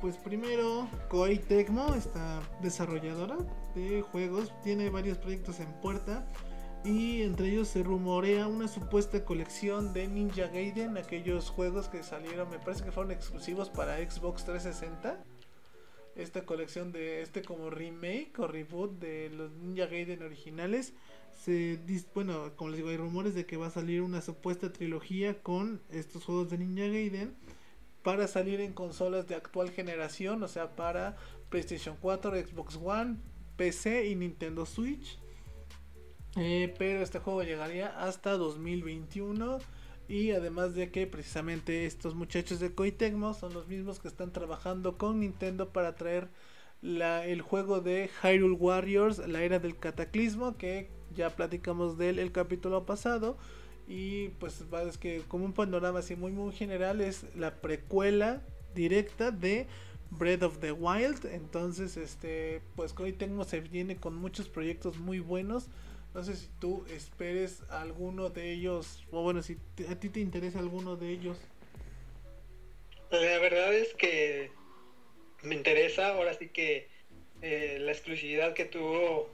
Pues 0.00 0.16
primero, 0.16 0.88
Koei 1.08 1.38
Tecmo, 1.38 1.94
esta 1.94 2.40
desarrolladora 2.62 3.36
de 3.74 4.00
juegos, 4.02 4.52
tiene 4.62 4.90
varios 4.90 5.18
proyectos 5.18 5.58
en 5.58 5.72
puerta 5.80 6.24
y 6.84 7.22
entre 7.22 7.48
ellos 7.48 7.68
se 7.68 7.82
rumorea 7.82 8.46
una 8.46 8.68
supuesta 8.68 9.24
colección 9.24 9.92
de 9.92 10.06
Ninja 10.06 10.46
Gaiden, 10.46 10.96
aquellos 10.96 11.50
juegos 11.50 11.88
que 11.88 12.04
salieron, 12.04 12.48
me 12.48 12.58
parece 12.58 12.84
que 12.84 12.92
fueron 12.92 13.10
exclusivos 13.10 13.70
para 13.70 13.96
Xbox 13.98 14.44
360. 14.44 15.18
Esta 16.14 16.42
colección 16.44 16.92
de 16.92 17.22
este 17.22 17.42
como 17.42 17.68
remake 17.68 18.32
o 18.38 18.46
reboot 18.46 18.98
de 19.00 19.30
los 19.30 19.50
Ninja 19.52 19.86
Gaiden 19.86 20.22
originales. 20.22 20.94
Se, 21.38 21.78
bueno, 22.14 22.52
como 22.56 22.70
les 22.70 22.78
digo, 22.78 22.90
hay 22.90 22.96
rumores 22.96 23.34
de 23.34 23.46
que 23.46 23.56
va 23.56 23.68
a 23.68 23.70
salir 23.70 24.02
una 24.02 24.20
supuesta 24.20 24.72
trilogía 24.72 25.40
con 25.42 25.80
estos 25.90 26.24
juegos 26.24 26.50
de 26.50 26.58
Ninja 26.58 26.86
Gaiden 26.86 27.34
para 28.02 28.26
salir 28.26 28.60
en 28.60 28.72
consolas 28.72 29.28
de 29.28 29.34
actual 29.34 29.70
generación, 29.70 30.42
o 30.42 30.48
sea, 30.48 30.74
para 30.74 31.16
PlayStation 31.48 31.96
4, 32.00 32.36
Xbox 32.36 32.76
One, 32.82 33.16
PC 33.56 34.08
y 34.08 34.14
Nintendo 34.16 34.66
Switch. 34.66 35.18
Eh, 36.36 36.74
pero 36.78 37.02
este 37.02 37.18
juego 37.18 37.42
llegaría 37.42 37.88
hasta 38.00 38.32
2021. 38.32 39.58
Y 40.08 40.30
además 40.30 40.74
de 40.74 40.90
que 40.90 41.06
precisamente 41.06 41.84
estos 41.84 42.14
muchachos 42.14 42.60
de 42.60 42.74
Koei 42.74 42.96
son 43.38 43.52
los 43.52 43.68
mismos 43.68 43.98
que 43.98 44.08
están 44.08 44.32
trabajando 44.32 44.96
con 44.96 45.20
Nintendo 45.20 45.68
para 45.68 45.96
traer 45.96 46.28
la, 46.80 47.26
el 47.26 47.42
juego 47.42 47.80
de 47.80 48.08
Hyrule 48.22 48.54
Warriors, 48.54 49.18
la 49.28 49.42
era 49.42 49.58
del 49.58 49.76
cataclismo, 49.76 50.56
que 50.56 50.88
ya 51.14 51.30
platicamos 51.30 51.98
de 51.98 52.10
él 52.10 52.18
el 52.18 52.32
capítulo 52.32 52.84
pasado. 52.86 53.36
Y 53.86 54.28
pues 54.40 54.62
es 54.86 54.98
que 54.98 55.22
como 55.28 55.46
un 55.46 55.54
panorama 55.54 56.00
así 56.00 56.14
muy 56.14 56.30
muy 56.30 56.52
general 56.52 57.00
es 57.00 57.24
la 57.34 57.54
precuela 57.54 58.42
directa 58.74 59.30
de 59.30 59.66
Breath 60.10 60.42
of 60.42 60.58
the 60.58 60.72
Wild. 60.72 61.24
Entonces, 61.26 61.96
este, 61.96 62.60
pues 62.76 62.92
Koei 62.92 63.12
Tecmo 63.12 63.44
se 63.44 63.60
viene 63.60 63.96
con 63.96 64.14
muchos 64.14 64.48
proyectos 64.48 64.98
muy 64.98 65.20
buenos. 65.20 65.68
No 66.14 66.22
sé 66.22 66.36
si 66.36 66.48
tú 66.58 66.84
esperes 66.90 67.62
alguno 67.70 68.30
de 68.30 68.52
ellos, 68.52 69.06
o 69.10 69.22
bueno, 69.22 69.42
si 69.42 69.58
a 69.88 69.94
ti 69.94 70.08
te 70.08 70.20
interesa 70.20 70.58
alguno 70.58 70.96
de 70.96 71.10
ellos. 71.10 71.38
La 73.10 73.38
verdad 73.38 73.72
es 73.74 73.94
que 73.94 74.50
me 75.42 75.54
interesa, 75.54 76.08
ahora 76.08 76.34
sí 76.34 76.48
que 76.48 76.88
eh, 77.42 77.78
la 77.80 77.92
exclusividad 77.92 78.54
que 78.54 78.64
tuvo 78.64 79.30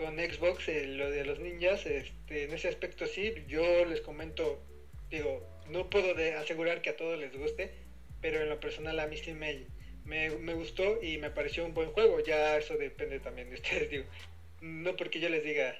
con 0.00 0.16
Xbox, 0.16 0.66
eh, 0.68 0.86
lo 0.86 1.10
de 1.10 1.24
los 1.26 1.38
ninjas, 1.38 1.84
este, 1.84 2.44
en 2.44 2.52
ese 2.54 2.68
aspecto 2.68 3.06
sí, 3.06 3.34
yo 3.46 3.84
les 3.84 4.00
comento, 4.00 4.58
digo, 5.10 5.46
no 5.68 5.90
puedo 5.90 6.14
asegurar 6.38 6.80
que 6.80 6.90
a 6.90 6.96
todos 6.96 7.18
les 7.18 7.36
guste, 7.36 7.70
pero 8.22 8.40
en 8.40 8.48
lo 8.48 8.58
personal 8.58 8.98
a 8.98 9.06
mí 9.06 9.18
sí 9.18 9.34
me, 9.34 9.66
me, 10.06 10.30
me, 10.30 10.54
gustó 10.54 11.02
y 11.02 11.18
me 11.18 11.30
pareció 11.30 11.66
un 11.66 11.74
buen 11.74 11.90
juego, 11.90 12.18
ya 12.20 12.56
eso 12.56 12.78
depende 12.78 13.20
también 13.20 13.50
de 13.50 13.56
ustedes, 13.60 13.90
digo, 13.90 14.04
no 14.62 14.96
porque 14.96 15.20
yo 15.20 15.28
les 15.28 15.44
diga, 15.44 15.78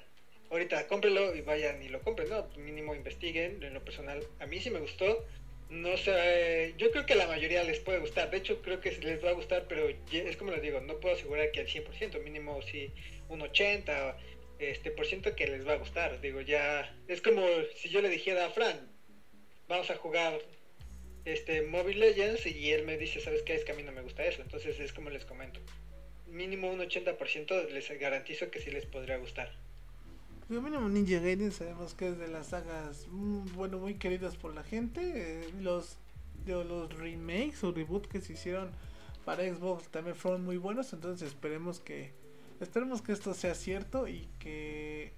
ahorita 0.51 0.87
cómprelo 0.87 1.35
y 1.35 1.41
vayan 1.41 1.81
y 1.81 1.89
lo 1.89 2.01
compren, 2.01 2.29
no, 2.29 2.47
mínimo 2.57 2.93
investiguen, 2.93 3.63
en 3.63 3.73
lo 3.73 3.83
personal 3.83 4.23
a 4.39 4.45
mí 4.45 4.59
sí 4.59 4.69
me 4.69 4.79
gustó, 4.79 5.25
no 5.71 5.97
sé, 5.97 6.75
yo 6.77 6.91
creo 6.91 7.07
que 7.07 7.13
a 7.13 7.15
la 7.15 7.27
mayoría 7.27 7.63
les 7.63 7.79
puede 7.79 7.99
gustar, 7.99 8.29
de 8.29 8.37
hecho 8.37 8.61
creo 8.61 8.81
que 8.81 8.91
les 8.91 9.23
va 9.23 9.29
a 9.29 9.33
gustar, 9.33 9.65
pero 9.67 9.89
es 9.89 10.37
como 10.37 10.51
les 10.51 10.61
digo, 10.61 10.79
no 10.81 10.99
puedo 10.99 11.15
asegurar 11.15 11.49
que 11.51 11.61
al 11.61 11.67
100%, 11.67 12.21
mínimo 12.23 12.61
si 12.61 12.91
un 13.33 13.41
80 13.41 14.17
este 14.59 14.91
por 14.91 15.05
ciento 15.07 15.35
que 15.35 15.47
les 15.47 15.67
va 15.67 15.73
a 15.73 15.77
gustar, 15.77 16.21
digo, 16.21 16.41
ya 16.41 16.95
es 17.07 17.21
como 17.21 17.43
si 17.77 17.89
yo 17.89 18.01
le 18.01 18.09
dijera 18.09 18.45
a 18.45 18.49
Fran, 18.51 18.79
vamos 19.67 19.89
a 19.89 19.95
jugar 19.95 20.39
este 21.25 21.63
Mobile 21.63 21.99
Legends 21.99 22.45
y 22.45 22.71
él 22.71 22.85
me 22.85 22.97
dice, 22.97 23.19
¿sabes 23.19 23.41
qué? 23.41 23.55
Es 23.55 23.65
que 23.65 23.71
a 23.71 23.75
mí 23.75 23.83
no 23.83 23.91
me 23.91 24.01
gusta 24.01 24.23
eso, 24.23 24.41
entonces 24.41 24.79
es 24.79 24.93
como 24.93 25.09
les 25.09 25.25
comento, 25.25 25.59
mínimo 26.27 26.69
un 26.69 26.79
80% 26.79 27.69
les 27.69 27.99
garantizo 27.99 28.51
que 28.51 28.59
sí 28.59 28.69
les 28.69 28.85
podría 28.85 29.17
gustar. 29.17 29.51
Lo 30.49 30.61
mínimo 30.61 30.89
Ninja 30.89 31.19
Gaiden 31.19 31.53
sabemos 31.53 31.93
que 31.93 32.09
es 32.09 32.19
de 32.19 32.27
las 32.27 32.47
sagas, 32.47 33.07
mm, 33.09 33.53
bueno, 33.55 33.77
muy 33.77 33.95
queridas 33.95 34.35
por 34.35 34.53
la 34.53 34.63
gente. 34.63 35.01
Eh, 35.01 35.49
los, 35.61 35.97
los 36.45 36.93
remakes 36.97 37.63
o 37.63 37.71
reboot 37.71 38.05
que 38.07 38.19
se 38.19 38.33
hicieron 38.33 38.69
para 39.23 39.43
Xbox 39.43 39.87
también 39.87 40.15
fueron 40.15 40.43
muy 40.43 40.57
buenos. 40.57 40.91
Entonces 40.91 41.29
esperemos 41.29 41.79
que, 41.79 42.11
esperemos 42.61 43.01
que 43.01 43.11
esto 43.11 43.33
sea 43.33 43.55
cierto 43.55 44.07
y 44.07 44.29
que 44.39 45.13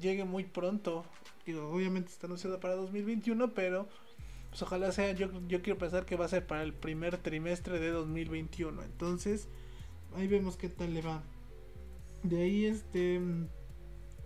llegue 0.00 0.24
muy 0.24 0.44
pronto. 0.44 1.04
Obviamente 1.46 2.10
está 2.10 2.26
anunciado 2.26 2.60
para 2.60 2.74
2021, 2.74 3.54
pero 3.54 3.88
pues 4.50 4.62
ojalá 4.62 4.92
sea, 4.92 5.12
yo, 5.12 5.30
quiero 5.48 5.78
pensar 5.78 6.06
que 6.06 6.16
va 6.16 6.24
a 6.24 6.28
ser 6.28 6.46
para 6.46 6.62
el 6.62 6.72
primer 6.72 7.18
trimestre 7.18 7.78
de 7.78 7.90
2021. 7.90 8.82
Entonces, 8.82 9.48
ahí 10.16 10.26
vemos 10.26 10.56
qué 10.56 10.68
tal 10.68 10.94
le 10.94 11.02
va. 11.02 11.22
De 12.22 12.42
ahí 12.42 12.66
este 12.66 13.20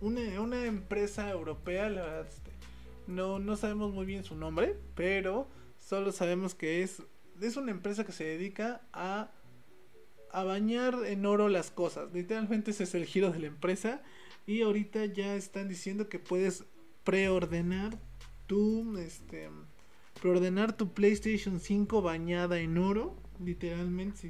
una, 0.01 0.65
empresa 0.65 1.29
europea, 1.29 1.89
la 1.89 2.01
verdad, 2.01 2.27
este, 2.27 2.51
no, 3.07 3.39
no 3.39 3.55
sabemos 3.55 3.93
muy 3.93 4.05
bien 4.05 4.23
su 4.23 4.35
nombre, 4.35 4.77
pero 4.95 5.47
solo 5.79 6.11
sabemos 6.11 6.55
que 6.55 6.83
es, 6.83 7.01
es 7.41 7.55
una 7.55 7.71
empresa 7.71 8.03
que 8.03 8.11
se 8.11 8.25
dedica 8.25 8.81
a, 8.91 9.31
a 10.33 10.43
bañar 10.43 10.97
en 11.05 11.25
oro 11.25 11.47
las 11.47 11.71
cosas. 11.71 12.11
Literalmente 12.11 12.71
ese 12.71 12.83
es 12.83 12.95
el 12.95 13.05
giro 13.05 13.31
de 13.31 13.39
la 13.39 13.47
empresa. 13.47 14.01
Y 14.45 14.61
ahorita 14.63 15.05
ya 15.05 15.35
están 15.35 15.69
diciendo 15.69 16.09
que 16.09 16.19
puedes 16.19 16.65
preordenar 17.03 17.97
tu, 18.47 18.97
este, 18.97 19.49
preordenar 20.19 20.75
tu 20.75 20.91
PlayStation 20.91 21.59
5 21.59 22.01
bañada 22.01 22.59
en 22.59 22.77
oro. 22.77 23.15
Literalmente, 23.43 24.29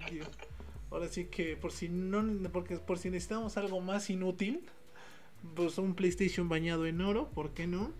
Ahora 0.91 1.07
sí 1.07 1.25
que 1.25 1.55
por 1.55 1.71
si 1.71 1.89
no, 1.89 2.23
porque 2.51 2.77
por 2.77 2.99
si 2.99 3.09
necesitamos 3.09 3.57
algo 3.57 3.81
más 3.81 4.11
inútil, 4.11 4.61
pues 5.55 5.77
un 5.77 5.95
PlayStation 5.95 6.49
bañado 6.49 6.85
en 6.85 7.01
oro, 7.01 7.31
¿por 7.31 7.53
qué 7.53 7.65
no? 7.65 7.91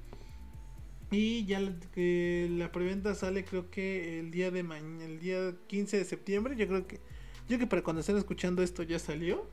Y 1.09 1.45
ya 1.45 1.59
que 1.93 2.47
la 2.51 2.71
preventa 2.71 3.15
sale 3.15 3.45
creo 3.45 3.71
que 3.71 4.19
el 4.19 4.29
día 4.29 4.51
de 4.51 4.63
mañana, 4.63 5.05
el 5.05 5.19
día 5.19 5.55
15 5.67 5.97
de 5.97 6.05
septiembre, 6.05 6.55
yo 6.55 6.67
creo 6.67 6.85
que 6.85 6.99
yo 7.49 7.59
que 7.59 7.67
para 7.67 7.83
cuando 7.83 8.01
estén 8.01 8.17
escuchando 8.17 8.61
esto 8.63 8.83
ya 8.83 8.99
salió. 8.99 9.45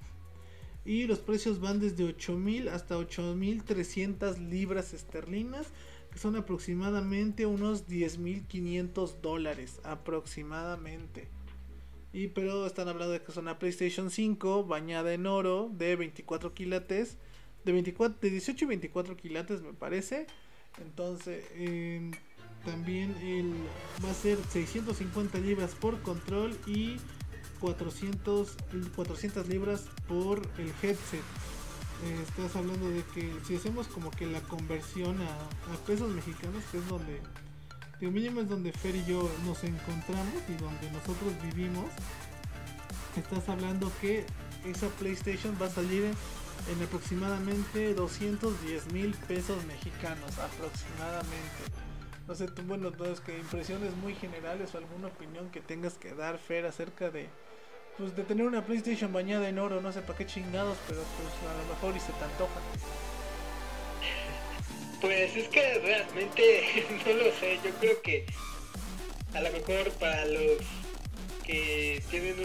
Y 0.84 1.04
los 1.04 1.18
precios 1.18 1.60
van 1.60 1.78
desde 1.78 2.04
8000 2.04 2.68
hasta 2.68 2.96
8300 2.96 4.38
libras 4.38 4.94
esterlinas, 4.94 5.66
que 6.10 6.18
son 6.18 6.36
aproximadamente 6.36 7.44
unos 7.44 7.86
10500 7.86 9.20
dólares 9.20 9.80
aproximadamente. 9.84 11.28
Y 12.12 12.28
pero 12.28 12.66
están 12.66 12.88
hablando 12.88 13.12
de 13.12 13.22
que 13.22 13.30
es 13.30 13.36
una 13.36 13.58
PlayStation 13.58 14.10
5 14.10 14.64
bañada 14.64 15.12
en 15.12 15.26
oro 15.26 15.70
de 15.72 15.96
24 15.96 16.54
quilates 16.54 17.18
de 17.64 17.72
24 17.72 18.18
de 18.20 18.30
18 18.30 18.64
y 18.64 18.68
24 18.68 19.16
quilates 19.16 19.62
me 19.62 19.72
parece 19.74 20.26
entonces 20.80 21.44
em, 21.54 22.10
también 22.64 23.14
el, 23.22 23.52
va 24.04 24.10
a 24.10 24.14
ser 24.14 24.38
650 24.50 25.38
libras 25.38 25.74
por 25.74 26.00
control 26.02 26.56
y 26.66 26.96
400 27.60 28.56
400 28.96 29.48
libras 29.48 29.84
por 30.08 30.40
el 30.58 30.72
headset 30.82 31.20
eh, 32.04 32.24
estás 32.26 32.56
hablando 32.56 32.88
de 32.88 33.02
que 33.14 33.32
si 33.46 33.56
hacemos 33.56 33.86
como 33.88 34.10
que 34.10 34.26
la 34.26 34.40
conversión 34.40 35.16
a, 35.20 35.86
pesos 35.86 36.10
mexicanos 36.14 36.64
que 36.70 36.78
es 36.78 36.88
donde 36.88 37.20
de 38.00 38.10
mínimo 38.10 38.40
es 38.40 38.48
donde 38.48 38.72
Fer 38.72 38.96
y 38.96 39.04
yo 39.04 39.30
nos 39.44 39.62
encontramos 39.64 40.34
y 40.48 40.54
donde 40.54 40.90
nosotros 40.90 41.32
vivimos 41.42 41.84
estás 43.16 43.48
hablando 43.48 43.92
que 44.00 44.24
esa 44.64 44.88
PlayStation 44.88 45.56
va 45.60 45.66
a 45.66 45.70
salir 45.70 46.04
en 46.04 46.14
en 46.68 46.82
aproximadamente 46.82 47.94
210 47.94 48.92
mil 48.92 49.14
pesos 49.28 49.64
mexicanos, 49.64 50.38
aproximadamente. 50.38 51.62
No 52.26 52.34
sé, 52.34 52.48
tú, 52.48 52.62
bueno, 52.62 52.92
es 53.06 53.20
que 53.20 53.38
impresiones 53.38 53.94
muy 53.96 54.14
generales 54.14 54.74
o 54.74 54.78
alguna 54.78 55.08
opinión 55.08 55.50
que 55.50 55.60
tengas 55.60 55.94
que 55.94 56.14
dar, 56.14 56.38
Fer, 56.38 56.66
acerca 56.66 57.10
de, 57.10 57.28
pues, 58.00 58.16
de 58.16 58.24
tener 58.24 58.46
una 58.46 58.64
PlayStation 58.64 59.12
bañada 59.12 59.48
en 59.48 59.58
oro, 59.58 59.80
no 59.82 59.92
sé 59.92 60.00
para 60.00 60.16
qué 60.16 60.26
chingados, 60.26 60.78
pero 60.88 61.02
pues 61.02 61.52
a 61.52 61.62
lo 61.62 61.74
mejor 61.74 61.96
y 61.96 62.00
se 62.00 62.12
te 62.12 62.24
antoja. 62.24 62.60
Pues 65.00 65.36
es 65.36 65.48
que 65.48 65.78
realmente 65.80 66.86
no 67.06 67.12
lo 67.12 67.24
sé, 67.38 67.58
yo 67.62 67.70
creo 67.78 68.00
que 68.02 68.24
a 69.34 69.40
lo 69.40 69.52
mejor 69.52 69.90
para 69.92 70.24
los 70.24 70.58
que 71.44 72.02
tienen 72.10 72.36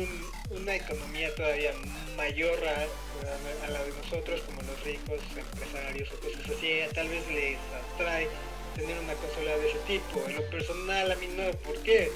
una 0.49 0.75
economía 0.75 1.33
todavía 1.35 1.71
mayor 2.17 2.57
a, 2.67 3.69
la 3.69 3.83
de 3.83 3.91
nosotros, 4.03 4.41
como 4.41 4.61
los 4.61 4.83
ricos, 4.83 5.19
empresarios 5.37 6.09
o 6.11 6.19
cosas 6.19 6.57
así, 6.57 6.79
tal 6.93 7.07
vez 7.07 7.25
les 7.29 7.57
atrae 7.93 8.27
tener 8.75 8.99
una 8.99 9.13
consola 9.13 9.57
de 9.57 9.69
ese 9.69 9.79
tipo. 9.87 10.23
En 10.27 10.35
lo 10.35 10.49
personal 10.49 11.11
a 11.11 11.15
mí 11.15 11.27
no, 11.27 11.49
¿por 11.59 11.81
qué? 11.81 12.11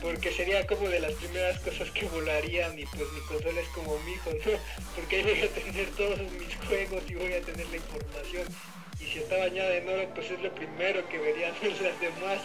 Porque 0.00 0.32
sería 0.32 0.66
como 0.66 0.88
de 0.88 1.00
las 1.00 1.12
primeras 1.12 1.60
cosas 1.60 1.90
que 1.90 2.06
volarían 2.06 2.78
y 2.78 2.86
pues 2.86 3.12
mi 3.12 3.20
consola 3.20 3.60
es 3.60 3.68
como 3.68 3.98
mi 4.00 4.12
hijo, 4.12 4.30
¿no? 4.30 4.52
Porque 4.96 5.16
ahí 5.16 5.22
voy 5.22 5.42
a 5.42 5.48
tener 5.48 5.86
todos 5.90 6.20
mis 6.32 6.56
juegos 6.66 7.02
y 7.08 7.14
voy 7.14 7.32
a 7.34 7.40
tener 7.42 7.66
la 7.68 7.76
información. 7.76 8.46
Y 8.98 9.04
si 9.04 9.18
está 9.18 9.36
bañada 9.38 9.74
en 9.76 9.88
oro, 9.88 10.08
pues 10.14 10.30
es 10.30 10.40
lo 10.40 10.54
primero 10.54 11.06
que 11.08 11.18
verían 11.18 11.52
las 11.62 12.00
demás. 12.00 12.40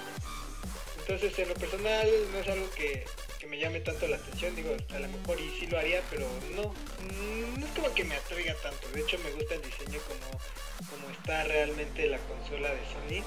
Entonces 1.07 1.37
en 1.37 1.49
lo 1.49 1.55
personal 1.55 2.09
no 2.31 2.39
es 2.39 2.47
algo 2.47 2.69
que, 2.71 3.05
me 3.47 3.59
llame 3.59 3.79
tanto 3.79 4.07
la 4.07 4.15
atención, 4.15 4.55
digo, 4.55 4.75
a 4.89 4.99
lo 4.99 5.07
mejor 5.07 5.39
y 5.39 5.59
sí 5.59 5.67
lo 5.67 5.77
haría, 5.77 6.01
pero 6.09 6.27
no, 6.55 6.69
mm, 6.73 7.59
no 7.59 7.65
es 7.67 7.71
como 7.73 7.93
que 7.93 8.03
me 8.03 8.15
atraiga 8.15 8.55
tanto, 8.55 8.87
de 8.89 9.01
hecho 9.01 9.19
me 9.19 9.29
gusta 9.33 9.53
el 9.53 9.61
diseño 9.61 9.99
como, 10.07 10.89
como 10.89 11.11
está 11.11 11.43
realmente 11.43 12.07
la 12.07 12.17
consola 12.17 12.69
de 12.69 12.79
Sony. 12.79 13.23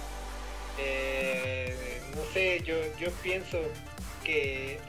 Eh, 0.81 2.01
no 2.17 2.33
sé, 2.33 2.61
yo, 2.65 2.75
yo 2.99 3.13
pienso 3.23 3.61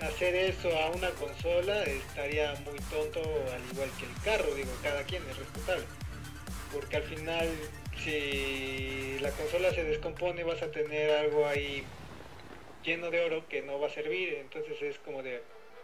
hacer 0.01 0.35
eso 0.35 0.69
a 0.77 0.89
una 0.89 1.09
consola 1.11 1.83
estaría 1.83 2.53
muy 2.65 2.79
tonto 2.91 3.21
al 3.21 3.61
igual 3.73 3.89
que 3.97 4.05
el 4.05 4.21
carro, 4.23 4.53
digo, 4.55 4.71
cada 4.83 5.03
quien 5.03 5.23
es 5.29 5.37
respetable. 5.37 5.85
Porque 6.73 6.97
al 6.97 7.03
final 7.03 7.49
si 8.03 9.17
la 9.19 9.31
consola 9.31 9.73
se 9.73 9.83
descompone 9.83 10.43
vas 10.43 10.61
a 10.61 10.71
tener 10.71 11.11
algo 11.11 11.45
ahí 11.45 11.83
lleno 12.83 13.09
de 13.11 13.21
oro 13.21 13.47
que 13.47 13.61
no 13.61 13.79
va 13.79 13.87
a 13.87 13.91
servir, 13.91 14.35
entonces 14.35 14.81
es 14.81 14.97
como 14.99 15.21
de 15.23 15.41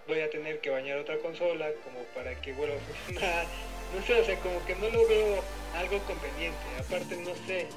voy 0.08 0.22
a 0.22 0.30
tener 0.30 0.62
que 0.62 0.70
bañar 0.70 0.97
otra 0.97 1.18
consola 1.18 1.68
como 1.84 1.99
para 2.14 2.39
que 2.41 2.53
vuelva 2.53 2.76
a 2.76 2.80
funcionar. 2.80 3.45
No 3.95 4.03
sé, 4.03 4.20
o 4.20 4.26
sea, 4.26 4.38
como 4.39 4.66
que 4.66 4.76
no 4.76 4.89
lo 4.89 5.08
veo 5.08 5.43
algo 5.76 5.99
conveniente. 5.99 6.58
Aparte, 6.80 7.16
no 7.18 7.36
sé. 7.47 7.68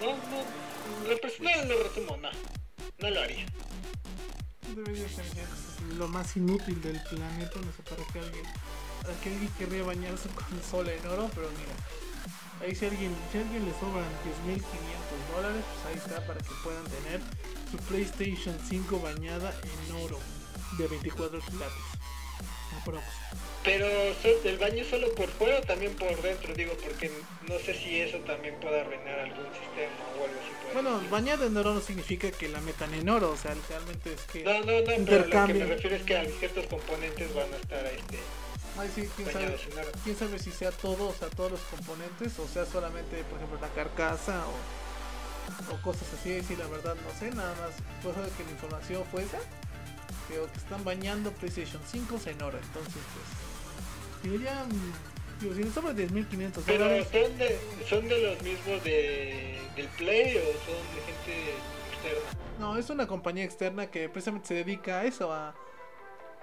No, 0.00 0.12
no, 0.12 1.08
lo 1.08 1.18
personal 1.18 1.66
lo 1.66 1.82
resumo, 1.82 2.16
no. 2.18 2.30
No 2.98 3.10
lo 3.10 3.20
haría. 3.20 3.46
Debería 4.74 5.06
lo 5.96 6.08
más 6.08 6.36
inútil 6.36 6.80
del 6.80 7.00
planeta, 7.02 7.52
no 7.56 7.72
sé 7.72 7.82
para 7.88 8.04
qué 8.12 8.20
alguien, 8.20 8.44
para 9.02 9.14
que 9.20 9.30
alguien 9.30 9.52
querría 9.58 9.82
bañar 9.82 10.16
su 10.16 10.28
consola 10.30 10.92
en 10.92 11.06
oro, 11.06 11.28
pero 11.34 11.48
mira. 11.50 11.74
Ahí 12.60 12.74
si 12.74 12.84
alguien, 12.84 13.16
si 13.32 13.38
alguien 13.38 13.64
le 13.64 13.72
sobran 13.72 14.06
10.500 14.46 14.62
dólares, 15.34 15.64
pues 15.74 15.86
ahí 15.86 15.98
está 15.98 16.26
para 16.26 16.40
que 16.40 16.54
puedan 16.62 16.84
tener 16.84 17.20
su 17.70 17.78
PlayStation 17.78 18.56
5 18.68 19.00
bañada 19.00 19.52
en 19.88 19.94
oro 19.96 20.18
de 20.78 20.86
24 20.86 21.40
quilates. 21.40 21.99
Pero 23.62 23.86
el 23.86 24.58
baño 24.58 24.84
solo 24.84 25.14
por 25.14 25.28
fuera 25.28 25.58
o 25.58 25.62
también 25.62 25.94
por 25.94 26.20
dentro, 26.22 26.54
digo, 26.54 26.72
porque 26.82 27.10
no 27.46 27.58
sé 27.58 27.74
si 27.74 28.00
eso 28.00 28.18
también 28.20 28.54
puede 28.58 28.80
arruinar 28.80 29.18
algún 29.20 29.44
sistema 29.52 29.92
o 30.18 30.24
algo 30.24 30.40
así. 30.40 30.72
Bueno, 30.72 31.02
bañar 31.10 31.42
en 31.42 31.56
oro 31.56 31.74
no 31.74 31.80
significa 31.80 32.30
que 32.30 32.48
la 32.48 32.60
metan 32.60 32.94
en 32.94 33.08
oro, 33.08 33.32
o 33.32 33.36
sea, 33.36 33.54
realmente 33.68 34.14
es 34.14 34.22
que... 34.22 34.44
No, 34.44 34.60
no, 34.60 34.80
no, 34.80 35.04
pero 35.04 35.26
lo 35.26 35.46
que 35.46 35.54
me 35.54 35.66
refiero 35.66 35.96
es 35.96 36.02
que 36.02 36.32
ciertos 36.38 36.66
componentes 36.66 37.34
van 37.34 37.52
a 37.52 37.56
estar 37.56 37.84
este, 37.86 38.18
Ay, 38.78 38.90
sí, 38.94 39.08
quién 39.16 39.30
sabe, 39.30 39.56
quién 40.04 40.16
sabe 40.16 40.38
si 40.38 40.50
sea 40.52 40.70
todo, 40.70 41.08
o 41.08 41.14
sea, 41.14 41.28
todos 41.28 41.50
los 41.50 41.60
componentes, 41.60 42.38
o 42.38 42.48
sea, 42.48 42.64
solamente, 42.64 43.24
por 43.24 43.36
ejemplo, 43.36 43.58
la 43.60 43.68
carcasa 43.74 44.44
o, 44.46 45.74
o 45.74 45.82
cosas 45.82 46.08
así, 46.18 46.40
sí, 46.42 46.56
la 46.56 46.66
verdad 46.66 46.94
no 46.94 47.18
sé, 47.18 47.34
nada 47.34 47.54
más, 47.56 47.74
pues 48.02 48.14
que 48.32 48.44
la 48.44 48.50
información 48.50 49.04
fue 49.10 49.24
esa, 49.24 49.38
que 50.30 50.58
están 50.58 50.84
bañando 50.84 51.30
PlayStation 51.32 51.80
5 51.84 52.18
en 52.26 52.42
oro, 52.42 52.58
entonces, 52.58 53.02
pues, 53.14 54.32
diría, 54.32 54.64
digo, 55.40 55.54
si 55.54 55.64
no 55.64 55.72
sobre 55.72 56.08
10.500 56.08 56.62
Pero 56.66 57.04
son 57.04 57.38
de, 57.38 57.58
son 57.88 58.08
de 58.08 58.18
los 58.22 58.42
mismos 58.42 58.84
de, 58.84 59.58
del 59.76 59.88
Play 59.88 60.36
o 60.36 60.40
son 60.40 60.80
de 60.94 61.02
gente 61.06 61.54
externa? 61.92 62.30
No, 62.58 62.76
es 62.76 62.90
una 62.90 63.06
compañía 63.06 63.44
externa 63.44 63.86
que 63.90 64.08
precisamente 64.08 64.48
se 64.48 64.54
dedica 64.54 65.00
a 65.00 65.04
eso, 65.04 65.32
a 65.32 65.54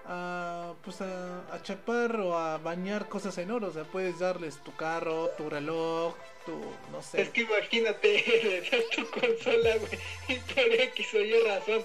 a, 0.07 0.73
pues 0.83 1.01
a, 1.01 1.61
chapar 1.63 2.15
o 2.21 2.37
a 2.37 2.57
bañar 2.57 3.09
cosas 3.09 3.37
en 3.37 3.51
oro. 3.51 3.67
O 3.67 3.71
sea, 3.71 3.83
puedes 3.83 4.19
darles 4.19 4.57
tu 4.63 4.75
carro, 4.75 5.29
tu 5.37 5.49
reloj, 5.49 6.15
tu, 6.45 6.59
no 6.91 7.01
sé. 7.01 7.21
Es 7.21 7.29
que 7.29 7.41
imagínate, 7.41 8.23
le 8.43 8.61
das 8.61 8.89
tu 8.95 9.05
consola, 9.09 9.77
güey, 9.77 9.99
y 10.29 10.35
por 10.39 10.73
X 10.73 11.13
o 11.13 11.19
Y 11.19 11.39
razón, 11.41 11.83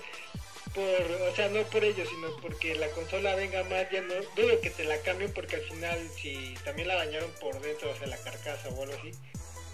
por, 0.74 1.28
o 1.28 1.34
sea, 1.34 1.48
no 1.48 1.62
por 1.64 1.84
ello, 1.84 2.04
sino 2.06 2.28
porque 2.40 2.74
la 2.74 2.88
consola 2.90 3.34
venga 3.34 3.62
más, 3.64 3.90
ya 3.90 4.02
no, 4.02 4.14
dudo 4.36 4.60
que 4.60 4.70
te 4.70 4.84
la 4.84 4.98
cambien 4.98 5.32
porque 5.32 5.56
al 5.56 5.62
final, 5.62 5.98
si 6.20 6.54
también 6.64 6.88
la 6.88 6.96
bañaron 6.96 7.30
por 7.40 7.60
dentro, 7.60 7.90
o 7.90 7.96
sea, 7.96 8.06
la 8.06 8.18
carcasa 8.18 8.68
o 8.70 8.82
algo 8.82 8.94
así, 8.94 9.12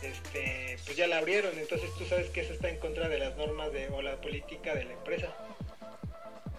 este, 0.03 0.77
pues 0.85 0.97
ya 0.97 1.07
la 1.07 1.19
abrieron, 1.19 1.59
entonces 1.59 1.91
tú 1.99 2.05
sabes 2.07 2.31
que 2.31 2.41
eso 2.41 2.53
está 2.53 2.69
en 2.69 2.79
contra 2.79 3.09
de 3.09 3.19
las 3.19 3.37
normas 3.37 3.73
de, 3.73 3.89
o 3.89 4.03
la 4.03 4.21
política 4.21 4.75
de 4.75 4.85
la 4.85 4.93
empresa 4.93 5.35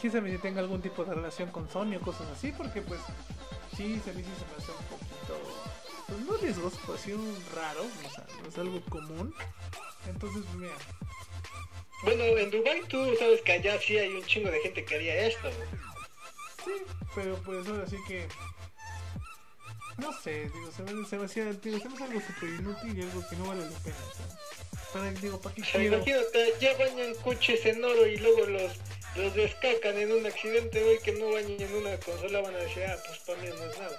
sabe 0.08 0.32
si 0.32 0.38
tenga 0.38 0.62
algún 0.62 0.82
tipo 0.82 1.04
de 1.04 1.14
relación 1.14 1.50
con 1.50 1.70
Sony 1.70 1.96
o 1.98 2.02
cosas 2.02 2.28
así, 2.30 2.54
porque 2.54 2.82
pues 2.82 3.02
sí, 3.76 4.00
se 4.06 4.14
me 4.14 4.22
me 4.22 4.30
hace 4.30 4.72
un 4.72 4.86
poquito, 4.86 5.36
pues 6.08 6.20
no 6.22 6.38
riesgoso, 6.38 6.80
pues 6.86 7.02
sí 7.02 7.12
un 7.12 7.36
raro, 7.54 7.82
o 7.82 8.10
sea, 8.10 8.26
no 8.42 8.48
es 8.48 8.58
algo 8.58 8.82
común. 8.90 9.34
Entonces, 10.08 10.44
mira. 10.56 10.74
Bueno, 12.04 12.24
en 12.24 12.50
Dubai 12.50 12.82
tú 12.88 13.16
sabes 13.18 13.42
que 13.42 13.54
allá 13.54 13.80
sí 13.80 13.98
hay 13.98 14.14
un 14.14 14.26
chingo 14.26 14.50
de 14.50 14.60
gente 14.62 14.86
que 14.86 14.96
haría 14.96 15.28
esto. 15.28 15.50
Sí, 16.64 16.72
pero 17.16 17.36
pues 17.44 17.68
ahora 17.68 17.88
sí 17.88 17.98
que 18.08 18.28
no 19.98 20.14
sé, 20.14 20.50
digo, 20.54 20.72
se 20.72 20.84
me, 20.84 21.06
se 21.06 21.18
me 21.18 21.26
hacía, 21.26 21.46
digo, 21.52 21.78
se 21.78 21.90
me 21.90 21.96
hace 21.96 22.04
algo 22.06 22.22
súper 22.22 22.50
inútil 22.50 22.98
y 22.98 23.02
algo 23.02 23.22
que 23.30 23.36
no 23.36 23.48
vale 23.48 23.70
la 23.70 23.78
pena. 23.80 23.96
para, 24.94 25.12
digo, 25.12 25.42
¿para 25.42 25.56
qué 25.56 25.62
quiero? 25.62 25.98
Imagínate, 25.98 26.54
ya 26.62 26.78
bañan 26.78 27.14
coches 27.16 27.66
en 27.66 27.84
oro 27.84 28.06
y 28.06 28.18
luego 28.18 28.46
los 28.46 28.72
los 29.16 29.34
descacan 29.34 29.98
en 29.98 30.12
un 30.12 30.26
accidente, 30.26 30.84
güey, 30.84 31.00
que 31.00 31.12
no 31.14 31.32
bañen 31.32 31.60
en 31.60 31.76
una 31.76 31.98
consola, 31.98 32.42
van 32.42 32.56
a 32.56 32.60
decir, 32.60 32.84
ah, 32.84 32.96
pues 33.06 33.20
para 33.20 33.42
mí 33.42 33.50
no 33.50 33.72
es 33.72 33.80
nada. 33.80 33.98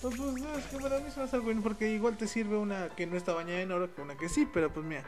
Pues, 0.00 0.16
pues 0.16 0.32
no, 0.32 0.58
es 0.58 0.64
que 0.66 0.76
para 0.78 0.98
mí 0.98 1.08
es 1.08 1.16
algo 1.16 1.44
bueno 1.44 1.62
porque 1.62 1.88
igual 1.88 2.16
te 2.16 2.26
sirve 2.26 2.56
una 2.56 2.88
que 2.96 3.06
no 3.06 3.16
está 3.16 3.32
bañada 3.32 3.60
en 3.60 3.72
oro 3.72 3.94
que 3.94 4.02
una 4.02 4.16
que 4.16 4.28
sí, 4.28 4.48
pero 4.52 4.72
pues 4.72 4.84
mira, 4.84 5.04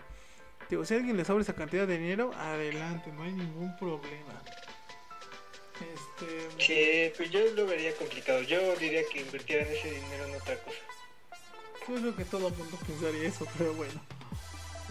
digo, 0.69 0.85
si 0.85 0.95
a 0.95 0.97
alguien 0.99 1.17
le 1.17 1.25
sobra 1.25 1.43
esa 1.43 1.55
cantidad 1.55 1.87
de 1.87 1.99
dinero, 1.99 2.33
adelante, 2.35 3.11
no 3.13 3.23
hay 3.23 3.33
ningún 3.33 3.77
problema. 3.77 4.43
Este... 5.79 6.49
Sí, 6.59 7.13
pues 7.17 7.31
yo 7.31 7.41
lo 7.55 7.67
vería 7.67 7.95
complicado. 7.95 8.43
Yo 8.43 8.77
diría 8.77 9.03
que 9.13 9.21
invirtieran 9.21 9.69
ese 9.69 9.91
dinero 9.93 10.27
en 10.27 10.35
otra 10.35 10.57
cosa. 10.57 10.79
Yo 11.89 11.95
creo 11.95 12.17
que 12.17 12.25
todo 12.25 12.49
el 12.49 12.55
mundo 12.55 12.79
pensaría 12.87 13.29
eso, 13.29 13.47
pero 13.57 13.73
bueno. 13.75 14.01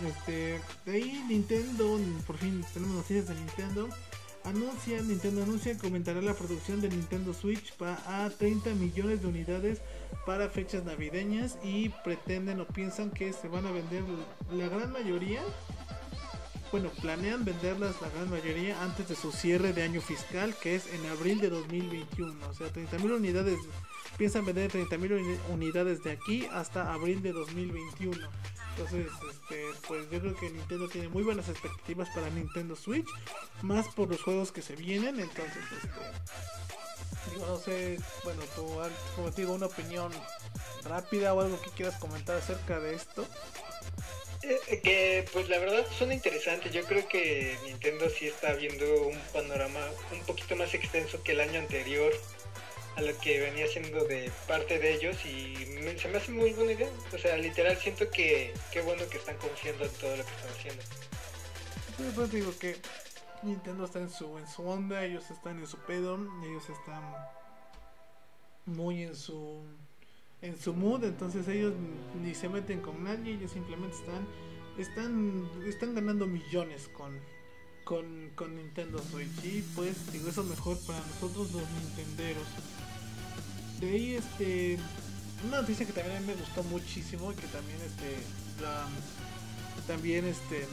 Este, 0.05 0.59
de 0.85 0.91
ahí 0.91 1.23
Nintendo, 1.27 1.99
por 2.25 2.37
fin 2.37 2.63
tenemos 2.73 2.95
noticias 2.95 3.27
de 3.27 3.35
Nintendo. 3.35 3.89
Anuncia, 4.43 5.01
Nintendo 5.01 5.43
anuncia 5.43 5.77
que 5.77 5.87
aumentará 5.87 6.21
la 6.21 6.33
producción 6.33 6.79
de 6.79 6.89
Nintendo 6.89 7.33
Switch 7.33 7.73
a 7.81 8.29
30 8.37 8.69
millones 8.75 9.21
de 9.21 9.27
unidades 9.27 9.81
para 10.25 10.49
fechas 10.49 10.83
navideñas 10.83 11.57
y 11.63 11.89
pretenden 12.03 12.59
o 12.59 12.67
piensan 12.67 13.11
que 13.11 13.33
se 13.33 13.47
van 13.47 13.65
a 13.65 13.71
vender 13.71 14.03
la 14.51 14.67
gran 14.67 14.91
mayoría. 14.91 15.41
Bueno, 16.71 16.89
planean 17.01 17.45
venderlas 17.45 18.01
la 18.01 18.09
gran 18.09 18.29
mayoría 18.29 18.83
antes 18.83 19.07
de 19.07 19.15
su 19.15 19.31
cierre 19.31 19.71
de 19.71 19.83
año 19.83 20.01
fiscal, 20.01 20.53
que 20.61 20.75
es 20.75 20.93
en 20.93 21.05
abril 21.05 21.39
de 21.39 21.49
2021. 21.49 22.47
O 22.49 22.53
sea, 22.53 22.67
30.000 22.67 23.15
unidades, 23.15 23.57
piensan 24.17 24.45
vender 24.45 24.69
30.000 24.71 25.37
unidades 25.49 26.03
de 26.03 26.11
aquí 26.11 26.45
hasta 26.51 26.93
abril 26.93 27.21
de 27.21 27.31
2021. 27.31 28.17
Entonces, 28.77 29.07
este, 29.31 29.63
pues 29.87 30.09
yo 30.11 30.19
creo 30.19 30.35
que 30.35 30.49
Nintendo 30.51 30.87
tiene 30.87 31.07
muy 31.07 31.23
buenas 31.23 31.49
expectativas 31.49 32.09
para 32.09 32.29
Nintendo 32.29 32.75
Switch, 32.75 33.07
más 33.63 33.87
por 33.87 34.07
los 34.09 34.21
juegos 34.21 34.51
que 34.51 34.61
se 34.61 34.75
vienen. 34.75 35.19
Entonces, 35.19 35.63
este, 35.71 37.31
digo, 37.33 37.47
no 37.47 37.57
sé, 37.57 37.97
bueno, 38.23 38.43
tú, 38.55 38.79
como 39.15 39.31
te 39.31 39.41
digo, 39.41 39.53
una 39.53 39.65
opinión 39.65 40.11
rápida 40.83 41.33
o 41.33 41.41
algo 41.41 41.59
que 41.59 41.71
quieras 41.71 41.99
comentar 41.99 42.35
acerca 42.35 42.79
de 42.79 42.93
esto. 42.93 43.25
Eh, 44.43 44.79
que 44.83 45.25
pues 45.33 45.49
la 45.49 45.57
verdad 45.57 45.83
suena 45.97 46.13
interesante. 46.13 46.69
Yo 46.69 46.83
creo 46.83 47.07
que 47.07 47.57
Nintendo 47.65 48.09
sí 48.09 48.27
está 48.27 48.53
viendo 48.53 49.07
un 49.07 49.17
panorama 49.33 49.79
un 50.11 50.21
poquito 50.21 50.55
más 50.55 50.73
extenso 50.75 51.21
que 51.23 51.31
el 51.31 51.41
año 51.41 51.59
anterior 51.59 52.13
a 52.97 53.01
lo 53.01 53.15
que 53.19 53.39
venía 53.39 53.67
siendo 53.67 54.03
de 54.05 54.31
parte 54.47 54.79
de 54.79 54.95
ellos 54.95 55.23
y 55.23 55.55
se 55.99 56.07
me 56.07 56.17
hace 56.17 56.31
muy 56.31 56.51
buena 56.53 56.71
idea. 56.71 56.89
O 57.13 57.17
sea, 57.17 57.37
literal 57.37 57.77
siento 57.77 58.09
que 58.09 58.51
qué 58.71 58.81
bueno 58.81 59.03
que 59.09 59.17
están 59.17 59.37
confiando 59.37 59.85
en 59.85 59.91
todo 59.91 60.17
lo 60.17 60.25
que 60.25 60.31
están 60.31 60.49
haciendo. 60.49 60.81
Sí, 61.95 62.11
pues 62.15 62.31
digo 62.31 62.51
que 62.59 62.75
Nintendo 63.43 63.85
está 63.85 63.99
en 63.99 64.09
su, 64.09 64.39
en 64.39 64.47
su 64.47 64.67
onda, 64.67 65.05
ellos 65.05 65.29
están 65.29 65.59
en 65.59 65.67
su 65.67 65.77
pedo, 65.77 66.17
ellos 66.43 66.63
están 66.69 67.03
muy 68.65 69.03
en 69.03 69.15
su 69.15 69.63
en 70.41 70.59
su 70.59 70.73
mood, 70.73 71.03
entonces 71.03 71.47
ellos 71.47 71.73
ni 72.19 72.33
se 72.33 72.49
meten 72.49 72.81
con 72.81 73.03
nadie, 73.03 73.35
ellos 73.35 73.51
simplemente 73.51 73.95
están 73.95 74.27
están 74.77 75.51
están 75.67 75.93
ganando 75.93 76.25
millones 76.25 76.87
con 76.89 77.19
con, 77.87 78.05
con 78.35 78.53
Nintendo 78.55 79.01
Switch. 79.11 79.45
Y 79.45 79.63
pues 79.73 79.95
digo 80.11 80.29
eso 80.29 80.43
mejor 80.43 80.77
para 80.79 80.99
nosotros 80.99 81.51
los 81.53 81.63
nintenderos. 81.71 82.47
De 83.79 83.89
ahí, 83.89 84.15
este, 84.15 84.77
una 85.47 85.61
noticia 85.61 85.85
que 85.85 85.93
también 85.93 86.25
me 86.25 86.33
gustó 86.33 86.63
muchísimo 86.63 87.31
y 87.31 87.35
que 87.35 87.47
también, 87.47 87.77
este, 87.85 88.17
también, 89.87 90.25
este, 90.25 90.67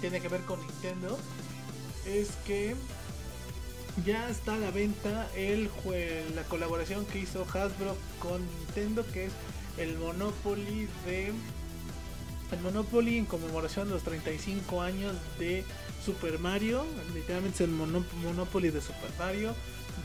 tiene 0.00 0.20
que 0.20 0.28
ver 0.28 0.42
con 0.42 0.60
Nintendo, 0.60 1.18
es 2.06 2.28
que 2.46 2.76
ya 4.06 4.28
está 4.30 4.54
a 4.54 4.58
la 4.58 4.70
venta 4.70 5.28
el 5.34 5.68
la 6.34 6.42
colaboración 6.44 7.04
que 7.06 7.18
hizo 7.18 7.42
Hasbro 7.42 7.96
con 8.20 8.40
Nintendo, 8.58 9.04
que 9.12 9.26
es 9.26 9.32
el 9.76 9.98
Monopoly 9.98 10.88
de 11.04 11.32
el 12.52 12.60
Monopoly 12.60 13.18
en 13.18 13.26
conmemoración 13.26 13.88
de 13.88 13.94
los 13.94 14.02
35 14.04 14.80
años 14.80 15.16
de 15.38 15.64
Super 16.08 16.38
Mario, 16.38 16.86
literalmente 17.14 17.64
es 17.64 17.68
el 17.68 17.74
Monopoly 17.74 18.70
de 18.70 18.80
Super 18.80 19.10
Mario 19.18 19.54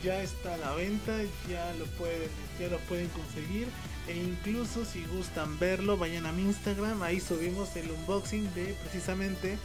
ya 0.02 0.22
está 0.22 0.54
a 0.54 0.56
la 0.58 0.74
venta, 0.74 1.16
ya 1.48 1.72
lo 1.78 1.86
pueden, 1.96 2.28
ya 2.60 2.68
lo 2.68 2.78
pueden 2.80 3.08
conseguir. 3.08 3.68
E 4.06 4.16
incluso 4.16 4.84
si 4.84 5.04
gustan 5.06 5.58
verlo, 5.58 5.96
vayan 5.96 6.26
a 6.26 6.32
mi 6.32 6.42
Instagram, 6.42 7.02
ahí 7.02 7.20
subimos 7.20 7.74
el 7.76 7.90
unboxing 7.90 8.52
de 8.54 8.74
precisamente 8.82 9.58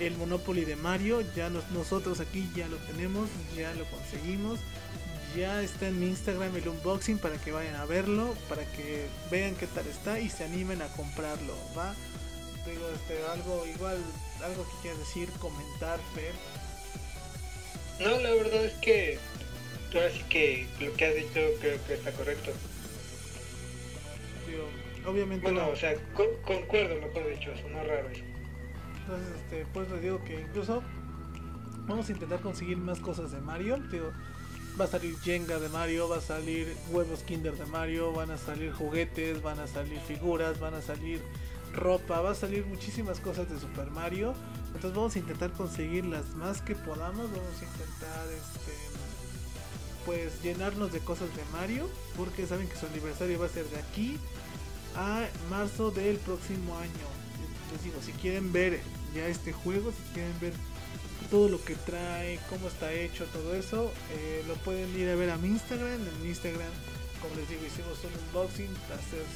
el 0.00 0.16
Monopoly 0.16 0.64
de 0.64 0.74
Mario. 0.76 1.22
Ya 1.36 1.48
nosotros 1.50 2.20
aquí 2.20 2.50
ya 2.56 2.66
lo 2.68 2.76
tenemos, 2.78 3.28
ya 3.56 3.72
lo 3.74 3.84
conseguimos. 3.86 4.58
Ya 5.36 5.62
está 5.62 5.88
en 5.88 6.00
mi 6.00 6.06
Instagram 6.06 6.54
el 6.56 6.68
unboxing 6.68 7.18
para 7.18 7.36
que 7.38 7.52
vayan 7.52 7.76
a 7.76 7.84
verlo, 7.84 8.34
para 8.48 8.64
que 8.64 9.06
vean 9.30 9.54
qué 9.56 9.66
tal 9.66 9.86
está 9.86 10.20
y 10.20 10.28
se 10.28 10.44
animen 10.44 10.82
a 10.82 10.88
comprarlo, 10.88 11.54
¿va? 11.76 11.94
Digo, 12.66 12.88
este, 12.94 13.22
algo 13.26 13.66
igual, 13.66 13.98
algo 14.42 14.64
que 14.64 14.82
quieras 14.82 14.98
decir, 15.00 15.28
comentar, 15.38 16.00
ver. 16.14 16.34
No, 18.00 18.18
la 18.20 18.30
verdad 18.30 18.64
es 18.64 18.74
que 18.74 19.18
ahora 19.94 20.10
sí 20.10 20.22
que 20.28 20.66
lo 20.80 20.92
que 20.94 21.06
has 21.06 21.14
dicho 21.14 21.40
creo 21.60 21.84
que 21.86 21.94
está 21.94 22.12
correcto. 22.12 22.50
obviamente. 25.06 25.42
Bueno, 25.42 25.68
o 25.68 25.76
sea, 25.76 25.94
concuerdo, 26.14 26.96
mejor 26.96 27.28
dicho, 27.28 27.52
eso, 27.52 27.68
no 27.68 27.84
raro 27.84 28.08
eso. 28.10 28.22
Entonces, 29.00 29.36
este, 29.36 29.66
pues 29.72 29.90
les 29.90 30.02
digo 30.02 30.24
que 30.24 30.40
incluso 30.40 30.82
vamos 31.86 32.08
a 32.08 32.12
intentar 32.12 32.40
conseguir 32.40 32.78
más 32.78 32.98
cosas 32.98 33.32
de 33.32 33.40
Mario. 33.40 33.76
Digo, 33.90 34.12
va 34.80 34.86
a 34.86 34.88
salir 34.88 35.16
Jenga 35.20 35.58
de 35.58 35.68
Mario, 35.68 36.08
va 36.08 36.16
a 36.16 36.20
salir 36.20 36.74
huevos 36.90 37.22
Kinder 37.22 37.54
de 37.54 37.66
Mario, 37.66 38.12
van 38.12 38.30
a 38.30 38.38
salir 38.38 38.72
juguetes, 38.72 39.42
van 39.42 39.60
a 39.60 39.66
salir 39.66 40.00
figuras, 40.00 40.58
van 40.58 40.74
a 40.74 40.82
salir 40.82 41.20
ropa, 41.74 42.20
va 42.20 42.30
a 42.30 42.34
salir 42.34 42.64
muchísimas 42.66 43.20
cosas 43.20 43.48
de 43.50 43.58
Super 43.58 43.90
Mario. 43.90 44.34
Entonces 44.68 44.94
vamos 44.94 45.14
a 45.16 45.18
intentar 45.18 45.52
conseguir 45.52 46.04
las 46.04 46.34
más 46.34 46.60
que 46.62 46.74
podamos, 46.74 47.30
vamos 47.30 47.60
a 47.60 47.64
intentar 47.64 48.26
este 48.32 48.94
pues 50.04 50.42
llenarnos 50.42 50.92
de 50.92 51.00
cosas 51.00 51.34
de 51.34 51.42
Mario, 51.52 51.88
porque 52.16 52.46
saben 52.46 52.68
que 52.68 52.76
su 52.76 52.86
aniversario 52.86 53.38
va 53.38 53.46
a 53.46 53.48
ser 53.48 53.64
de 53.70 53.78
aquí 53.78 54.18
a 54.96 55.26
marzo 55.50 55.90
del 55.90 56.18
próximo 56.18 56.76
año. 56.78 57.08
Les 57.72 57.84
digo, 57.84 57.96
si 58.02 58.12
quieren 58.12 58.52
ver 58.52 58.80
ya 59.14 59.26
este 59.26 59.52
juego, 59.52 59.92
si 59.92 60.12
quieren 60.12 60.38
ver 60.40 60.52
todo 61.30 61.48
lo 61.48 61.62
que 61.64 61.74
trae, 61.74 62.38
cómo 62.50 62.68
está 62.68 62.92
hecho, 62.92 63.24
todo 63.26 63.54
eso, 63.54 63.92
eh, 64.12 64.44
lo 64.46 64.54
pueden 64.56 64.94
ir 64.98 65.08
a 65.08 65.14
ver 65.14 65.30
a 65.30 65.36
mi 65.38 65.48
Instagram. 65.48 66.00
En 66.20 66.28
Instagram, 66.28 66.70
como 67.24 67.36
les 67.36 67.48
digo, 67.48 67.64
hicimos 67.64 67.98
un 68.04 68.12
unboxing 68.26 68.68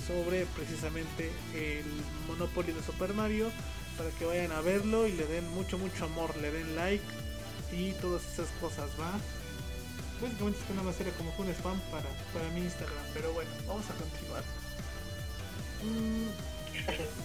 sobre 0.07 0.45
precisamente 0.47 1.31
el 1.55 1.87
Monopoly 2.27 2.73
de 2.73 2.83
Super 2.83 3.15
Mario 3.15 3.51
para 3.97 4.11
que 4.11 4.27
vayan 4.27 4.53
a 4.53 4.61
verlo 4.61 5.07
y 5.07 5.13
le 5.13 5.25
den 5.27 5.49
mucho, 5.55 5.79
mucho 5.79 6.05
amor, 6.05 6.37
le 6.37 6.51
den 6.51 6.77
like 6.77 7.05
y 7.73 7.93
todas 7.93 8.23
esas 8.31 8.49
cosas, 8.61 8.91
¿va? 9.01 9.13
Básicamente 10.21 10.61
esto 10.61 10.75
nada 10.75 10.87
más 10.87 11.01
era 11.01 11.11
como 11.13 11.33
un 11.39 11.49
spam 11.49 11.81
para, 11.91 12.11
para 12.35 12.51
mi 12.51 12.61
Instagram, 12.61 13.05
pero 13.15 13.33
bueno, 13.33 13.51
vamos 13.67 13.85
a 13.89 13.95
continuar. 13.95 14.45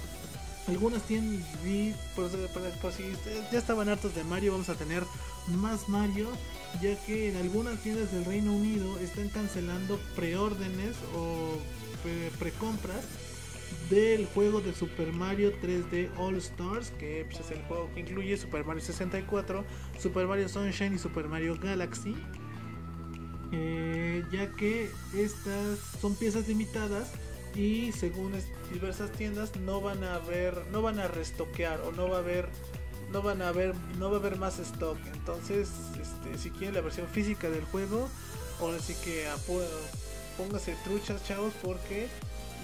algunas 0.68 1.02
tienen 1.04 1.44
ya 3.52 3.58
estaban 3.58 3.90
hartos 3.90 4.16
de 4.16 4.24
Mario, 4.24 4.54
vamos 4.54 4.70
a 4.70 4.76
tener 4.76 5.04
más 5.58 5.90
Mario, 5.90 6.30
ya 6.82 6.96
que 7.06 7.30
en 7.30 7.38
algunas 7.38 7.80
tiendas 7.80 8.12
del 8.12 8.26
Reino 8.26 8.54
Unido 8.54 8.98
están 9.00 9.30
cancelando 9.30 10.00
preórdenes 10.16 10.96
o 11.16 11.58
precompras 12.40 13.06
del 13.90 14.26
juego 14.28 14.62
de 14.62 14.74
Super 14.74 15.12
Mario 15.12 15.52
3D 15.62 16.10
All 16.18 16.38
Stars, 16.38 16.92
que 16.92 17.26
pues, 17.30 17.42
es 17.42 17.52
el 17.52 17.62
juego 17.64 17.90
que 17.94 18.02
incluye 18.02 18.38
Super 18.38 18.66
Mario 18.66 18.82
64, 18.82 19.66
Super 20.00 20.28
Mario 20.28 20.48
Sunshine 20.48 20.96
y 20.96 21.00
Super 21.00 21.28
Mario 21.28 21.58
Galaxy. 21.62 22.16
Eh, 23.52 24.24
ya 24.32 24.50
que 24.56 24.90
estas 25.16 25.78
son 26.02 26.16
piezas 26.16 26.48
limitadas 26.48 27.12
y 27.56 27.92
según 27.92 28.34
diversas 28.72 29.12
tiendas 29.12 29.56
no 29.58 29.82
van 29.82 30.04
a 30.04 30.16
haber 30.16 30.66
no 30.72 30.82
van 30.82 31.00
a 31.00 31.08
restoquear 31.08 31.82
o 31.82 31.92
no 31.92 32.10
va 32.10 32.18
a 32.18 32.20
haber 32.20 32.50
no 33.12 33.22
van 33.22 33.42
a 33.42 33.50
haber 33.50 33.76
no 34.00 34.10
va 34.10 34.18
a 34.18 34.20
haber 34.20 34.38
más 34.38 34.60
stock. 34.60 34.98
Entonces 35.14 35.70
este, 36.00 36.38
si 36.38 36.50
quieren 36.50 36.76
la 36.76 36.82
versión 36.82 37.08
física 37.08 37.50
del 37.50 37.64
juego 37.66 38.10
ahora 38.60 38.80
sí 38.80 38.96
que 39.04 39.28
póngase 40.38 40.76
truchas 40.84 41.24
chavos 41.26 41.54
porque 41.62 42.08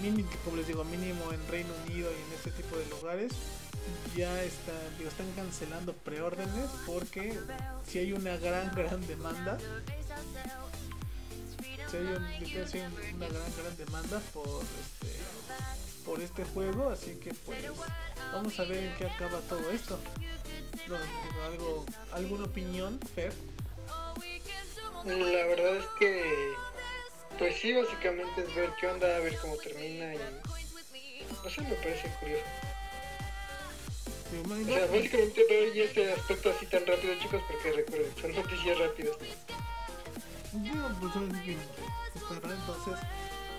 mínimo 0.02 0.28
como 0.44 0.56
les 0.56 0.66
digo 0.66 0.84
mínimo 0.84 1.32
en 1.32 1.46
Reino 1.48 1.70
Unido 1.86 2.10
y 2.10 2.28
en 2.28 2.32
este 2.36 2.50
tipo 2.50 2.76
de 2.76 2.86
lugares 2.86 3.32
ya 4.16 4.42
están, 4.42 4.76
están 5.06 5.30
cancelando 5.36 5.92
preórdenes 5.92 6.68
porque 6.86 7.38
si 7.86 7.98
hay 7.98 8.12
una 8.12 8.36
gran 8.36 8.70
gran 8.74 9.06
demanda 9.06 9.58
si 11.90 11.96
hay, 11.96 12.04
una 13.14 13.26
gran 13.26 13.56
gran 13.56 13.76
demanda 13.76 14.20
por 14.32 14.62
este 14.62 15.18
por 16.04 16.20
este 16.20 16.44
juego 16.44 16.90
así 16.90 17.16
que 17.16 17.34
pues 17.34 17.58
vamos 18.32 18.58
a 18.60 18.64
ver 18.64 18.84
en 18.84 18.96
qué 18.96 19.06
acaba 19.06 19.40
todo 19.40 19.70
esto. 19.70 19.98
Algo 21.46 21.84
alguna 22.12 22.44
opinión 22.44 23.00
Fer. 23.14 23.32
La 25.04 25.46
verdad 25.46 25.76
es 25.76 25.86
que 25.98 26.52
pues 27.38 27.56
sí 27.56 27.72
básicamente 27.72 28.42
es 28.42 28.54
ver 28.54 28.70
qué 28.80 28.86
onda 28.86 29.16
a 29.16 29.20
ver 29.20 29.36
cómo 29.38 29.56
termina 29.56 30.14
y 30.14 30.18
no 31.42 31.50
sé 31.50 31.62
me 31.62 31.74
parece 31.74 32.08
curioso. 32.20 32.44
O 34.30 34.64
sea, 34.64 34.86
básicamente 34.86 35.44
veo 35.48 35.74
ya 35.74 35.84
este 35.84 36.12
aspecto 36.12 36.50
así 36.50 36.66
tan 36.66 36.86
rápido 36.86 37.14
chicos 37.18 37.42
porque 37.48 37.72
recuerden 37.72 38.12
son 38.20 38.34
noticias 38.34 38.78
rápidas 38.78 39.16
pues 42.28 42.40
entonces 42.42 42.94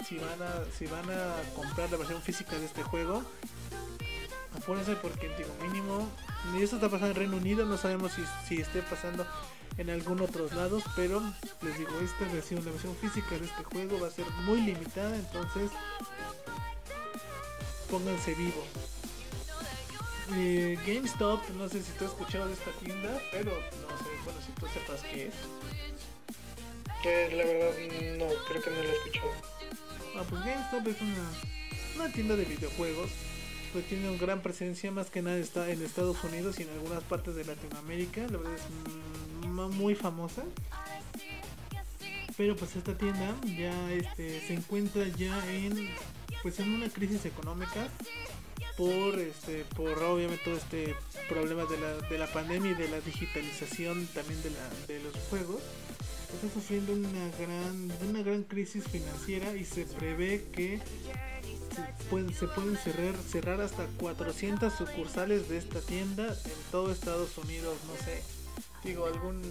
si 0.07 0.17
van 0.17 0.41
a 0.41 0.65
si 0.77 0.85
van 0.87 1.09
a 1.09 1.35
comprar 1.55 1.89
la 1.91 1.97
versión 1.97 2.21
física 2.21 2.57
de 2.57 2.65
este 2.65 2.83
juego, 2.83 3.23
apúrense 4.55 4.95
porque 4.95 5.29
digo 5.37 5.53
mínimo, 5.61 6.07
ni 6.51 6.63
eso 6.63 6.75
está 6.75 6.89
pasando 6.89 7.11
en 7.11 7.15
Reino 7.15 7.37
Unido, 7.37 7.65
no 7.65 7.77
sabemos 7.77 8.11
si, 8.13 8.23
si 8.47 8.61
esté 8.61 8.81
pasando 8.81 9.25
en 9.77 9.89
algún 9.89 10.21
otros 10.21 10.51
lados, 10.53 10.83
pero 10.95 11.21
les 11.61 11.77
digo, 11.77 11.91
esta 12.03 12.25
versión, 12.33 12.63
la 12.65 12.71
versión 12.71 12.95
física 12.95 13.37
de 13.37 13.45
este 13.45 13.63
juego 13.63 13.99
va 13.99 14.07
a 14.07 14.11
ser 14.11 14.29
muy 14.45 14.61
limitada, 14.61 15.15
entonces 15.15 15.71
pónganse 17.89 18.33
vivo. 18.35 18.63
Eh, 20.33 20.77
GameStop, 20.87 21.41
no 21.57 21.67
sé 21.67 21.83
si 21.83 21.91
tú 21.93 22.05
has 22.05 22.11
escuchado 22.11 22.47
de 22.47 22.53
esta 22.53 22.71
tienda, 22.83 23.21
pero 23.31 23.51
no 23.51 23.97
sé, 23.97 24.09
bueno, 24.23 24.39
si 24.45 24.51
tú 24.53 24.65
sepas 24.67 25.01
qué 25.03 25.27
es. 25.27 25.33
La 27.03 27.43
verdad 27.45 27.71
no, 28.19 28.27
creo 28.47 28.61
que 28.61 28.69
no 28.69 28.75
lo 28.75 28.89
he 28.89 28.91
escuchado. 28.91 29.31
Ah, 30.15 30.23
pues 30.29 30.43
GameStop 30.43 30.87
es 30.87 31.01
una, 31.01 31.31
una 31.95 32.13
tienda 32.13 32.35
de 32.35 32.45
videojuegos. 32.45 33.09
Pues 33.73 33.87
tiene 33.87 34.09
una 34.09 34.19
gran 34.19 34.41
presencia, 34.41 34.91
más 34.91 35.09
que 35.09 35.21
nada 35.21 35.37
está 35.37 35.69
en 35.71 35.81
Estados 35.81 36.23
Unidos 36.23 36.59
y 36.59 36.63
en 36.63 36.69
algunas 36.69 37.01
partes 37.03 37.35
de 37.35 37.45
Latinoamérica. 37.45 38.21
La 38.21 38.37
verdad 38.37 38.53
es 38.53 39.49
muy 39.49 39.95
famosa. 39.95 40.43
Pero 42.37 42.55
pues 42.55 42.75
esta 42.75 42.95
tienda 42.95 43.35
ya 43.57 43.91
este, 43.93 44.39
se 44.41 44.53
encuentra 44.53 45.07
ya 45.07 45.53
en 45.53 45.89
pues 46.43 46.59
en 46.59 46.73
una 46.73 46.89
crisis 46.89 47.25
económica 47.25 47.87
por 48.77 49.19
este 49.19 49.63
por 49.75 50.01
obviamente 50.03 50.43
todo 50.43 50.55
este 50.55 50.95
problema 51.29 51.65
de 51.65 51.77
la, 51.77 51.93
de 52.09 52.17
la 52.17 52.27
pandemia 52.27 52.71
y 52.71 52.73
de 52.73 52.87
la 52.87 52.99
digitalización 52.99 54.07
también 54.07 54.41
de, 54.41 54.49
la, 54.49 54.69
de 54.87 55.03
los 55.03 55.13
juegos 55.29 55.61
está 56.35 56.53
sufriendo 56.53 56.93
una 56.93 57.29
gran, 57.37 57.91
una 58.09 58.23
gran 58.23 58.43
crisis 58.43 58.83
financiera 58.85 59.55
y 59.55 59.65
se 59.65 59.85
prevé 59.85 60.43
que 60.51 60.79
se 62.37 62.47
pueden, 62.47 62.77
cerrar, 62.77 63.15
cerrar 63.29 63.61
hasta 63.61 63.85
400 63.99 64.73
sucursales 64.73 65.47
de 65.49 65.57
esta 65.57 65.79
tienda 65.79 66.27
en 66.27 66.71
todo 66.71 66.91
Estados 66.91 67.37
Unidos, 67.37 67.77
no 67.87 68.05
sé. 68.05 68.21
Digo, 68.83 69.05
algún... 69.05 69.41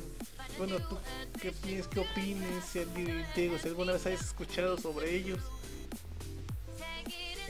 Bueno, 0.58 0.76
¿tú 0.88 0.98
qué 1.40 1.52
piensas, 1.52 1.88
qué 1.88 2.00
opines? 2.00 2.64
Si, 2.70 2.80
digo, 3.34 3.58
si 3.58 3.68
alguna 3.68 3.92
vez 3.92 4.06
has 4.06 4.20
escuchado 4.20 4.76
sobre 4.76 5.14
ellos. 5.14 5.38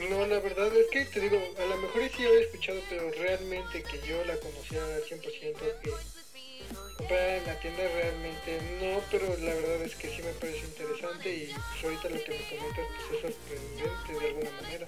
No, 0.09 0.26
la 0.26 0.39
verdad 0.39 0.74
es 0.74 0.87
que 0.91 1.05
te 1.07 1.20
digo, 1.20 1.39
a 1.59 1.64
lo 1.66 1.76
mejor 1.78 2.03
sí 2.16 2.24
había 2.24 2.41
escuchado, 2.41 2.81
pero 2.89 3.11
realmente 3.11 3.83
que 3.83 4.01
yo 4.07 4.24
la 4.24 4.37
conocía 4.37 4.83
al 4.83 5.03
100% 5.03 5.20
que 5.83 5.91
en 7.09 7.46
la 7.46 7.55
tienda 7.61 7.82
realmente 7.94 8.61
no, 8.80 9.01
pero 9.11 9.26
la 9.38 9.55
verdad 9.55 9.82
es 9.82 9.96
que 9.96 10.09
sí 10.09 10.22
me 10.22 10.32
parece 10.32 10.66
interesante 10.66 11.34
y 11.34 11.53
ahorita 11.84 12.09
lo 12.09 12.24
que 12.24 12.30
me 12.30 12.59
comentas 12.59 12.86
pues 13.09 13.24
es 13.24 13.34
sorprendente 13.34 14.12
de 14.12 14.28
alguna 14.28 14.51
manera. 14.62 14.86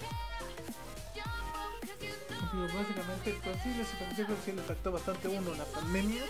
Básicamente, 2.52 3.34
pues 3.42 3.56
sí, 3.62 3.74
les, 3.76 3.88
sí 4.44 4.52
les 4.52 4.64
afectó 4.64 4.92
bastante 4.92 5.28
uno 5.28 5.54
la 5.54 5.64
pandemia 5.64 6.22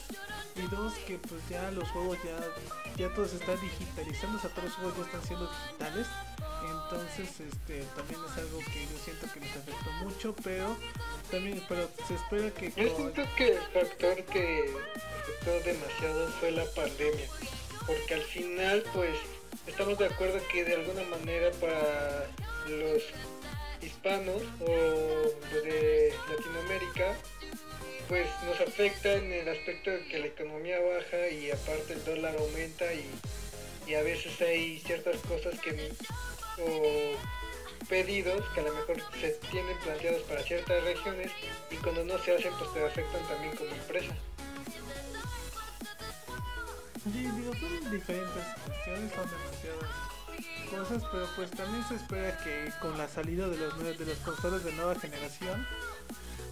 y 0.56 0.62
dos 0.68 0.94
que 1.06 1.18
pues 1.18 1.40
ya 1.48 1.70
los 1.72 1.88
juegos 1.90 2.18
ya, 2.24 2.38
ya 2.96 3.12
todo 3.14 3.26
se 3.26 3.36
está 3.36 3.56
digitalizando, 3.56 4.38
o 4.38 4.40
sea 4.40 4.50
todos 4.50 4.64
los 4.64 4.74
juegos 4.74 4.96
ya 4.98 5.04
están 5.04 5.22
siendo 5.24 5.50
digitales 5.50 6.06
entonces 6.70 7.40
este 7.40 7.84
también 7.96 8.20
es 8.24 8.38
algo 8.38 8.58
que 8.58 8.86
yo 8.86 8.98
siento 9.04 9.26
que 9.32 9.40
les 9.40 9.56
afectó 9.56 9.90
mucho 10.04 10.34
pero 10.44 10.76
también 11.30 11.62
pero 11.68 11.88
se 12.06 12.14
espera 12.14 12.50
que 12.50 12.70
yo 12.70 12.96
siento 12.96 13.22
que 13.36 13.56
el 13.56 13.62
factor 13.72 14.24
que 14.24 14.74
afectó 15.22 15.60
demasiado 15.64 16.28
fue 16.38 16.50
la 16.52 16.64
pandemia 16.66 17.26
porque 17.86 18.14
al 18.14 18.22
final 18.22 18.84
pues 18.92 19.16
estamos 19.66 19.98
de 19.98 20.06
acuerdo 20.06 20.38
que 20.52 20.64
de 20.64 20.74
alguna 20.74 21.02
manera 21.04 21.50
para 21.60 22.26
los 22.68 23.02
hispanos 23.82 24.42
o 24.60 24.66
de 25.62 26.14
Latinoamérica 26.30 27.14
pues 28.08 28.28
nos 28.44 28.60
afecta 28.60 29.14
en 29.14 29.32
el 29.32 29.48
aspecto 29.48 29.90
de 29.90 30.04
que 30.06 30.18
la 30.18 30.26
economía 30.26 30.78
baja 30.80 31.28
y 31.28 31.50
aparte 31.50 31.94
el 31.94 32.04
dólar 32.04 32.36
aumenta 32.38 32.92
y, 32.92 33.06
y 33.86 33.94
a 33.94 34.02
veces 34.02 34.40
hay 34.40 34.80
ciertas 34.80 35.16
cosas 35.28 35.58
que 35.60 35.90
o 36.58 37.16
pedidos 37.88 38.42
que 38.54 38.60
a 38.60 38.64
lo 38.64 38.74
mejor 38.74 38.96
se 39.20 39.30
tienen 39.50 39.76
planteados 39.78 40.22
para 40.22 40.42
ciertas 40.42 40.84
regiones 40.84 41.30
y 41.70 41.76
cuando 41.76 42.04
no 42.04 42.18
se 42.18 42.36
hacen 42.36 42.52
pues 42.58 42.72
te 42.74 42.84
afectan 42.84 43.26
también 43.28 43.56
como 43.56 43.70
empresa. 43.70 44.14
Diferentes 47.04 48.44
cuestiones, 48.64 49.12
son 49.12 49.30
demasiadas 49.30 50.11
cosas, 50.70 51.02
pero 51.12 51.26
pues 51.36 51.50
también 51.50 51.84
se 51.88 51.96
espera 51.96 52.36
que 52.38 52.72
con 52.80 52.96
la 52.96 53.08
salida 53.08 53.48
de 53.48 53.56
los 53.58 53.78
de 53.78 54.06
los 54.06 54.18
consolas 54.18 54.64
de 54.64 54.72
nueva 54.72 54.94
generación, 54.94 55.66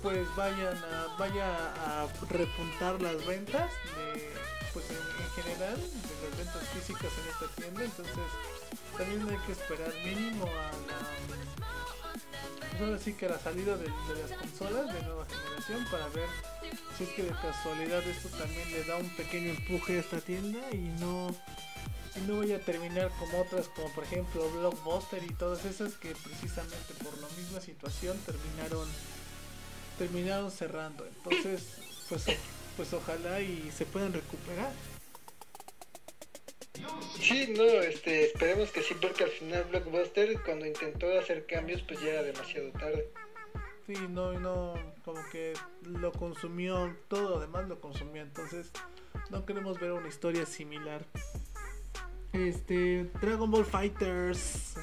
pues 0.03 0.27
vayan 0.37 0.77
a, 0.77 1.17
vaya 1.19 1.47
a 1.87 2.09
repuntar 2.29 3.01
las 3.01 3.25
ventas 3.27 3.71
de, 3.97 4.31
pues 4.73 4.87
en, 4.91 5.43
general, 5.43 5.77
de 5.77 6.29
las 6.29 6.39
ventas 6.39 6.69
físicas 6.69 7.13
en 7.19 7.31
esta 7.31 7.57
tienda, 7.57 7.85
entonces 7.85 8.15
también 8.97 9.29
hay 9.29 9.47
que 9.47 9.53
esperar 9.53 9.93
mínimo 10.05 10.45
a 10.45 10.71
la 10.87 11.31
pues 12.81 13.15
que 13.15 13.29
la 13.29 13.39
salida 13.39 13.77
de, 13.77 13.89
las 13.89 14.39
consolas 14.39 14.93
de 14.95 15.03
nueva 15.03 15.27
generación 15.27 15.85
para 15.91 16.09
ver 16.09 16.29
si 16.97 17.05
es 17.05 17.11
que 17.11 17.25
de 17.25 17.31
casualidad 17.31 18.03
esto 18.05 18.29
también 18.31 18.71
le 18.73 18.85
da 18.85 18.97
un 18.97 19.09
pequeño 19.17 19.51
empuje 19.51 19.99
a 19.99 20.01
esta 20.01 20.19
tienda 20.19 20.61
y 20.73 20.89
no 20.99 21.29
no 22.27 22.39
vaya 22.39 22.57
a 22.57 22.61
terminar 22.61 23.11
como 23.19 23.41
otras 23.41 23.69
como 23.69 23.93
por 23.93 24.05
ejemplo 24.05 24.49
Blockbuster 24.51 25.23
y 25.23 25.33
todas 25.35 25.65
esas 25.65 25.95
que 25.95 26.15
precisamente 26.15 26.95
por 27.03 27.17
la 27.19 27.29
misma 27.37 27.61
situación 27.61 28.19
terminaron 28.27 28.89
terminaron 29.99 30.51
cerrando 30.51 31.07
entonces 31.07 31.79
pues 32.09 32.25
pues 32.77 32.93
ojalá 32.93 33.41
y 33.41 33.71
se 33.71 33.87
puedan 33.87 34.13
recuperar 34.13 34.73
Sí, 37.21 37.53
no, 37.57 37.65
este, 37.65 38.27
esperemos 38.27 38.71
que 38.71 38.83
sí, 38.83 38.95
porque 39.01 39.25
al 39.25 39.31
final 39.31 39.65
Blockbuster 39.65 40.41
cuando 40.43 40.67
intentó 40.67 41.07
hacer 41.19 41.45
cambios 41.47 41.83
pues 41.83 42.01
ya 42.01 42.11
era 42.11 42.23
demasiado 42.23 42.71
tarde. 42.73 43.11
Sí, 43.87 43.95
no, 44.09 44.33
no, 44.39 44.75
como 45.05 45.21
que 45.31 45.53
lo 45.83 46.13
consumió, 46.13 46.97
todo 47.09 47.31
lo 47.31 47.41
demás 47.41 47.69
lo 47.69 47.81
consumió, 47.81 48.23
entonces 48.23 48.71
no 49.31 49.45
queremos 49.45 49.79
ver 49.79 49.93
una 49.93 50.09
historia 50.09 50.47
similar. 50.47 51.05
Este, 52.33 53.05
Dragon 53.21 53.51
Ball 53.51 53.65
Fighters, 53.65 54.75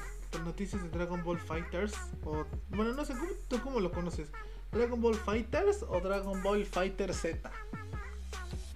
noticias 0.44 0.82
de 0.82 0.88
Dragon 0.90 1.22
Ball 1.24 1.38
Fighters, 1.38 1.94
o, 2.24 2.44
bueno, 2.70 2.92
no 2.92 3.04
sé, 3.04 3.14
¿cómo, 3.14 3.30
¿tú 3.48 3.60
cómo 3.62 3.80
lo 3.80 3.90
conoces? 3.90 4.28
¿Dragon 4.72 5.00
Ball 5.00 5.14
Fighters 5.14 5.82
o 5.82 6.00
Dragon 6.00 6.42
Ball 6.42 6.64
Fighter 6.66 7.14
Z? 7.14 7.50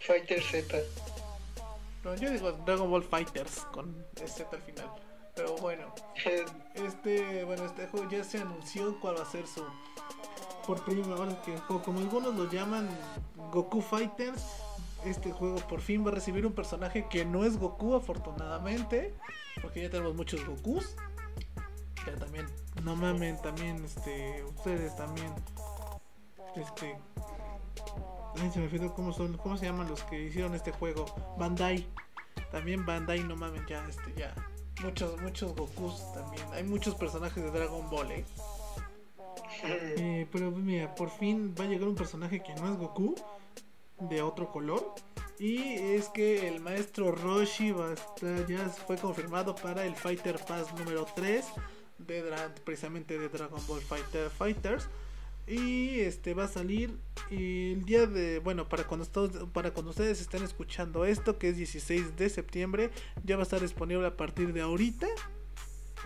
Fighter 0.01 0.43
Z. 0.43 0.79
No, 2.05 2.15
yo 2.17 2.31
digo 2.31 2.53
Dragon 2.65 2.91
Ball 2.91 3.03
Fighters 3.03 3.61
con 3.73 4.05
Z 4.17 4.49
al 4.51 4.63
final. 4.63 4.91
Pero 5.35 5.57
bueno, 5.57 5.95
este, 6.75 7.45
bueno, 7.45 7.65
este 7.67 7.87
juego 7.87 8.11
ya 8.11 8.25
se 8.25 8.39
anunció 8.39 8.99
cuál 9.01 9.19
va 9.19 9.23
a 9.23 9.31
ser 9.31 9.47
su 9.47 9.65
por 10.67 10.85
primera 10.85 11.17
vez 11.25 11.37
que 11.45 11.55
como 11.67 11.99
algunos 11.99 12.35
lo 12.35 12.49
llaman 12.51 12.89
Goku 13.51 13.81
Fighters, 13.81 14.43
este 15.05 15.33
juego 15.33 15.57
por 15.69 15.81
fin 15.81 16.05
va 16.05 16.11
a 16.11 16.15
recibir 16.15 16.47
un 16.47 16.53
personaje 16.53 17.07
que 17.09 17.25
no 17.25 17.45
es 17.45 17.59
Goku 17.59 17.95
afortunadamente, 17.95 19.15
porque 19.61 19.83
ya 19.83 19.91
tenemos 19.91 20.15
muchos 20.15 20.45
Gokus. 20.47 20.97
Ya 22.07 22.17
también, 22.17 22.47
no 22.83 22.97
mamen, 22.97 23.41
también 23.43 23.85
este 23.85 24.43
ustedes 24.45 24.97
también 24.97 25.33
este 26.57 26.97
se 28.53 28.59
me 28.59 28.67
olvidó 28.67 28.95
cómo 28.95 29.13
son, 29.13 29.37
cómo 29.37 29.57
se 29.57 29.67
llaman 29.67 29.89
los 29.89 30.03
que 30.05 30.21
hicieron 30.21 30.55
este 30.55 30.73
juego. 30.73 31.07
Bandai. 31.39 31.87
También 32.51 32.85
Bandai, 32.85 33.23
no 33.25 33.37
mames, 33.37 33.63
ya, 33.67 33.87
este, 33.89 34.15
ya. 34.17 34.35
Muchos, 34.83 35.21
muchos 35.21 35.55
Gokus 35.55 36.13
también. 36.13 36.45
Hay 36.53 36.65
muchos 36.65 36.95
personajes 36.95 37.43
de 37.43 37.51
Dragon 37.51 37.89
Ball, 37.91 38.11
eh. 38.11 38.25
eh 39.65 40.27
pero 40.33 40.51
mira, 40.51 40.95
por 40.95 41.11
fin 41.11 41.55
va 41.59 41.65
a 41.65 41.69
llegar 41.69 41.89
un 41.89 41.95
personaje 41.95 42.43
que 42.43 42.55
no 42.55 42.73
es 42.73 42.79
Goku, 42.79 43.15
de 44.01 44.23
otro 44.23 44.51
color. 44.51 44.95
Y 45.39 45.59
es 45.59 46.09
que 46.09 46.49
el 46.49 46.61
maestro 46.61 47.11
Roshi 47.13 47.75
ya 48.49 48.69
fue 48.87 48.97
confirmado 48.97 49.55
para 49.55 49.85
el 49.85 49.97
Fighter 49.97 50.39
Pass 50.47 50.73
número 50.75 51.07
3 51.17 51.45
de 51.99 52.23
precisamente 52.65 53.19
de 53.19 53.29
Dragon 53.29 53.61
Ball 53.67 53.81
Fighter 53.81 54.31
Fighters. 54.31 54.89
Y 55.47 56.01
este 56.01 56.35
va 56.35 56.45
a 56.45 56.49
salir 56.49 56.97
el 57.31 57.85
día 57.85 58.07
de, 58.07 58.39
bueno, 58.39 58.69
para 58.69 58.87
cuando, 58.87 59.07
para 59.53 59.73
cuando 59.73 59.91
ustedes 59.91 60.21
estén 60.21 60.45
escuchando 60.45 61.05
esto, 61.05 61.39
que 61.39 61.49
es 61.49 61.57
16 61.57 62.17
de 62.17 62.31
septiembre, 62.31 62.91
ya 63.25 63.37
va 63.37 63.43
a 63.43 63.45
estar 63.45 63.61
disponible 63.61 64.07
a 64.07 64.17
partir 64.17 64.53
de 64.53 64.61
ahorita 64.61 65.09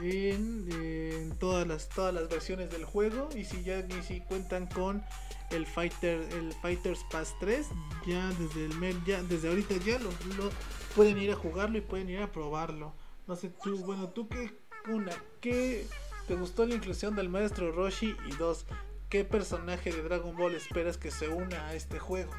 en, 0.02 1.34
todas 1.38 1.66
las 1.66 1.88
todas 1.88 2.14
las 2.14 2.28
versiones 2.28 2.70
del 2.70 2.84
juego 2.84 3.28
y 3.34 3.44
si 3.44 3.62
ya 3.62 3.82
ni 3.82 4.02
si 4.02 4.20
cuentan 4.20 4.66
con 4.66 5.02
el 5.50 5.66
Fighter 5.66 6.20
el 6.32 6.52
Fighters 6.54 7.04
Pass 7.10 7.34
3 7.40 7.66
ya 8.06 8.28
desde 8.38 8.66
el 8.66 9.04
ya 9.04 9.22
desde 9.22 9.48
ahorita 9.48 9.76
ya 9.84 9.98
lo, 9.98 10.10
pueden 10.94 11.18
ir 11.18 11.32
a 11.32 11.36
jugarlo 11.36 11.78
y 11.78 11.82
pueden 11.82 12.08
ir 12.10 12.20
a 12.20 12.30
probarlo 12.30 12.94
no 13.26 13.36
sé 13.36 13.50
tú 13.62 13.78
bueno 13.78 14.08
tú 14.08 14.28
qué 14.28 14.52
una 14.88 15.12
qué 15.40 15.86
te 16.28 16.34
gustó 16.34 16.66
la 16.66 16.74
inclusión 16.74 17.14
del 17.14 17.28
maestro 17.28 17.72
Roshi 17.72 18.16
y 18.26 18.36
dos 18.36 18.66
¿qué 19.08 19.24
personaje 19.24 19.92
de 19.92 20.02
Dragon 20.02 20.36
Ball 20.36 20.54
esperas 20.54 20.96
que 20.98 21.10
se 21.10 21.28
una 21.28 21.68
a 21.68 21.74
este 21.74 21.98
juego? 21.98 22.32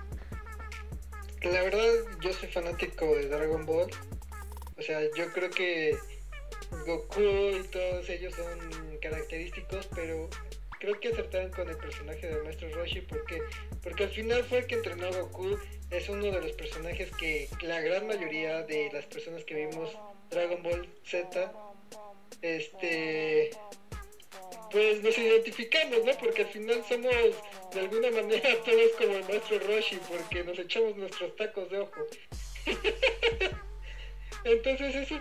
La 1.42 1.62
verdad, 1.62 1.88
yo 2.22 2.34
soy 2.34 2.50
fanático 2.50 3.06
de 3.06 3.30
Dragon 3.30 3.66
Ball. 3.66 3.90
O 4.78 4.82
sea, 4.82 5.00
yo 5.16 5.32
creo 5.34 5.50
que 5.50 5.98
Goku 6.86 7.22
y 7.22 7.64
todos 7.72 8.10
ellos 8.10 8.34
son 8.36 8.98
característicos, 9.02 9.88
pero 9.96 10.30
creo 10.80 11.00
que 11.00 11.10
acertaron 11.10 11.52
con 11.52 11.70
el 11.70 11.78
personaje 11.78 12.28
de 12.28 12.42
Maestro 12.44 12.70
Roshi 12.70 13.02
porque 13.02 13.42
porque 13.84 14.04
al 14.04 14.10
final 14.10 14.44
fue 14.44 14.60
el 14.60 14.68
que 14.68 14.76
entrenó 14.76 15.08
a 15.08 15.12
Goku 15.12 15.58
es 15.90 16.10
uno 16.10 16.26
de 16.26 16.42
los 16.42 16.52
personajes 16.54 17.10
que 17.18 17.50
la 17.62 17.80
gran 17.82 18.08
mayoría 18.08 18.64
de 18.64 18.90
las 18.92 19.06
personas 19.06 19.44
que 19.44 19.56
vimos 19.56 19.92
Dragon 20.30 20.62
Ball 20.62 20.88
Z 21.04 21.52
este 22.42 23.52
pues 24.72 25.02
nos 25.02 25.18
identificamos, 25.18 26.04
¿no? 26.06 26.12
Porque 26.18 26.42
al 26.42 26.50
final 26.50 26.84
somos 26.88 27.14
de 27.74 27.80
alguna 27.80 28.12
manera 28.12 28.50
todos 28.66 28.92
como 28.98 29.14
el 29.16 29.24
maestro 29.24 29.60
Roshi, 29.60 29.98
porque 30.10 30.44
nos 30.44 30.60
echamos 30.60 30.96
nuestros 30.98 31.36
tacos 31.36 31.70
de 31.70 31.80
ojo. 31.80 32.06
Entonces 34.44 34.96
eso 34.96 35.16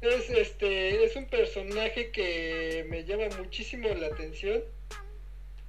es 0.00 0.30
este 0.30 1.04
es 1.04 1.16
un 1.16 1.26
personaje 1.26 2.10
que 2.10 2.86
me 2.88 3.04
llama 3.04 3.24
muchísimo 3.38 3.88
la 3.88 4.08
atención. 4.08 4.62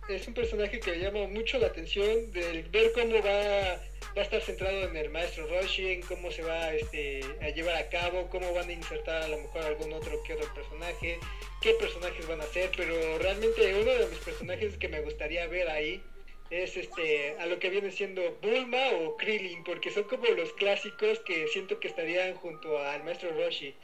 Es 0.09 0.27
un 0.27 0.33
personaje 0.33 0.79
que 0.79 0.91
me 0.91 0.99
llama 0.99 1.27
mucho 1.27 1.59
la 1.59 1.67
atención 1.67 2.31
del 2.31 2.63
ver 2.69 2.91
cómo 2.93 3.21
va 3.21 3.77
va 4.17 4.21
a 4.21 4.23
estar 4.23 4.41
centrado 4.41 4.81
en 4.81 4.95
el 4.95 5.09
maestro 5.11 5.45
Roshi, 5.47 5.91
en 5.91 6.01
cómo 6.01 6.31
se 6.31 6.41
va 6.41 6.73
este, 6.73 7.21
a 7.41 7.49
llevar 7.49 7.75
a 7.75 7.87
cabo, 7.89 8.27
cómo 8.29 8.51
van 8.51 8.67
a 8.67 8.73
insertar 8.73 9.21
a 9.21 9.27
lo 9.27 9.37
mejor 9.37 9.61
algún 9.61 9.93
otro 9.93 10.23
que 10.23 10.33
otro 10.33 10.51
personaje, 10.55 11.19
qué 11.61 11.73
personajes 11.73 12.27
van 12.27 12.41
a 12.41 12.45
ser, 12.45 12.71
pero 12.75 12.95
realmente 13.19 13.75
uno 13.79 13.91
de 13.91 14.07
mis 14.07 14.17
personajes 14.19 14.75
que 14.77 14.87
me 14.87 15.01
gustaría 15.01 15.45
ver 15.47 15.69
ahí 15.69 16.01
es 16.49 16.77
este 16.77 17.35
a 17.39 17.45
lo 17.45 17.59
que 17.59 17.69
viene 17.69 17.91
siendo 17.91 18.21
Bulma 18.41 18.89
o 19.01 19.17
Krillin, 19.17 19.63
porque 19.63 19.91
son 19.91 20.05
como 20.05 20.25
los 20.25 20.51
clásicos 20.53 21.19
que 21.19 21.47
siento 21.49 21.79
que 21.79 21.89
estarían 21.89 22.33
junto 22.35 22.79
al 22.79 23.03
maestro 23.03 23.29
Roshi. 23.31 23.75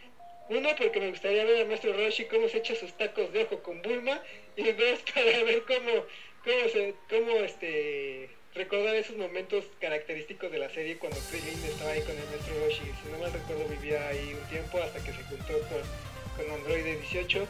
Uno, 0.49 0.69
porque 0.77 0.99
me 0.99 1.09
gustaría 1.09 1.45
ver 1.45 1.61
al 1.61 1.67
maestro 1.67 1.93
Roshi 1.93 2.25
cómo 2.25 2.49
se 2.49 2.57
echa 2.57 2.75
sus 2.75 2.97
tacos 2.97 3.31
de 3.33 3.43
ojo 3.43 3.61
con 3.61 3.81
Bulma, 3.81 4.21
y 4.57 4.71
dos, 4.71 4.99
para 5.13 5.43
ver 5.43 5.63
cómo, 5.63 6.05
cómo 6.43 6.69
se, 6.71 6.95
cómo 7.09 7.31
este 7.39 8.29
recordar 8.55 8.95
esos 8.95 9.17
momentos 9.17 9.65
característicos 9.79 10.51
de 10.51 10.59
la 10.59 10.69
serie 10.69 10.97
cuando 10.97 11.19
Krillin 11.29 11.63
estaba 11.65 11.91
ahí 11.91 12.01
con 12.01 12.11
el 12.11 12.25
maestro 12.25 12.53
Roshi. 12.63 12.83
Si 12.83 13.11
no 13.11 13.17
mal 13.17 13.33
recuerdo, 13.33 13.67
vivía 13.67 14.07
ahí 14.07 14.37
un 14.39 14.49
tiempo 14.49 14.79
hasta 14.79 15.03
que 15.03 15.11
se 15.11 15.23
juntó 15.23 15.53
con, 15.69 16.45
con 16.45 16.53
Android 16.53 16.85
18. 16.85 17.47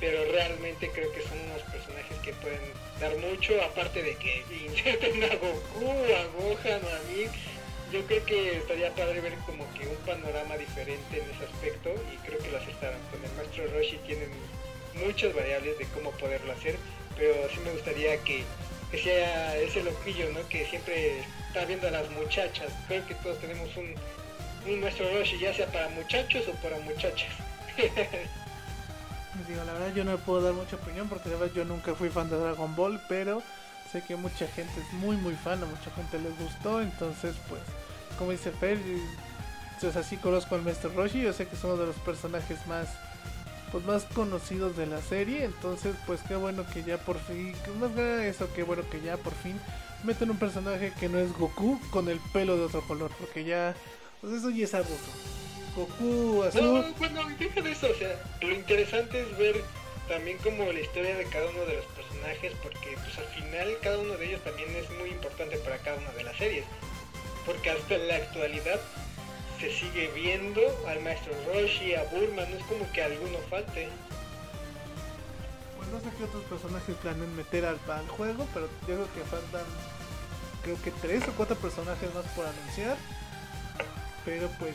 Pero 0.00 0.24
realmente 0.32 0.90
creo 0.90 1.12
que 1.12 1.22
son 1.22 1.38
unos 1.46 1.62
personajes 1.70 2.18
que 2.18 2.32
pueden 2.34 2.60
dar 3.00 3.16
mucho, 3.18 3.54
aparte 3.62 4.02
de 4.02 4.16
que 4.16 4.42
inserten 4.66 5.22
a 5.24 5.34
Goku, 5.36 5.90
a 5.90 6.24
Gohan 6.36 6.82
a 6.84 7.12
Mick. 7.12 7.30
Yo 7.92 8.04
creo 8.06 8.24
que 8.24 8.56
estaría 8.56 8.90
padre 8.94 9.20
ver 9.20 9.34
como 9.46 9.64
que 9.74 9.86
un 9.86 9.96
panorama 10.04 10.56
diferente 10.56 11.18
en 11.18 11.30
ese 11.30 11.44
aspecto 11.44 11.94
y 12.12 12.16
creo 12.26 12.38
que 12.38 12.50
lo 12.50 12.58
aceptaron. 12.58 12.98
Con 13.10 13.24
el 13.24 13.30
maestro 13.36 13.66
Roshi 13.68 13.96
tienen 14.06 14.30
muchas 14.94 15.34
variables 15.34 15.78
de 15.78 15.86
cómo 15.86 16.10
poderlo 16.12 16.52
hacer, 16.52 16.76
pero 17.16 17.34
sí 17.50 17.60
me 17.64 17.72
gustaría 17.72 18.16
que 18.24 18.44
que 18.92 19.02
sea 19.02 19.56
ese 19.56 19.82
loquillo, 19.82 20.30
¿no? 20.32 20.46
Que 20.48 20.66
siempre 20.66 21.20
está 21.48 21.64
viendo 21.64 21.88
a 21.88 21.90
las 21.90 22.10
muchachas. 22.10 22.70
Creo 22.86 23.04
que 23.06 23.14
todos 23.16 23.38
tenemos 23.38 23.74
un, 23.74 23.94
un 24.70 24.80
nuestro 24.80 25.10
Roshi, 25.18 25.38
ya 25.38 25.54
sea 25.54 25.66
para 25.72 25.88
muchachos 25.88 26.44
o 26.46 26.52
para 26.62 26.78
muchachas. 26.80 27.30
Digo, 29.48 29.64
la 29.64 29.72
verdad 29.72 29.94
yo 29.94 30.04
no 30.04 30.18
puedo 30.18 30.42
dar 30.42 30.52
mucha 30.52 30.76
opinión 30.76 31.08
porque 31.08 31.30
verdad 31.30 31.50
yo 31.54 31.64
nunca 31.64 31.94
fui 31.94 32.10
fan 32.10 32.28
de 32.28 32.36
Dragon 32.36 32.76
Ball, 32.76 33.00
pero 33.08 33.42
sé 33.90 34.02
que 34.02 34.14
mucha 34.14 34.46
gente 34.48 34.78
es 34.78 34.92
muy 34.92 35.16
muy 35.16 35.34
fan, 35.34 35.62
a 35.62 35.66
mucha 35.66 35.90
gente 35.96 36.18
les 36.18 36.38
gustó, 36.38 36.82
entonces 36.82 37.34
pues, 37.48 37.62
como 38.18 38.32
dice 38.32 38.50
Fer, 38.50 38.78
pues 39.80 39.96
así 39.96 40.18
conozco 40.18 40.54
al 40.54 40.62
Maestro 40.62 40.92
Roshi, 40.94 41.22
yo 41.22 41.32
sé 41.32 41.48
que 41.48 41.56
es 41.56 41.64
uno 41.64 41.78
de 41.78 41.86
los 41.86 41.96
personajes 41.96 42.66
más 42.66 42.88
pues 43.72 43.84
más 43.84 44.04
conocidos 44.04 44.76
de 44.76 44.86
la 44.86 45.00
serie. 45.00 45.44
Entonces, 45.44 45.96
pues 46.06 46.20
qué 46.28 46.36
bueno 46.36 46.64
que 46.72 46.84
ya 46.84 46.98
por 46.98 47.18
fin, 47.18 47.54
más 47.80 47.90
que 47.92 48.28
eso, 48.28 48.48
qué 48.54 48.62
bueno 48.62 48.82
que 48.88 49.00
ya 49.00 49.16
por 49.16 49.34
fin 49.34 49.58
meten 50.04 50.30
un 50.30 50.38
personaje 50.38 50.92
que 51.00 51.08
no 51.08 51.18
es 51.18 51.32
Goku 51.32 51.80
con 51.90 52.08
el 52.08 52.20
pelo 52.32 52.56
de 52.56 52.64
otro 52.64 52.82
color, 52.82 53.10
porque 53.18 53.44
ya, 53.44 53.74
pues 54.20 54.34
eso 54.34 54.50
ya 54.50 54.64
es 54.64 54.74
abuso. 54.74 55.10
Goku 55.74 56.42
azul. 56.42 56.62
No, 56.62 56.92
bueno, 56.98 57.26
deja 57.38 57.60
de 57.60 57.72
eso, 57.72 57.88
o 57.90 57.94
sea, 57.94 58.20
lo 58.42 58.54
interesante 58.54 59.22
es 59.22 59.38
ver 59.38 59.62
también 60.08 60.36
como 60.38 60.70
la 60.70 60.80
historia 60.80 61.16
de 61.16 61.24
cada 61.24 61.48
uno 61.48 61.64
de 61.64 61.76
los 61.76 61.86
personajes, 61.86 62.52
porque 62.62 62.96
pues 63.02 63.18
al 63.18 63.26
final 63.26 63.76
cada 63.82 63.98
uno 63.98 64.14
de 64.14 64.26
ellos 64.26 64.44
también 64.44 64.74
es 64.76 64.90
muy 64.98 65.10
importante 65.10 65.56
para 65.58 65.78
cada 65.78 65.98
una 65.98 66.10
de 66.10 66.24
las 66.24 66.36
series. 66.36 66.64
Porque 67.46 67.70
hasta 67.70 67.96
la 67.96 68.16
actualidad 68.16 68.80
se 69.62 69.70
sigue 69.70 70.10
viendo 70.12 70.60
al 70.88 71.00
maestro 71.02 71.32
Roshi, 71.46 71.94
a 71.94 72.02
Burma, 72.10 72.42
no 72.50 72.56
es 72.56 72.64
como 72.64 72.90
que 72.90 73.00
alguno 73.00 73.38
falte. 73.48 73.88
Pues 75.76 75.88
no 75.88 76.00
sé 76.00 76.16
qué 76.18 76.24
otros 76.24 76.42
personajes 76.44 76.96
planean 76.96 77.36
meter 77.36 77.64
al, 77.66 77.78
al 77.88 78.08
juego, 78.08 78.44
pero 78.52 78.66
yo 78.80 78.86
creo 78.86 79.12
que 79.14 79.20
faltan 79.30 79.64
creo 80.64 80.82
que 80.82 80.90
tres 80.90 81.28
o 81.28 81.32
cuatro 81.36 81.54
personajes 81.56 82.12
más 82.12 82.24
por 82.34 82.44
anunciar. 82.44 82.96
Pero 84.24 84.48
pues 84.58 84.74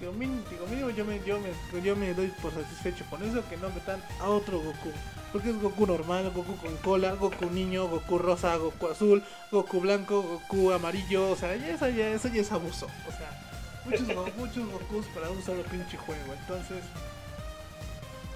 digo, 0.00 0.12
mínimo, 0.12 0.42
yo, 0.90 1.04
me, 1.04 1.22
yo, 1.24 1.38
me, 1.38 1.80
yo 1.80 1.94
me 1.94 2.12
doy 2.12 2.28
por 2.42 2.52
satisfecho 2.52 3.04
con 3.08 3.22
eso, 3.22 3.48
que 3.48 3.56
no 3.56 3.70
metan 3.70 4.02
a 4.20 4.28
otro 4.30 4.58
Goku. 4.58 4.90
Porque 5.32 5.50
es 5.50 5.62
Goku 5.62 5.86
normal, 5.86 6.32
Goku 6.34 6.56
con 6.56 6.76
cola, 6.78 7.12
Goku 7.14 7.50
niño, 7.50 7.86
Goku 7.86 8.18
rosa, 8.18 8.56
Goku 8.56 8.88
azul, 8.88 9.22
Goku 9.52 9.80
blanco, 9.80 10.22
Goku 10.22 10.72
amarillo. 10.72 11.30
O 11.30 11.36
sea, 11.36 11.54
ya 11.54 11.68
eso 11.68 11.88
ya, 11.88 12.08
eso 12.08 12.26
ya 12.26 12.40
es 12.40 12.50
abuso. 12.50 12.86
O 13.06 13.12
sea, 13.12 13.47
muchos, 13.88 14.36
muchos 14.36 14.72
Gokus 14.72 15.06
para 15.14 15.30
un 15.30 15.42
solo 15.42 15.62
pinche 15.64 15.96
juego. 15.96 16.34
Entonces, 16.40 16.84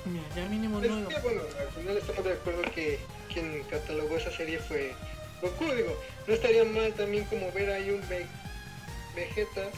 mira, 0.05 0.24
ya 0.34 0.48
mínimo 0.48 0.80
no. 0.80 1.05
bueno, 1.22 1.42
al 1.59 1.68
final 1.80 1.96
estamos 1.96 2.24
de 2.24 2.32
acuerdo 2.32 2.62
que 2.74 2.98
quien 3.32 3.62
catalogó 3.64 4.16
esa 4.16 4.30
serie 4.30 4.59
fue 4.59 4.92
Goku. 5.40 5.64
Digo, 5.72 5.96
no 6.26 6.34
estaría 6.34 6.64
mal 6.64 6.92
también 6.94 7.24
como 7.26 7.50
ver 7.53 7.70
ahí 7.70 7.90
un 7.90 8.03
Vegeta 9.14 9.70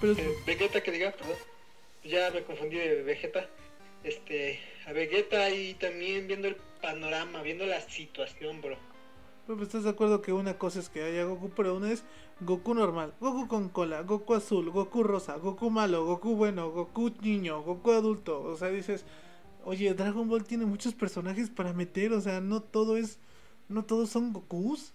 pero... 0.00 0.12
Eh, 0.12 0.34
Vegeta 0.46 0.82
que 0.82 0.92
diga, 0.92 1.12
perdón. 1.12 1.36
Ya 2.04 2.30
me 2.30 2.42
confundí 2.42 2.76
de 2.76 3.02
Vegeta. 3.02 3.48
Este, 4.04 4.60
a 4.86 4.92
Vegeta 4.92 5.50
y 5.50 5.74
también 5.74 6.28
viendo 6.28 6.48
el 6.48 6.56
panorama, 6.80 7.42
viendo 7.42 7.66
la 7.66 7.80
situación, 7.80 8.60
bro. 8.60 8.76
Pero 9.48 9.62
estás 9.62 9.84
de 9.84 9.88
acuerdo 9.88 10.20
que 10.20 10.34
una 10.34 10.58
cosa 10.58 10.78
es 10.78 10.90
que 10.90 11.02
haya 11.02 11.24
Goku, 11.24 11.48
pero 11.56 11.74
una 11.74 11.90
es 11.90 12.04
Goku 12.40 12.74
normal, 12.74 13.14
Goku 13.18 13.48
con 13.48 13.70
cola, 13.70 14.02
Goku 14.02 14.34
azul, 14.34 14.68
Goku 14.68 15.02
rosa, 15.02 15.36
Goku 15.36 15.70
malo, 15.70 16.04
Goku 16.04 16.36
bueno, 16.36 16.70
Goku 16.70 17.10
niño, 17.22 17.62
Goku 17.62 17.92
adulto. 17.92 18.42
O 18.42 18.56
sea, 18.58 18.68
dices, 18.68 19.06
oye, 19.64 19.94
Dragon 19.94 20.28
Ball 20.28 20.44
tiene 20.44 20.66
muchos 20.66 20.92
personajes 20.92 21.48
para 21.48 21.72
meter, 21.72 22.12
o 22.12 22.20
sea, 22.20 22.42
no 22.42 22.60
todo 22.60 22.98
es, 22.98 23.20
no 23.70 23.86
todos 23.86 24.10
son 24.10 24.34
Gokus. 24.34 24.92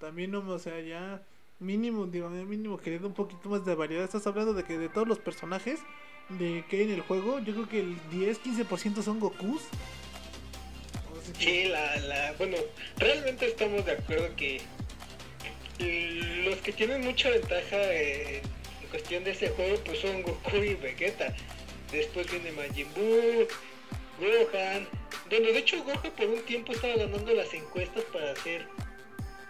También, 0.00 0.34
o 0.34 0.58
sea, 0.58 0.80
ya 0.80 1.22
mínimo, 1.60 2.04
digo, 2.06 2.28
mínimo 2.28 2.78
queriendo 2.78 3.06
un 3.06 3.14
poquito 3.14 3.50
más 3.50 3.64
de 3.64 3.76
variedad. 3.76 4.02
Estás 4.02 4.26
hablando 4.26 4.52
de 4.52 4.64
que 4.64 4.78
de 4.78 4.88
todos 4.88 5.06
los 5.06 5.20
personajes 5.20 5.78
de 6.28 6.64
que 6.68 6.78
hay 6.78 6.82
en 6.82 6.90
el 6.90 7.02
juego, 7.02 7.38
yo 7.38 7.54
creo 7.54 7.68
que 7.68 7.78
el 7.78 7.96
10-15% 8.10 9.00
son 9.02 9.20
Gokus. 9.20 9.62
Sí, 11.38 11.64
la, 11.64 11.96
la, 11.96 12.32
bueno, 12.38 12.56
realmente 12.98 13.46
estamos 13.46 13.84
de 13.84 13.92
acuerdo 13.92 14.34
que 14.36 14.60
los 16.44 16.56
que 16.58 16.72
tienen 16.72 17.02
mucha 17.02 17.30
ventaja 17.30 17.76
eh, 17.76 18.42
en 18.82 18.88
cuestión 18.88 19.24
de 19.24 19.32
ese 19.32 19.48
juego, 19.48 19.76
pues 19.84 19.98
son 20.00 20.22
Goku 20.22 20.56
y 20.56 20.74
Vegeta. 20.74 21.34
Después 21.90 22.30
viene 22.30 22.52
Majin 22.52 22.88
Buu, 22.94 23.46
Gohan. 24.20 24.88
Bueno, 25.28 25.46
de 25.48 25.58
hecho 25.58 25.82
Gohan 25.84 26.12
por 26.16 26.26
un 26.26 26.42
tiempo 26.42 26.72
estaba 26.72 26.94
ganando 26.94 27.32
las 27.34 27.52
encuestas 27.54 28.04
para 28.12 28.34
ser 28.36 28.66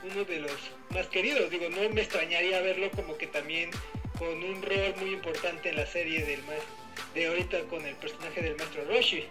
uno 0.05 0.25
de 0.25 0.41
los 0.41 0.53
más 0.91 1.07
queridos. 1.09 1.51
Digo, 1.51 1.69
no 1.69 1.89
me 1.91 2.01
extrañaría 2.01 2.61
verlo 2.61 2.91
como 2.93 3.17
que 3.17 3.27
también 3.27 3.71
con 4.19 4.43
un 4.43 4.63
rol 4.63 4.95
muy 5.01 5.13
importante 5.13 5.71
en 5.71 5.77
la 5.77 5.87
serie 5.87 6.25
del 6.25 6.41
de 7.15 7.27
ahorita 7.27 7.61
con 7.71 7.85
el 7.85 7.95
personaje 7.97 8.41
del 8.41 8.57
maestro 8.57 8.85
Roshi. 8.85 9.25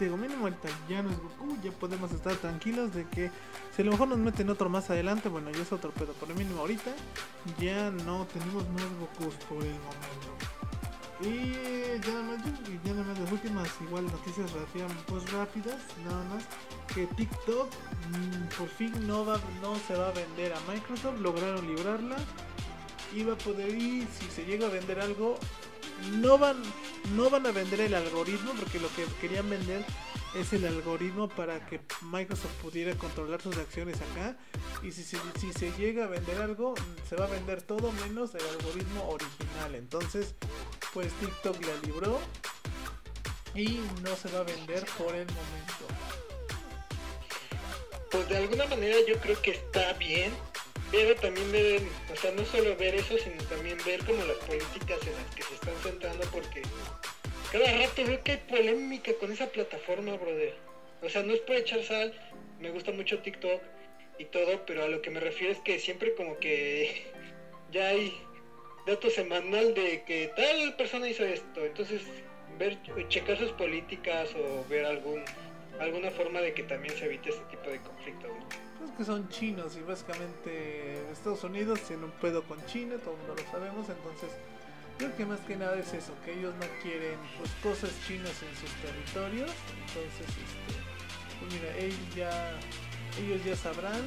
Digo, 0.00 0.16
mínimo 0.16 0.44
ahorita 0.44 0.68
ya 0.88 1.02
no 1.02 1.10
es 1.10 1.18
Goku, 1.18 1.56
ya 1.62 1.70
podemos 1.70 2.10
estar 2.10 2.34
tranquilos 2.36 2.92
de 2.92 3.06
que 3.08 3.30
si 3.74 3.82
a 3.82 3.84
lo 3.84 3.92
mejor 3.92 4.08
nos 4.08 4.18
meten 4.18 4.50
otro 4.50 4.68
más 4.68 4.90
adelante, 4.90 5.28
bueno, 5.28 5.50
ya 5.50 5.62
es 5.62 5.72
otro 5.72 5.92
pedo, 5.92 6.12
por 6.14 6.28
mínimo 6.34 6.60
ahorita 6.60 6.90
ya 7.60 7.90
no 7.90 8.26
tenemos 8.32 8.68
más 8.70 8.84
Goku 8.98 9.32
por 9.48 9.62
el 9.62 9.74
momento. 9.74 10.34
Y 11.20 11.52
ya 12.04 12.12
nada 12.12 12.22
más, 12.24 12.44
ya 12.84 12.92
nada 12.92 13.04
más 13.04 13.18
las 13.20 13.30
últimas 13.30 13.68
igual 13.80 14.06
noticias 14.06 14.50
pues 15.06 15.30
rápidas, 15.30 15.76
nada 16.04 16.24
más 16.24 16.44
que 16.92 17.06
TikTok 17.06 17.68
mm, 18.10 18.58
por 18.58 18.68
fin 18.68 18.92
no 19.06 19.24
va 19.24 19.38
no 19.62 19.76
se 19.86 19.94
va 19.94 20.08
a 20.08 20.12
vender 20.12 20.52
a 20.52 20.60
Microsoft, 20.72 21.20
lograron 21.20 21.66
librarla 21.68 22.16
va 23.22 23.34
a 23.34 23.38
poder 23.38 23.74
ir 23.74 24.06
si 24.18 24.30
se 24.30 24.44
llega 24.44 24.66
a 24.66 24.70
vender 24.70 25.00
algo 25.00 25.38
no 26.18 26.38
van 26.38 26.56
no 27.14 27.30
van 27.30 27.46
a 27.46 27.52
vender 27.52 27.80
el 27.80 27.94
algoritmo 27.94 28.52
porque 28.58 28.80
lo 28.80 28.88
que 28.94 29.04
querían 29.20 29.48
vender 29.48 29.84
es 30.34 30.52
el 30.52 30.66
algoritmo 30.66 31.28
para 31.28 31.64
que 31.66 31.80
Microsoft 32.02 32.54
pudiera 32.60 32.94
controlar 32.96 33.40
sus 33.40 33.56
acciones 33.56 33.96
acá 34.00 34.36
y 34.82 34.90
si, 34.90 35.04
si 35.04 35.52
se 35.52 35.70
llega 35.78 36.04
a 36.04 36.08
vender 36.08 36.42
algo 36.42 36.74
se 37.08 37.14
va 37.14 37.26
a 37.26 37.28
vender 37.28 37.62
todo 37.62 37.92
menos 37.92 38.34
el 38.34 38.44
algoritmo 38.48 39.08
original 39.08 39.74
entonces 39.76 40.34
pues 40.92 41.12
TikTok 41.14 41.64
la 41.64 41.86
libró 41.86 42.20
y 43.54 43.80
no 44.02 44.16
se 44.16 44.28
va 44.30 44.40
a 44.40 44.42
vender 44.42 44.84
por 44.98 45.14
el 45.14 45.26
momento. 45.26 45.86
Pues 48.10 48.28
de 48.28 48.36
alguna 48.36 48.66
manera 48.66 48.96
yo 49.08 49.18
creo 49.20 49.40
que 49.40 49.52
está 49.52 49.92
bien, 49.94 50.32
también 51.20 51.50
ver, 51.52 51.82
o 52.12 52.16
sea, 52.16 52.32
no 52.32 52.44
solo 52.44 52.76
ver 52.76 52.94
eso, 52.94 53.16
sino 53.18 53.42
también 53.44 53.78
ver 53.84 54.04
como 54.04 54.24
las 54.24 54.36
políticas 54.38 54.98
en 55.06 55.12
las 55.14 55.34
que 55.34 55.42
se 55.42 55.54
están 55.54 55.74
centrando, 55.82 56.24
porque 56.32 56.62
cada 57.52 57.78
rato 57.78 58.04
veo 58.04 58.22
que 58.22 58.32
hay 58.32 58.38
polémica 58.48 59.12
con 59.20 59.32
esa 59.32 59.46
plataforma, 59.46 60.16
brother. 60.16 60.54
O 61.02 61.08
sea, 61.08 61.22
no 61.22 61.32
es 61.32 61.40
por 61.40 61.56
echar 61.56 61.82
sal, 61.82 62.14
me 62.60 62.70
gusta 62.70 62.92
mucho 62.92 63.18
TikTok 63.18 63.60
y 64.18 64.24
todo, 64.26 64.64
pero 64.66 64.84
a 64.84 64.88
lo 64.88 65.02
que 65.02 65.10
me 65.10 65.20
refiero 65.20 65.52
es 65.52 65.60
que 65.60 65.78
siempre 65.78 66.14
como 66.14 66.38
que 66.38 67.06
ya 67.72 67.88
hay 67.88 68.16
dato 68.86 69.10
semanal 69.10 69.74
de 69.74 70.02
que 70.04 70.30
tal 70.36 70.76
persona 70.76 71.08
hizo 71.08 71.24
esto. 71.24 71.64
Entonces, 71.64 72.02
ver, 72.58 72.78
checar 73.08 73.38
sus 73.38 73.52
políticas 73.52 74.30
o 74.34 74.64
ver 74.68 74.84
algún 74.84 75.24
alguna 75.80 76.10
forma 76.10 76.40
de 76.40 76.54
que 76.54 76.62
también 76.62 76.96
se 76.96 77.06
evite 77.06 77.30
este 77.30 77.44
tipo 77.46 77.68
de 77.68 77.80
conflicto. 77.80 78.28
Que 78.96 79.04
son 79.04 79.28
chinos 79.28 79.76
y 79.76 79.80
básicamente 79.80 81.10
Estados 81.10 81.42
Unidos 81.42 81.80
tiene 81.80 82.04
un 82.04 82.12
pedo 82.12 82.44
con 82.44 82.64
China, 82.66 82.94
todo 83.02 83.14
el 83.14 83.18
mundo 83.18 83.34
lo 83.36 83.50
sabemos, 83.50 83.88
entonces 83.88 84.30
creo 84.98 85.16
que 85.16 85.26
más 85.26 85.40
que 85.40 85.56
nada 85.56 85.76
es 85.76 85.92
eso, 85.92 86.12
que 86.24 86.38
ellos 86.38 86.54
no 86.54 86.66
quieren 86.80 87.18
pues 87.36 87.50
cosas 87.60 87.90
chinas 88.06 88.30
en 88.42 88.54
sus 88.54 88.70
territorios, 88.82 89.50
entonces 89.88 90.28
este, 90.30 90.78
pues 91.40 91.54
mira, 91.54 91.76
ellos 91.76 92.14
ya 92.14 92.56
ellos 93.18 93.44
ya 93.44 93.56
sabrán, 93.56 94.02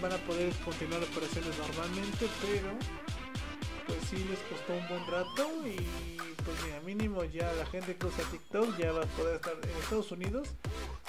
van 0.00 0.12
a 0.12 0.16
poder 0.18 0.52
continuar 0.64 1.02
operaciones 1.02 1.58
normalmente, 1.58 2.26
pero 2.40 2.70
pues 3.86 3.98
sí 4.08 4.24
les 4.30 4.38
costó 4.46 4.74
un 4.74 4.88
buen 4.88 5.06
rato 5.10 5.66
y 5.66 5.76
pues 6.44 6.62
mira, 6.64 6.80
mínimo 6.80 7.24
ya 7.24 7.52
la 7.54 7.64
gente 7.66 7.96
que 7.96 8.06
usa 8.06 8.24
TikTok 8.30 8.78
ya 8.78 8.92
va 8.92 9.02
a 9.02 9.06
poder 9.06 9.34
estar 9.36 9.54
en 9.54 9.70
Estados 9.82 10.12
Unidos, 10.12 10.48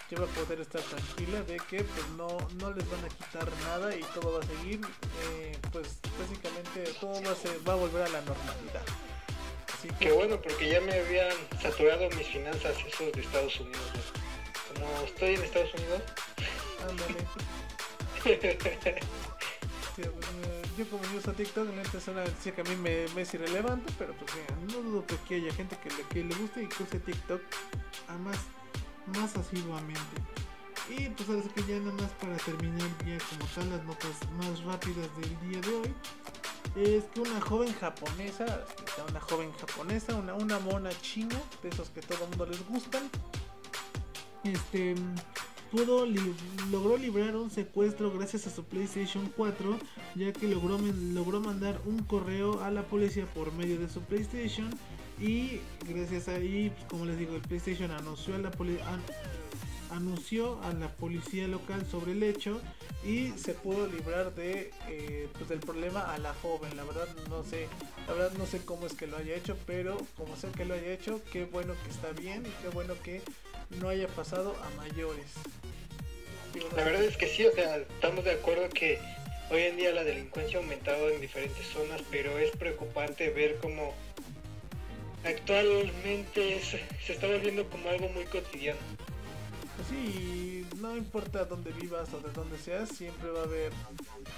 ya 0.09 0.19
va 0.19 0.25
a 0.25 0.29
poder 0.29 0.61
estar 0.61 0.82
tranquila 0.82 1.43
de 1.43 1.57
que 1.57 1.84
pues 1.84 2.07
no, 2.17 2.39
no 2.59 2.73
les 2.73 2.89
van 2.89 3.05
a 3.05 3.09
quitar 3.09 3.47
nada 3.63 3.95
y 3.95 4.01
todo 4.13 4.34
va 4.34 4.39
a 4.39 4.47
seguir, 4.47 4.82
eh, 5.23 5.55
pues 5.71 5.99
básicamente 6.19 6.84
todo 6.99 7.21
va 7.23 7.32
a, 7.32 7.36
ser, 7.36 7.57
va 7.67 7.73
a 7.73 7.77
volver 7.77 8.03
a 8.03 8.09
la 8.09 8.21
normalidad. 8.21 8.84
Así 9.73 9.88
que... 9.88 10.05
Qué 10.05 10.11
bueno, 10.11 10.39
porque 10.41 10.69
ya 10.69 10.82
me 10.82 10.93
habían 10.93 11.32
saturado 11.61 12.09
mis 12.11 12.27
finanzas 12.27 12.75
esos 12.86 13.11
de 13.11 13.21
Estados 13.21 13.59
Unidos. 13.59 13.82
Como 14.73 14.88
estoy 15.05 15.34
en 15.36 15.43
Estados 15.43 15.73
Unidos. 15.73 16.01
Ándale. 16.88 17.25
yo 20.78 20.89
como 20.89 21.03
yo 21.03 21.17
uso 21.17 21.34
TikTok, 21.34 21.69
neta 21.69 21.97
es 21.97 22.07
una 22.07 22.24
noticia 22.24 22.53
que 22.53 22.61
a 22.61 22.63
mí 22.63 22.76
me, 22.76 23.05
es 23.05 23.34
irrelevante, 23.34 23.91
pero 23.97 24.13
pues 24.13 24.32
no 24.74 24.82
dudo 24.82 25.05
que 25.28 25.36
haya 25.36 25.53
gente 25.53 25.78
que 25.78 25.89
le, 25.89 26.03
que 26.03 26.24
le 26.24 26.36
guste 26.36 26.63
y 26.63 26.67
que 26.67 26.84
use 26.84 26.99
TikTok 26.99 27.41
a 28.07 28.17
más, 28.17 28.38
más 29.17 29.36
asiduamente. 29.36 30.22
Y 30.89 31.09
pues 31.09 31.30
ahora 31.30 31.41
que 31.53 31.63
ya 31.63 31.80
nada 31.80 31.93
más 31.93 32.11
para 32.13 32.36
terminar 32.38 32.89
ya 33.05 33.17
como 33.30 33.45
tal 33.55 33.69
las 33.69 33.84
notas 33.86 34.32
más 34.38 34.63
rápidas 34.63 35.07
del 35.17 35.49
día 35.49 35.61
de 35.61 35.76
hoy. 35.76 35.93
Es 36.76 37.03
que 37.13 37.22
una 37.22 37.41
joven 37.41 37.74
japonesa, 37.74 38.65
una 39.09 39.19
joven 39.19 39.51
japonesa, 39.53 40.15
una, 40.15 40.34
una 40.34 40.59
mona 40.59 40.89
china, 41.01 41.36
de 41.61 41.69
esos 41.69 41.89
que 41.89 42.01
todo 42.01 42.24
el 42.24 42.30
mundo 42.30 42.45
les 42.45 42.65
gustan, 42.67 43.09
este 44.43 44.95
pudo 45.72 46.05
logró 46.69 46.97
librar 46.97 47.36
un 47.36 47.49
secuestro 47.49 48.11
gracias 48.11 48.45
a 48.47 48.51
su 48.51 48.65
PlayStation 48.65 49.32
4, 49.36 49.80
ya 50.15 50.34
que 50.34 50.47
logró, 50.47 50.78
logró 51.13 51.39
mandar 51.39 51.80
un 51.86 52.03
correo 52.03 52.61
a 52.61 52.69
la 52.72 52.84
policía 52.84 53.26
por 53.34 53.53
medio 53.53 53.80
de 53.80 53.88
su 53.88 54.01
PlayStation 54.01 54.69
y 55.19 55.61
gracias 55.88 56.28
a 56.28 56.36
ahí, 56.36 56.72
pues, 56.76 56.86
como 56.86 57.05
les 57.05 57.17
digo, 57.17 57.36
el 57.36 57.41
PlayStation 57.41 57.91
anunció 57.91 58.36
a 58.36 58.39
la 58.39 58.51
anunció 59.91 60.61
a 60.63 60.74
la 60.74 60.89
policía 60.89 61.47
local 61.47 61.86
sobre 61.86 62.13
el 62.13 62.24
hecho 62.24 62.61
y 63.05 63.32
se 63.32 63.53
pudo 63.53 63.88
librar 63.88 64.34
de 64.36 64.72
eh, 64.88 65.28
pues 65.34 65.49
del 65.49 65.59
problema 65.59 66.13
a 66.13 66.17
la 66.17 66.34
joven. 66.36 66.76
La 66.78 66.84
verdad 66.84 67.07
no 67.30 67.43
sé 67.43 67.67
la 68.07 68.13
verdad 68.13 68.32
no 68.38 68.45
sé 68.45 68.63
cómo 68.63 68.88
es 68.88 68.93
que 68.93 69.07
lo 69.07 69.17
haya 69.17 69.36
hecho 69.36 69.57
pero 69.67 69.97
como 70.17 70.36
sé 70.38 70.47
que 70.51 70.65
lo 70.65 70.76
haya 70.76 70.93
hecho 70.93 71.22
qué 71.32 71.43
bueno 71.43 71.74
que 71.84 71.89
está 71.89 72.11
bien 72.13 72.45
y 72.45 72.61
qué 72.61 72.69
bueno 72.74 72.93
que 73.03 73.22
no 73.80 73.89
haya 73.89 74.07
pasado 74.07 74.55
a 74.63 74.69
mayores. 74.78 75.28
La 76.76 76.84
verdad 76.84 77.03
es 77.03 77.17
que 77.17 77.28
sí, 77.28 77.45
o 77.45 77.51
sea, 77.53 77.78
estamos 77.78 78.26
de 78.26 78.32
acuerdo 78.32 78.69
que 78.69 78.99
hoy 79.49 79.61
en 79.63 79.78
día 79.78 79.91
la 79.91 80.03
delincuencia 80.03 80.59
ha 80.59 80.61
aumentado 80.61 81.09
en 81.09 81.22
diferentes 81.22 81.65
zonas, 81.67 82.01
pero 82.11 82.38
es 82.38 82.51
preocupante 82.51 83.30
ver 83.30 83.57
cómo 83.61 83.93
actualmente 85.24 86.61
se 86.61 87.13
está 87.13 87.28
volviendo 87.28 87.67
como 87.69 87.89
algo 87.89 88.09
muy 88.09 88.26
cotidiano. 88.26 88.80
Sí, 89.89 90.65
no 90.80 90.95
importa 90.95 91.45
dónde 91.45 91.72
vivas 91.72 92.13
o 92.13 92.19
de 92.19 92.32
dónde 92.34 92.57
seas, 92.57 92.89
siempre 92.89 93.30
va 93.30 93.41
a 93.41 93.43
haber 93.43 93.72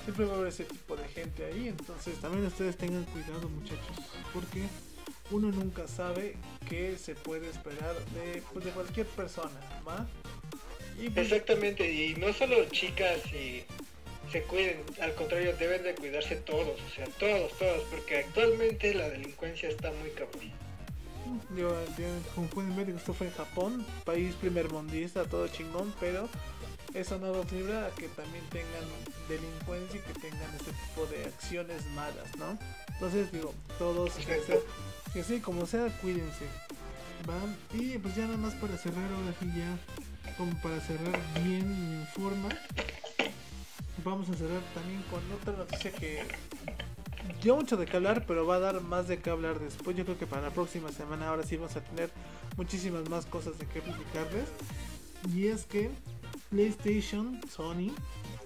siempre 0.04 0.26
va 0.26 0.34
a 0.34 0.36
haber 0.38 0.50
ese 0.50 0.66
tipo 0.66 0.96
de 0.96 1.08
gente 1.08 1.46
ahí, 1.46 1.70
entonces 1.70 2.20
también 2.20 2.46
ustedes 2.46 2.78
tengan 2.78 3.04
cuidado, 3.06 3.50
muchachos, 3.50 3.98
porque 4.34 4.64
uno 5.32 5.52
nunca 5.52 5.88
sabe 5.88 6.36
qué 6.70 6.98
se 6.98 7.16
puede 7.16 7.50
esperar 7.50 7.96
de, 8.14 8.42
pues, 8.52 8.66
de 8.66 8.72
cualquier 8.72 9.08
persona, 9.08 9.60
¿va? 9.88 10.08
Y 11.00 11.10
pues, 11.10 11.32
Exactamente, 11.32 11.92
y 11.92 12.16
no 12.16 12.34
solo 12.34 12.66
chicas 12.66 13.26
y 13.34 13.64
se 14.32 14.44
cuiden, 14.44 14.82
al 15.02 15.14
contrario, 15.16 15.56
deben 15.58 15.84
de 15.84 15.96
cuidarse 15.96 16.36
todos, 16.38 16.80
o 16.80 16.96
sea, 16.96 17.06
todos, 17.20 17.52
todos, 17.58 17.84
porque 17.90 18.20
actualmente 18.20 18.94
la 18.94 19.10
delincuencia 19.10 19.70
está 19.70 19.92
muy 19.92 20.10
cabrón. 20.12 20.52
Yo, 21.56 21.70
como 22.36 22.48
pueden 22.48 22.76
ver, 22.76 22.90
esto 22.90 23.14
fue 23.14 23.28
en 23.28 23.34
Japón, 23.34 23.86
país 24.06 24.36
primer 24.36 24.70
mundista, 24.72 25.24
todo 25.26 25.48
chingón, 25.48 25.94
pero 26.00 26.28
eso 26.94 27.18
no 27.18 27.32
los 27.32 27.52
libra 27.52 27.88
a 27.88 27.92
que 27.92 28.08
también 28.10 28.44
tengan 28.50 28.86
delincuencia 29.28 30.00
y 30.00 30.14
que 30.14 30.20
tengan 30.20 30.56
este 30.56 30.72
tipo 30.72 31.06
de 31.08 31.26
acciones 31.26 31.86
malas, 31.88 32.36
¿no? 32.38 32.58
Entonces 32.94 33.32
digo, 33.32 33.54
todos 33.80 34.12
que 35.14 35.24
sí, 35.24 35.40
como 35.40 35.66
sea, 35.66 35.88
cuídense. 36.02 36.48
¿van? 37.28 37.56
Y 37.74 37.98
pues 38.00 38.16
ya 38.16 38.26
nada 38.26 38.38
más 38.38 38.54
para 38.56 38.76
cerrar, 38.78 39.12
ahora 39.14 39.34
sí 39.40 39.48
ya, 39.56 40.36
como 40.38 40.60
para 40.62 40.80
cerrar 40.82 41.20
bien 41.44 41.62
en 41.62 42.08
forma, 42.14 42.50
vamos 44.04 44.30
a 44.30 44.34
cerrar 44.34 44.62
también 44.74 45.02
con 45.04 45.22
otra 45.32 45.54
noticia 45.54 45.92
que 45.92 46.24
dio 47.42 47.56
mucho 47.56 47.78
de 47.78 47.86
qué 47.86 47.98
hablar, 47.98 48.26
pero 48.28 48.46
va 48.46 48.56
a 48.56 48.60
dar 48.60 48.82
más 48.82 49.08
de 49.08 49.20
qué 49.20 49.30
hablar 49.30 49.60
después. 49.60 49.96
Yo 49.96 50.04
creo 50.04 50.18
que 50.18 50.28
para 50.28 50.42
la 50.42 50.50
próxima 50.50 50.92
semana 50.92 51.30
ahora 51.30 51.44
sí 51.44 51.58
vamos 51.58 51.76
a 51.76 51.82
tener 51.82 52.10
muchísimas 52.58 53.08
más 53.10 53.26
cosas 53.26 53.58
de 53.60 53.66
qué 53.68 53.82
publicarles. 53.82 54.50
Y 55.34 55.48
es 55.48 55.66
que 55.66 55.90
PlayStation, 56.50 57.40
Sony, 57.50 57.94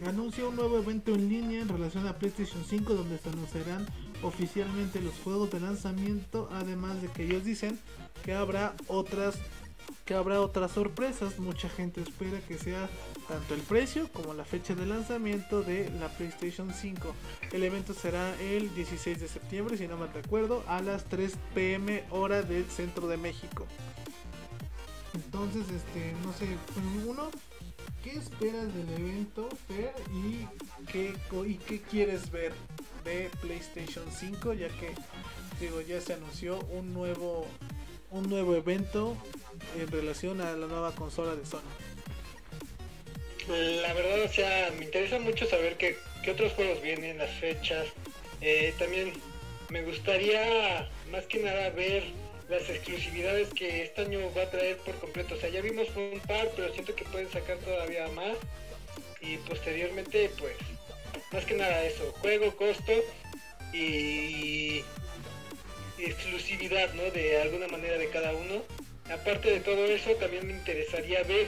anunció 0.05 0.49
un 0.49 0.55
nuevo 0.57 0.77
evento 0.77 1.15
en 1.15 1.27
línea 1.29 1.61
en 1.61 1.69
relación 1.69 2.07
a 2.07 2.13
PlayStation 2.13 2.63
5 2.63 2.93
donde 2.93 3.17
se 3.17 3.29
anunciarán 3.29 3.87
oficialmente 4.23 5.01
los 5.01 5.13
juegos 5.23 5.51
de 5.51 5.59
lanzamiento, 5.59 6.49
además 6.53 7.01
de 7.01 7.09
que 7.09 7.25
ellos 7.25 7.43
dicen 7.43 7.79
que 8.23 8.33
habrá 8.33 8.75
otras 8.87 9.35
que 10.05 10.13
habrá 10.13 10.41
otras 10.41 10.71
sorpresas. 10.71 11.39
Mucha 11.39 11.69
gente 11.69 12.01
espera 12.01 12.39
que 12.47 12.57
sea 12.57 12.89
tanto 13.27 13.53
el 13.53 13.61
precio 13.61 14.09
como 14.11 14.33
la 14.33 14.45
fecha 14.45 14.73
de 14.73 14.85
lanzamiento 14.85 15.61
de 15.61 15.89
la 15.99 16.09
PlayStation 16.09 16.73
5. 16.73 17.13
El 17.51 17.63
evento 17.63 17.93
será 17.93 18.33
el 18.39 18.73
16 18.73 19.19
de 19.19 19.27
septiembre, 19.27 19.77
si 19.77 19.87
no 19.87 19.97
me 19.97 20.07
recuerdo, 20.07 20.63
a 20.67 20.81
las 20.81 21.05
3 21.05 21.33
pm 21.53 22.03
hora 22.09 22.41
del 22.41 22.65
centro 22.65 23.07
de 23.07 23.17
México. 23.17 23.65
Entonces, 25.13 25.63
este, 25.69 26.13
no 26.23 26.33
sé, 26.33 26.47
uno, 27.05 27.29
¿qué 28.03 28.11
esperas 28.11 28.73
del 28.73 28.89
evento, 28.89 29.49
Fer? 29.67 29.93
¿Y 30.13 30.47
qué, 30.91 31.15
y 31.45 31.55
qué 31.55 31.81
quieres 31.81 32.31
ver 32.31 32.53
de 33.07 33.29
PlayStation 33.41 34.05
5? 34.11 34.53
Ya 34.53 34.67
que, 34.67 34.91
digo, 35.59 35.81
ya 35.81 36.01
se 36.01 36.13
anunció 36.13 36.59
un 36.71 36.93
nuevo, 36.93 37.47
un 38.11 38.29
nuevo 38.29 38.55
evento 38.55 39.15
en 39.79 39.87
relación 39.87 40.41
a 40.41 40.51
la 40.53 40.67
nueva 40.67 40.93
consola 40.93 41.35
de 41.35 41.45
Sony. 41.45 41.61
La 43.47 43.93
verdad, 43.93 44.23
o 44.23 44.27
sea, 44.27 44.71
me 44.77 44.85
interesa 44.85 45.19
mucho 45.19 45.45
saber 45.45 45.77
qué, 45.77 45.95
otros 46.29 46.51
juegos 46.53 46.81
vienen, 46.81 47.17
las 47.17 47.31
fechas. 47.35 47.87
Eh, 48.41 48.73
también 48.77 49.13
me 49.69 49.83
gustaría 49.83 50.89
más 51.09 51.25
que 51.25 51.39
nada 51.39 51.69
ver 51.69 52.03
las 52.49 52.69
exclusividades 52.69 53.47
que 53.53 53.83
este 53.83 54.01
año 54.01 54.19
va 54.35 54.43
a 54.43 54.49
traer 54.49 54.77
por 54.79 54.95
completo. 54.95 55.35
O 55.35 55.37
sea, 55.37 55.49
ya 55.49 55.61
vimos 55.61 55.87
un 55.95 56.19
par, 56.27 56.49
pero 56.57 56.73
siento 56.73 56.93
que 56.93 57.05
pueden 57.05 57.31
sacar 57.31 57.57
todavía 57.59 58.09
más. 58.09 58.35
Y 59.21 59.37
posteriormente, 59.37 60.29
pues, 60.37 60.57
más 61.31 61.45
que 61.45 61.55
nada 61.55 61.83
eso, 61.83 62.11
juego, 62.21 62.55
costo 62.55 62.93
y, 63.73 64.83
exclusividad, 65.97 66.93
¿no? 66.93 67.03
De 67.11 67.41
alguna 67.41 67.67
manera 67.67 67.97
de 67.97 68.09
cada 68.09 68.33
uno. 68.33 68.63
Aparte 69.11 69.49
de 69.49 69.59
todo 69.61 69.85
eso, 69.85 70.11
también 70.15 70.47
me 70.47 70.53
interesaría 70.53 71.23
ver 71.23 71.47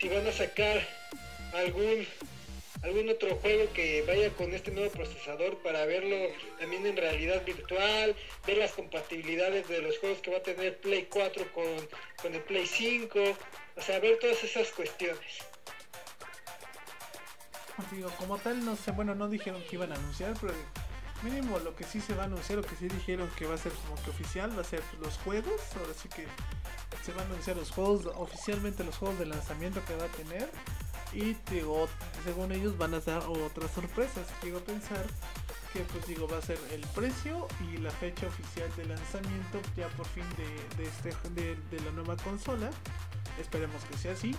si 0.00 0.08
van 0.08 0.26
a 0.26 0.32
sacar 0.32 0.86
algún 1.52 2.06
algún 2.82 3.08
otro 3.08 3.36
juego 3.36 3.72
que 3.72 4.02
vaya 4.02 4.28
con 4.30 4.52
este 4.52 4.70
nuevo 4.70 4.90
procesador 4.90 5.56
para 5.62 5.86
verlo 5.86 6.16
también 6.60 6.84
en 6.84 6.98
realidad 6.98 7.42
virtual, 7.42 8.14
ver 8.46 8.58
las 8.58 8.72
compatibilidades 8.72 9.66
de 9.68 9.80
los 9.80 9.98
juegos 9.98 10.18
que 10.18 10.30
va 10.30 10.36
a 10.36 10.42
tener 10.42 10.76
Play 10.80 11.06
4 11.08 11.50
con, 11.54 11.88
con 12.20 12.34
el 12.34 12.42
Play 12.42 12.66
5, 12.66 13.18
o 13.76 13.82
sea, 13.82 14.00
ver 14.00 14.18
todas 14.18 14.44
esas 14.44 14.68
cuestiones. 14.68 15.18
Digo, 17.90 18.10
como 18.18 18.38
tal, 18.38 18.64
no 18.64 18.76
sé, 18.76 18.92
bueno, 18.92 19.14
no 19.14 19.28
dijeron 19.28 19.62
que 19.68 19.76
iban 19.76 19.92
a 19.92 19.96
anunciar, 19.96 20.34
pero 20.40 20.54
mínimo 21.22 21.58
lo 21.58 21.74
que 21.74 21.84
sí 21.84 22.00
se 22.00 22.14
va 22.14 22.22
a 22.22 22.26
anunciar, 22.26 22.58
lo 22.58 22.64
que 22.64 22.76
sí 22.76 22.88
dijeron 22.88 23.28
que 23.36 23.46
va 23.46 23.54
a 23.54 23.58
ser 23.58 23.72
como 23.72 24.00
que 24.02 24.10
oficial, 24.10 24.56
va 24.56 24.62
a 24.62 24.64
ser 24.64 24.82
los 25.00 25.16
juegos, 25.18 25.60
ahora 25.76 25.94
sí 25.94 26.08
que 26.08 26.26
se 27.04 27.12
van 27.12 27.22
a 27.22 27.30
anunciar 27.30 27.56
los 27.56 27.70
juegos, 27.70 28.06
oficialmente 28.14 28.84
los 28.84 28.96
juegos 28.96 29.18
de 29.18 29.26
lanzamiento 29.26 29.84
que 29.84 29.96
va 29.96 30.04
a 30.04 30.08
tener 30.08 30.48
y 31.14 31.36
digo, 31.50 31.88
según 32.24 32.50
ellos 32.50 32.76
van 32.76 32.94
a 32.94 33.00
dar 33.00 33.22
otras 33.28 33.70
sorpresas. 33.70 34.26
Quiero 34.40 34.58
pensar 34.60 35.06
que 35.72 35.80
pues 35.80 36.06
digo 36.06 36.26
va 36.28 36.38
a 36.38 36.42
ser 36.42 36.58
el 36.72 36.80
precio 36.88 37.46
y 37.60 37.78
la 37.78 37.90
fecha 37.90 38.26
oficial 38.26 38.68
de 38.76 38.86
lanzamiento 38.86 39.60
ya 39.76 39.88
por 39.90 40.06
fin 40.06 40.24
de, 40.36 40.84
este 40.84 41.10
de, 41.30 41.80
la 41.84 41.92
nueva 41.92 42.16
consola. 42.16 42.70
Esperemos 43.40 43.84
que 43.84 43.96
sea 43.96 44.12
así. 44.12 44.34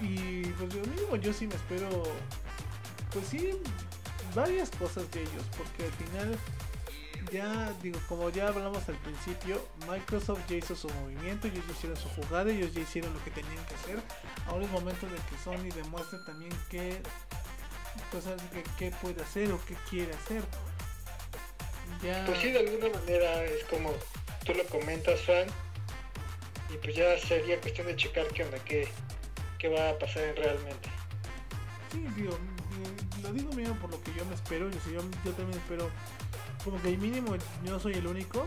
Y 0.00 0.42
pues 0.42 0.74
yo 0.74 0.82
mismo 0.82 1.16
yo 1.16 1.32
sí 1.32 1.46
me 1.46 1.54
espero 1.54 1.88
pues 3.12 3.26
sí 3.28 3.50
varias 4.34 4.70
cosas 4.70 5.10
de 5.12 5.22
ellos 5.22 5.44
porque 5.56 5.84
al 5.84 5.92
final 5.92 6.38
ya 7.32 7.72
digo, 7.82 7.98
como 8.08 8.30
ya 8.30 8.48
hablamos 8.48 8.88
al 8.88 8.96
principio, 8.96 9.66
Microsoft 9.88 10.40
ya 10.48 10.56
hizo 10.56 10.74
su 10.76 10.88
movimiento, 10.88 11.48
ellos 11.48 11.64
ya 11.66 11.72
hicieron 11.72 11.96
su 11.96 12.08
jugada, 12.10 12.50
ellos 12.50 12.72
ya 12.74 12.80
hicieron 12.80 13.12
lo 13.14 13.24
que 13.24 13.30
tenían 13.30 13.64
que 13.66 13.74
hacer. 13.74 13.98
Ahora 14.46 14.64
es 14.64 14.70
momento 14.70 15.06
de 15.06 15.16
que 15.16 15.38
Sony 15.42 15.74
demuestre 15.74 16.18
también 16.26 16.52
qué, 16.68 17.00
pues, 18.10 18.24
qué 18.78 18.90
puede 19.02 19.22
hacer 19.22 19.50
o 19.52 19.60
qué 19.64 19.74
quiere 19.88 20.12
hacer. 20.12 20.42
Ya... 22.02 22.24
Pues 22.26 22.38
sí, 22.40 22.50
de 22.50 22.58
alguna 22.60 22.88
manera 22.98 23.44
es 23.44 23.64
como 23.64 23.92
tú 24.44 24.54
lo 24.54 24.64
comentas, 24.66 25.20
Fan, 25.22 25.46
y 26.72 26.76
pues 26.76 26.94
ya 26.94 27.18
sería 27.18 27.60
cuestión 27.60 27.86
de 27.86 27.96
checar 27.96 28.26
qué 28.28 28.44
onda, 28.44 28.58
qué, 28.64 28.88
va 29.68 29.90
a 29.90 29.98
pasar 29.98 30.34
realmente. 30.36 30.88
Sí, 31.92 32.04
digo, 32.16 32.36
lo 33.22 33.32
digo 33.32 33.52
mismo 33.52 33.74
por 33.76 33.90
lo 33.90 34.02
que 34.02 34.12
yo 34.14 34.24
me 34.26 34.34
espero, 34.34 34.70
yo, 34.70 34.78
yo, 34.90 35.00
yo 35.24 35.32
también 35.32 35.58
espero 35.58 35.90
como 36.64 36.80
que 36.80 36.96
mínimo 36.96 37.36
yo 37.62 37.78
soy 37.78 37.94
el 37.94 38.06
único 38.06 38.44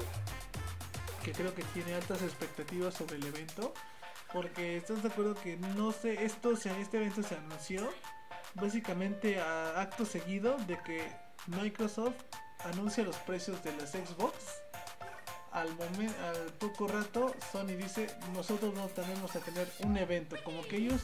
que 1.24 1.34
creo 1.34 1.54
que 1.54 1.64
tiene 1.74 1.94
altas 1.94 2.22
expectativas 2.22 2.94
sobre 2.94 3.18
el 3.18 3.26
evento. 3.26 3.74
Porque 4.34 4.78
estás 4.78 5.04
de 5.04 5.10
acuerdo 5.10 5.36
que 5.36 5.58
no 5.58 5.92
sé, 5.92 6.26
esto, 6.26 6.52
este 6.52 6.98
evento 6.98 7.24
se 7.24 7.36
anunció 7.36 7.90
básicamente 8.56 9.40
a 9.40 9.82
acto 9.82 10.06
seguido 10.06 10.58
de 10.68 10.78
que 10.84 11.02
Microsoft 11.48 12.16
anuncia 12.66 13.04
los 13.04 13.16
precios 13.18 13.64
de 13.64 13.72
las 13.78 13.92
Xbox. 13.92 14.36
Al 15.58 15.70
al 15.70 16.54
poco 16.60 16.88
rato, 16.88 17.36
Sony 17.52 17.76
dice 17.78 18.08
nosotros 18.34 18.74
no 18.76 18.88
tenemos 18.88 19.36
a 19.36 19.40
tener 19.40 19.68
un 19.80 19.98
evento. 19.98 20.36
Como 20.44 20.62
que 20.64 20.78
ellos, 20.78 21.02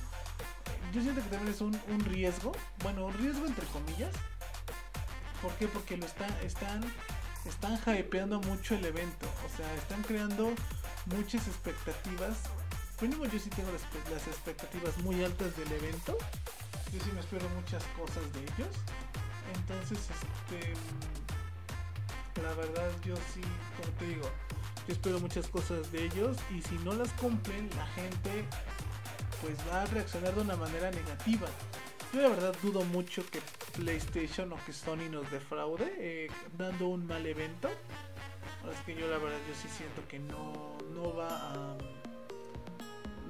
yo 0.93 1.01
siento 1.01 1.23
que 1.23 1.29
también 1.29 1.53
es 1.53 1.61
un, 1.61 1.79
un 1.87 1.99
riesgo, 2.05 2.51
bueno, 2.83 3.05
un 3.07 3.13
riesgo 3.13 3.45
entre 3.47 3.65
comillas, 3.67 4.11
¿Por 5.43 5.51
qué? 5.55 5.67
Porque 5.67 5.97
lo 5.97 6.05
están, 6.05 6.31
están, 6.41 6.81
están 7.43 7.77
hypeando 7.99 8.39
mucho 8.39 8.75
el 8.75 8.85
evento. 8.85 9.27
O 9.45 9.57
sea, 9.57 9.75
están 9.75 10.01
creando 10.03 10.53
muchas 11.07 11.45
expectativas. 11.47 12.37
Mínimo 13.01 13.25
yo 13.25 13.37
sí 13.37 13.49
tengo 13.49 13.69
las, 13.69 14.25
expectativas 14.25 14.97
muy 14.99 15.21
altas 15.21 15.53
del 15.57 15.69
evento. 15.73 16.17
Yo 16.93 16.99
sí 17.03 17.11
me 17.13 17.19
espero 17.19 17.49
muchas 17.49 17.83
cosas 17.99 18.23
de 18.31 18.39
ellos. 18.39 18.73
Entonces, 19.53 19.99
este 19.99 20.73
la 22.43 22.53
verdad 22.55 22.91
yo 23.05 23.15
sí, 23.33 23.41
como 23.77 23.97
te 23.97 24.05
digo, 24.05 24.29
yo 24.87 24.93
espero 24.93 25.19
muchas 25.19 25.47
cosas 25.47 25.91
de 25.91 26.05
ellos 26.05 26.37
y 26.55 26.61
si 26.61 26.75
no 26.79 26.93
las 26.93 27.09
cumplen, 27.13 27.69
la 27.77 27.87
gente 27.87 28.45
pues 29.41 29.55
va 29.69 29.83
a 29.83 29.85
reaccionar 29.85 30.35
de 30.35 30.41
una 30.41 30.55
manera 30.57 30.91
negativa. 30.91 31.47
Yo 32.13 32.21
la 32.21 32.29
verdad 32.29 32.55
dudo 32.61 32.83
mucho 32.83 33.25
que 33.31 33.39
PlayStation 33.75 34.51
o 34.53 34.57
que 34.65 34.73
Sony 34.73 35.09
nos 35.09 35.29
defraude 35.31 35.93
eh, 35.97 36.27
dando 36.57 36.87
un 36.89 37.07
mal 37.07 37.25
evento. 37.25 37.69
Es 38.71 38.79
que 38.85 38.93
yo 38.95 39.07
la 39.07 39.17
verdad 39.17 39.39
yo 39.47 39.55
sí 39.55 39.67
siento 39.75 40.07
que 40.07 40.19
no, 40.19 40.77
no 40.93 41.15
va 41.15 41.51
a 41.51 41.77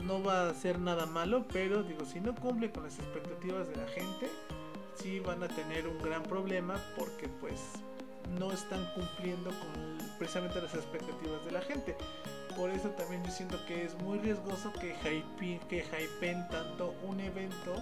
no 0.04 0.22
va 0.22 0.50
a 0.50 0.54
ser 0.54 0.80
nada 0.80 1.06
malo, 1.06 1.46
pero 1.52 1.82
digo, 1.84 2.04
si 2.04 2.20
no 2.20 2.36
cumple 2.36 2.72
con 2.72 2.84
las 2.84 3.00
expectativas 3.00 3.70
de 3.70 3.78
la 3.78 3.88
gente, 3.88 4.30
sí 4.96 5.20
van 5.20 5.42
a 5.44 5.48
tener 5.48 5.88
un 5.88 5.98
gran 6.00 6.24
problema 6.24 6.76
porque 6.98 7.30
pues 7.30 7.60
no 8.40 8.52
están 8.52 8.86
cumpliendo 8.94 9.50
con 9.50 9.98
precisamente 10.18 10.62
las 10.62 10.74
expectativas 10.74 11.44
de 11.46 11.52
la 11.52 11.62
gente. 11.62 11.96
por 12.56 12.70
eso 12.70 12.90
también 12.92 13.24
yo 13.24 13.32
siento 13.32 13.64
que 13.66 13.84
es 13.84 13.96
muy 13.96 14.20
riesgoso 14.20 14.72
que 14.74 14.96
hype, 15.04 15.60
que 15.68 15.84
hypen 15.84 16.48
tanto 16.50 16.96
un 17.04 17.20
evento 17.20 17.82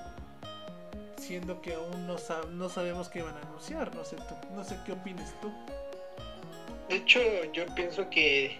siendo 1.18 1.62
que 1.62 1.76
aún 1.76 2.08
no, 2.08 2.18
no 2.52 2.70
sabemos 2.70 3.10
qué 3.10 3.22
van 3.22 3.36
a 3.36 3.42
anunciar, 3.42 3.96
no 3.96 4.04
sé 4.04 4.16
tú, 4.16 4.36
no 4.54 4.64
sé 4.64 4.78
qué 4.86 4.94
opinas 4.94 5.34
tú. 5.42 5.52
De 6.90 6.96
hecho, 6.98 7.20
yo 7.54 7.66
pienso 7.76 8.10
que 8.10 8.60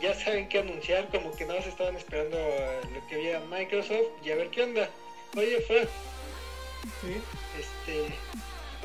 ya 0.00 0.14
saben 0.14 0.48
qué 0.48 0.58
anunciar, 0.58 1.08
como 1.08 1.32
que 1.32 1.46
nada 1.46 1.60
más 1.60 1.68
estaban 1.68 1.96
esperando 1.96 2.36
lo 2.36 3.06
que 3.06 3.14
había 3.14 3.40
Microsoft 3.40 4.24
y 4.24 4.30
a 4.30 4.36
ver 4.36 4.50
qué 4.50 4.64
onda. 4.64 4.90
Oye, 5.36 5.60
Fran. 5.62 5.88
Sí. 7.00 7.16
Este, 7.58 8.14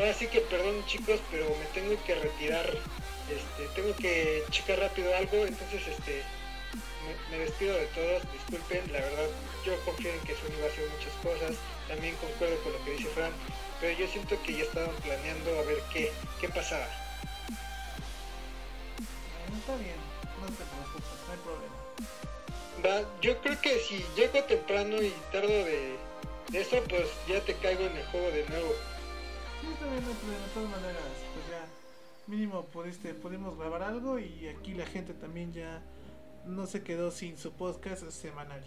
ahora 0.01 0.13
sí 0.13 0.27
que 0.27 0.41
perdón 0.41 0.83
chicos, 0.87 1.19
pero 1.29 1.45
me 1.45 1.65
tengo 1.73 1.95
que 2.03 2.15
retirar. 2.15 2.65
Este, 3.29 3.67
tengo 3.75 3.95
que 3.95 4.43
checar 4.49 4.79
rápido 4.79 5.15
algo, 5.15 5.45
entonces 5.45 5.87
este 5.87 6.23
me, 7.29 7.37
despido 7.37 7.75
de 7.75 7.85
todos, 7.87 8.23
disculpen, 8.33 8.91
la 8.91 8.99
verdad 8.99 9.27
yo 9.65 9.79
confío 9.85 10.11
en 10.11 10.19
que 10.21 10.33
Sony 10.35 10.59
va 10.59 10.65
a 10.65 10.69
hacer 10.69 10.89
muchas 10.89 11.13
cosas, 11.23 11.55
también 11.87 12.15
concuerdo 12.17 12.61
con 12.63 12.73
lo 12.73 12.83
que 12.83 12.91
dice 12.91 13.09
Fran, 13.09 13.31
pero 13.79 13.97
yo 13.97 14.07
siento 14.07 14.41
que 14.43 14.53
ya 14.53 14.63
estaban 14.63 14.95
planeando 14.97 15.59
a 15.59 15.63
ver 15.63 15.81
qué, 15.93 16.11
qué 16.41 16.49
pasaba. 16.49 16.87
está 19.57 19.75
bien, 19.77 19.95
no 20.41 20.47
te 20.47 20.63
preocupes, 20.63 21.19
no 21.27 21.31
hay 21.31 21.39
problema. 21.45 21.81
Va, 22.83 23.21
yo 23.21 23.37
creo 23.41 23.61
que 23.61 23.79
si 23.79 24.03
llego 24.15 24.43
temprano 24.43 25.01
y 25.01 25.13
tardo 25.31 25.47
de, 25.47 25.95
eso, 26.53 26.83
pues 26.89 27.07
ya 27.27 27.39
te 27.41 27.53
caigo 27.55 27.85
en 27.85 27.95
el 27.95 28.05
juego 28.07 28.31
de 28.31 28.45
nuevo. 28.49 28.73
Sí, 29.61 29.67
también 29.79 30.03
no 30.03 30.11
problema, 30.11 30.45
de 30.47 30.53
todas 30.53 30.69
maneras, 30.69 31.03
pues 31.33 31.47
ya 31.49 31.65
mínimo 32.27 32.65
pudiste, 32.65 33.13
pudimos 33.13 33.57
grabar 33.57 33.83
algo 33.83 34.17
y 34.17 34.47
aquí 34.47 34.73
la 34.73 34.85
gente 34.85 35.13
también 35.13 35.53
ya 35.53 35.81
no 36.45 36.65
se 36.65 36.83
quedó 36.83 37.11
sin 37.11 37.37
su 37.37 37.51
podcast 37.51 38.09
semanal. 38.09 38.63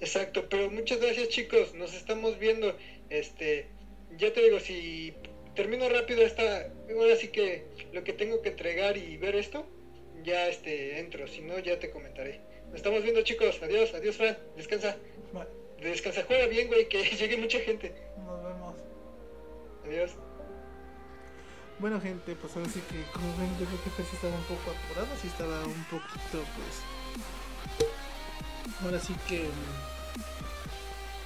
Exacto, 0.00 0.48
pero 0.48 0.70
muchas 0.70 1.00
gracias 1.00 1.28
chicos, 1.28 1.74
nos 1.74 1.94
estamos 1.94 2.38
viendo. 2.38 2.76
Este, 3.10 3.68
ya 4.16 4.32
te 4.32 4.42
digo, 4.42 4.60
si 4.60 5.14
termino 5.54 5.88
rápido 5.88 6.22
esta, 6.22 6.70
ahora 6.90 7.16
sí 7.16 7.28
que 7.28 7.64
lo 7.92 8.04
que 8.04 8.12
tengo 8.12 8.42
que 8.42 8.50
entregar 8.50 8.96
y 8.96 9.16
ver 9.16 9.34
esto, 9.34 9.66
ya 10.24 10.48
este 10.48 10.98
entro, 11.00 11.26
si 11.26 11.40
no 11.40 11.58
ya 11.58 11.78
te 11.78 11.90
comentaré. 11.90 12.40
Nos 12.66 12.76
estamos 12.76 13.02
viendo 13.02 13.22
chicos, 13.22 13.60
adiós, 13.62 13.94
adiós 13.94 14.16
Fran, 14.16 14.36
descansa. 14.56 14.96
Descansa, 15.80 16.24
juega 16.26 16.46
bien 16.46 16.66
güey, 16.66 16.88
que 16.88 17.02
llegue 17.16 17.36
mucha 17.36 17.60
gente. 17.60 17.92
Nos 18.18 18.42
vemos. 18.42 18.57
Adiós. 19.88 20.12
Bueno 21.78 21.98
gente, 21.98 22.36
pues 22.36 22.54
ahora 22.54 22.68
sí 22.68 22.82
que 22.92 23.00
como 23.08 23.24
ven 23.38 23.48
yo 23.56 23.64
creo 23.64 23.82
que 23.84 23.90
Fer 23.96 24.04
estaba 24.04 24.36
un 24.36 24.44
poco 24.44 24.68
apurado, 24.68 25.08
sí 25.16 25.28
estaba 25.28 25.64
un 25.64 25.84
poquito 25.88 26.44
pues 26.44 26.74
ahora 28.84 29.00
sí 29.00 29.16
que 29.24 29.48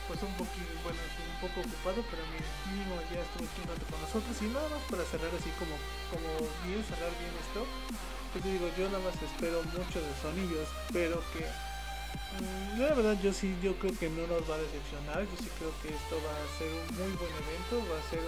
pues 0.07 0.23
un 0.23 0.35
poquito 0.39 0.71
bueno 0.87 1.01
un 1.03 1.39
poco 1.43 1.59
ocupado 1.59 2.07
pero 2.07 2.23
mínimo 2.71 3.03
ya 3.11 3.27
estuvo 3.27 3.51
aquí 3.51 3.59
un 3.67 3.69
rato 3.75 3.83
con 3.91 3.99
nosotros 3.99 4.35
y 4.39 4.47
nada 4.55 4.69
más 4.71 4.83
para 4.87 5.03
cerrar 5.11 5.33
así 5.35 5.51
como 5.59 5.75
como 6.15 6.31
bien 6.63 6.87
cerrar 6.87 7.11
bien 7.19 7.35
esto 7.43 7.67
pues 8.31 8.47
digo 8.47 8.71
yo 8.79 8.87
nada 8.95 9.03
más 9.03 9.19
espero 9.19 9.59
mucho 9.75 9.99
de 9.99 10.13
Sony 10.23 10.47
yo 10.47 10.63
espero 10.63 11.19
que 11.35 11.51
la 12.79 12.95
verdad 12.95 13.17
yo 13.23 13.33
sí 13.33 13.55
yo 13.63 13.75
creo 13.79 13.97
que 13.99 14.09
no 14.11 14.27
nos 14.27 14.49
va 14.49 14.57
a 14.57 14.59
decepcionar 14.59 15.23
yo 15.23 15.37
sí 15.39 15.49
creo 15.59 15.73
que 15.83 15.89
esto 15.89 16.17
va 16.25 16.33
a 16.33 16.59
ser 16.59 16.69
un 16.69 16.97
muy 16.99 17.13
buen 17.17 17.33
evento 17.45 17.83
va 17.91 17.99
a 17.99 18.11
ser 18.11 18.21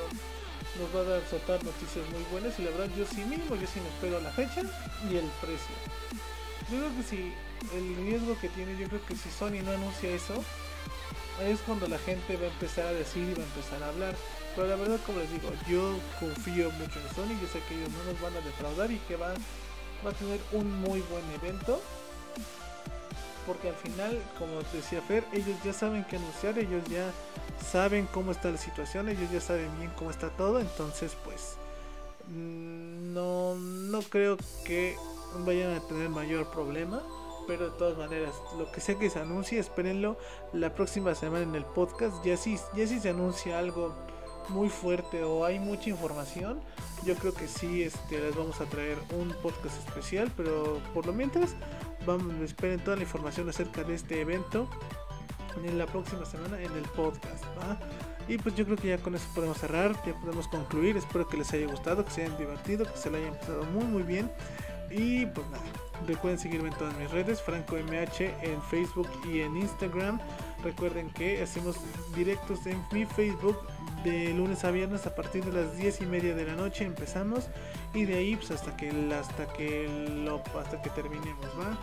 nos 0.79 0.89
va 0.95 1.01
a 1.01 1.05
dar 1.05 1.23
soltar 1.29 1.63
noticias 1.65 2.05
muy 2.11 2.23
buenas 2.31 2.59
y 2.59 2.65
la 2.65 2.71
verdad 2.71 2.91
yo 2.97 3.07
sí 3.07 3.25
mismo 3.25 3.57
yo 3.57 3.67
sí 3.67 3.81
me 3.81 3.89
espero 3.89 4.21
la 4.21 4.31
fecha 4.31 4.63
y 5.09 5.17
el 5.17 5.29
precio. 5.41 5.75
Yo 6.71 6.79
creo 6.79 6.97
que 6.97 7.03
si 7.03 7.33
el 7.77 7.97
riesgo 7.97 8.39
que 8.41 8.49
tiene, 8.49 8.77
yo 8.79 8.89
creo 8.89 9.05
que 9.07 9.15
si 9.17 9.31
Sony 9.31 9.63
no 9.63 9.73
anuncia 9.73 10.11
eso, 10.11 10.43
es 11.43 11.61
cuando 11.61 11.87
la 11.89 11.99
gente 11.99 12.37
va 12.37 12.47
a 12.47 12.51
empezar 12.51 12.87
a 12.87 12.93
decir 12.93 13.23
y 13.23 13.35
va 13.35 13.43
a 13.43 13.47
empezar 13.47 13.83
a 13.83 13.89
hablar. 13.89 14.15
Pero 14.55 14.69
la 14.69 14.77
verdad, 14.77 14.99
como 15.05 15.19
les 15.19 15.31
digo, 15.31 15.51
yo 15.69 15.99
confío 16.21 16.71
mucho 16.73 17.01
en 17.01 17.15
Sony, 17.15 17.39
yo 17.41 17.49
sé 17.53 17.61
que 17.69 17.75
ellos 17.75 17.91
no 17.91 18.13
nos 18.13 18.21
van 18.21 18.35
a 18.37 18.41
defraudar 18.41 18.91
y 18.91 18.99
que 19.01 19.17
va, 19.17 19.35
va 20.05 20.11
a 20.11 20.15
tener 20.15 20.41
un 20.53 20.81
muy 20.81 21.01
buen 21.03 21.25
evento 21.33 21.81
porque 23.47 23.69
al 23.69 23.75
final, 23.75 24.21
como 24.39 24.53
decía 24.73 25.01
Fer, 25.03 25.25
ellos 25.33 25.57
ya 25.65 25.73
saben 25.73 26.05
qué 26.05 26.17
anunciar, 26.17 26.59
ellos 26.59 26.83
ya 26.89 27.11
saben 27.65 28.07
cómo 28.13 28.33
está 28.33 28.51
la 28.51 28.59
situación, 28.59 29.09
ellos 29.09 29.31
ya 29.31 29.41
saben 29.41 29.71
bien 29.79 29.91
cómo 29.97 30.11
está 30.11 30.31
todo, 30.31 30.61
entonces 30.61 31.17
pues 31.25 31.57
mm, 32.29 33.13
no, 33.13 33.55
no 33.55 34.03
creo 34.03 34.37
que 34.65 34.97
vayan 35.41 35.75
a 35.75 35.81
tener 35.81 36.09
mayor 36.09 36.51
problema. 36.51 37.03
Pero 37.47 37.71
de 37.71 37.79
todas 37.79 37.99
maneras, 37.99 38.35
lo 38.59 38.71
que 38.73 38.81
sea 38.81 38.99
que 38.99 39.11
se 39.11 39.19
anuncie, 39.19 39.59
espérenlo 39.59 40.17
la 40.55 40.75
próxima 40.75 41.15
semana 41.15 41.43
en 41.43 41.55
el 41.55 41.65
podcast. 41.65 42.25
Ya 42.25 42.39
si, 42.39 42.57
ya 42.75 42.87
si 42.87 43.01
se 43.01 43.11
anuncia 43.11 43.59
algo 43.59 43.95
muy 44.49 44.71
fuerte 44.71 45.25
o 45.25 45.45
hay 45.45 45.59
mucha 45.59 45.91
información, 45.91 46.61
yo 47.05 47.15
creo 47.17 47.35
que 47.35 47.47
sí 47.47 47.83
este, 47.83 48.19
les 48.19 48.35
vamos 48.35 48.61
a 48.61 48.65
traer 48.65 48.97
un 49.19 49.35
podcast 49.43 49.77
especial. 49.87 50.33
Pero 50.37 50.81
por 50.95 51.05
lo 51.05 51.13
mientras, 51.13 51.55
vamos, 52.07 52.35
esperen 52.43 52.81
toda 52.81 52.97
la 52.97 53.03
información 53.03 53.49
acerca 53.49 53.83
de 53.83 53.95
este 53.95 54.21
evento 54.21 54.69
en 55.65 55.79
la 55.79 55.87
próxima 55.87 56.25
semana 56.25 56.61
en 56.61 56.73
el 56.73 56.85
podcast. 56.97 57.45
Y 58.27 58.39
pues 58.39 58.55
yo 58.55 58.65
creo 58.65 58.77
que 58.77 58.89
ya 58.89 58.99
con 58.99 59.15
eso 59.15 59.27
podemos 59.35 59.59
cerrar, 59.59 59.93
ya 60.07 60.15
podemos 60.15 60.49
concluir. 60.49 60.97
Espero 60.97 61.29
que 61.29 61.37
les 61.37 61.53
haya 61.53 61.67
gustado, 61.67 62.05
que 62.05 62.11
se 62.11 62.25
hayan 62.25 62.39
divertido, 62.39 62.91
que 62.91 62.97
se 62.97 63.11
lo 63.11 63.19
hayan 63.19 63.35
pasado 63.35 63.65
muy 63.65 63.85
muy 63.85 64.03
bien. 64.03 64.31
Y 64.91 65.27
pues 65.27 65.47
nada, 65.49 65.65
recuerden 66.07 66.39
seguirme 66.39 66.69
en 66.69 66.75
todas 66.75 66.97
mis 66.97 67.11
redes, 67.11 67.43
Franco 67.43 67.77
MH 67.77 68.35
en 68.43 68.63
Facebook 68.63 69.09
y 69.31 69.41
en 69.41 69.57
Instagram. 69.57 70.21
Recuerden 70.63 71.11
que 71.11 71.43
hacemos 71.43 71.77
directos 72.15 72.67
en 72.67 72.83
mi 72.93 73.05
Facebook 73.05 73.59
de 74.05 74.33
lunes 74.35 74.65
a 74.65 74.71
viernes 74.71 75.07
a 75.07 75.15
partir 75.15 75.45
de 75.45 75.53
las 75.53 75.77
10 75.77 76.03
y 76.03 76.07
media 76.07 76.35
de 76.35 76.45
la 76.45 76.55
noche 76.55 76.85
empezamos 76.85 77.49
y 77.95 78.05
de 78.05 78.15
ahí 78.15 78.37
pues 78.37 78.51
hasta 78.51 78.77
que 78.77 78.91
hasta 79.15 79.53
que 79.53 79.89
lo 80.25 80.43
hasta 80.59 80.83
que 80.83 80.91
terminemos 80.91 81.47
va 81.59 81.79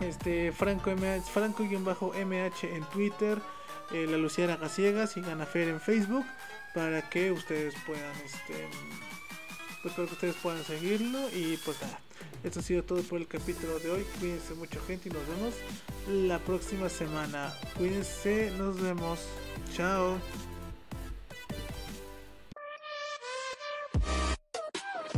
este 0.00 0.52
franco 0.52 0.90
mh 0.90 1.22
franco 1.22 1.62
mh 1.62 2.64
en 2.64 2.84
twitter 2.92 3.38
eh, 3.92 4.06
la 4.08 4.18
luciana 4.18 4.56
Gaciegas 4.56 5.16
y 5.16 5.22
ganafer 5.22 5.68
en 5.68 5.80
facebook 5.80 6.26
para 6.74 7.08
que 7.08 7.32
ustedes 7.32 7.74
puedan 7.86 8.14
este 8.24 8.68
pues 9.82 9.94
para 9.94 10.06
que 10.08 10.14
ustedes 10.14 10.36
puedan 10.36 10.64
seguirlo 10.64 11.18
y 11.30 11.56
pues 11.58 11.80
nada. 11.80 12.00
Esto 12.42 12.60
ha 12.60 12.62
sido 12.62 12.82
todo 12.82 13.02
por 13.02 13.20
el 13.20 13.26
capítulo 13.26 13.78
de 13.78 13.90
hoy. 13.90 14.06
Cuídense 14.18 14.54
mucho 14.54 14.80
gente 14.86 15.08
y 15.08 15.12
nos 15.12 15.26
vemos 15.28 15.54
la 16.08 16.38
próxima 16.38 16.88
semana. 16.88 17.52
Cuídense 17.76 18.52
nos 18.58 18.80
vemos. 18.80 19.20
Chao. 19.74 20.18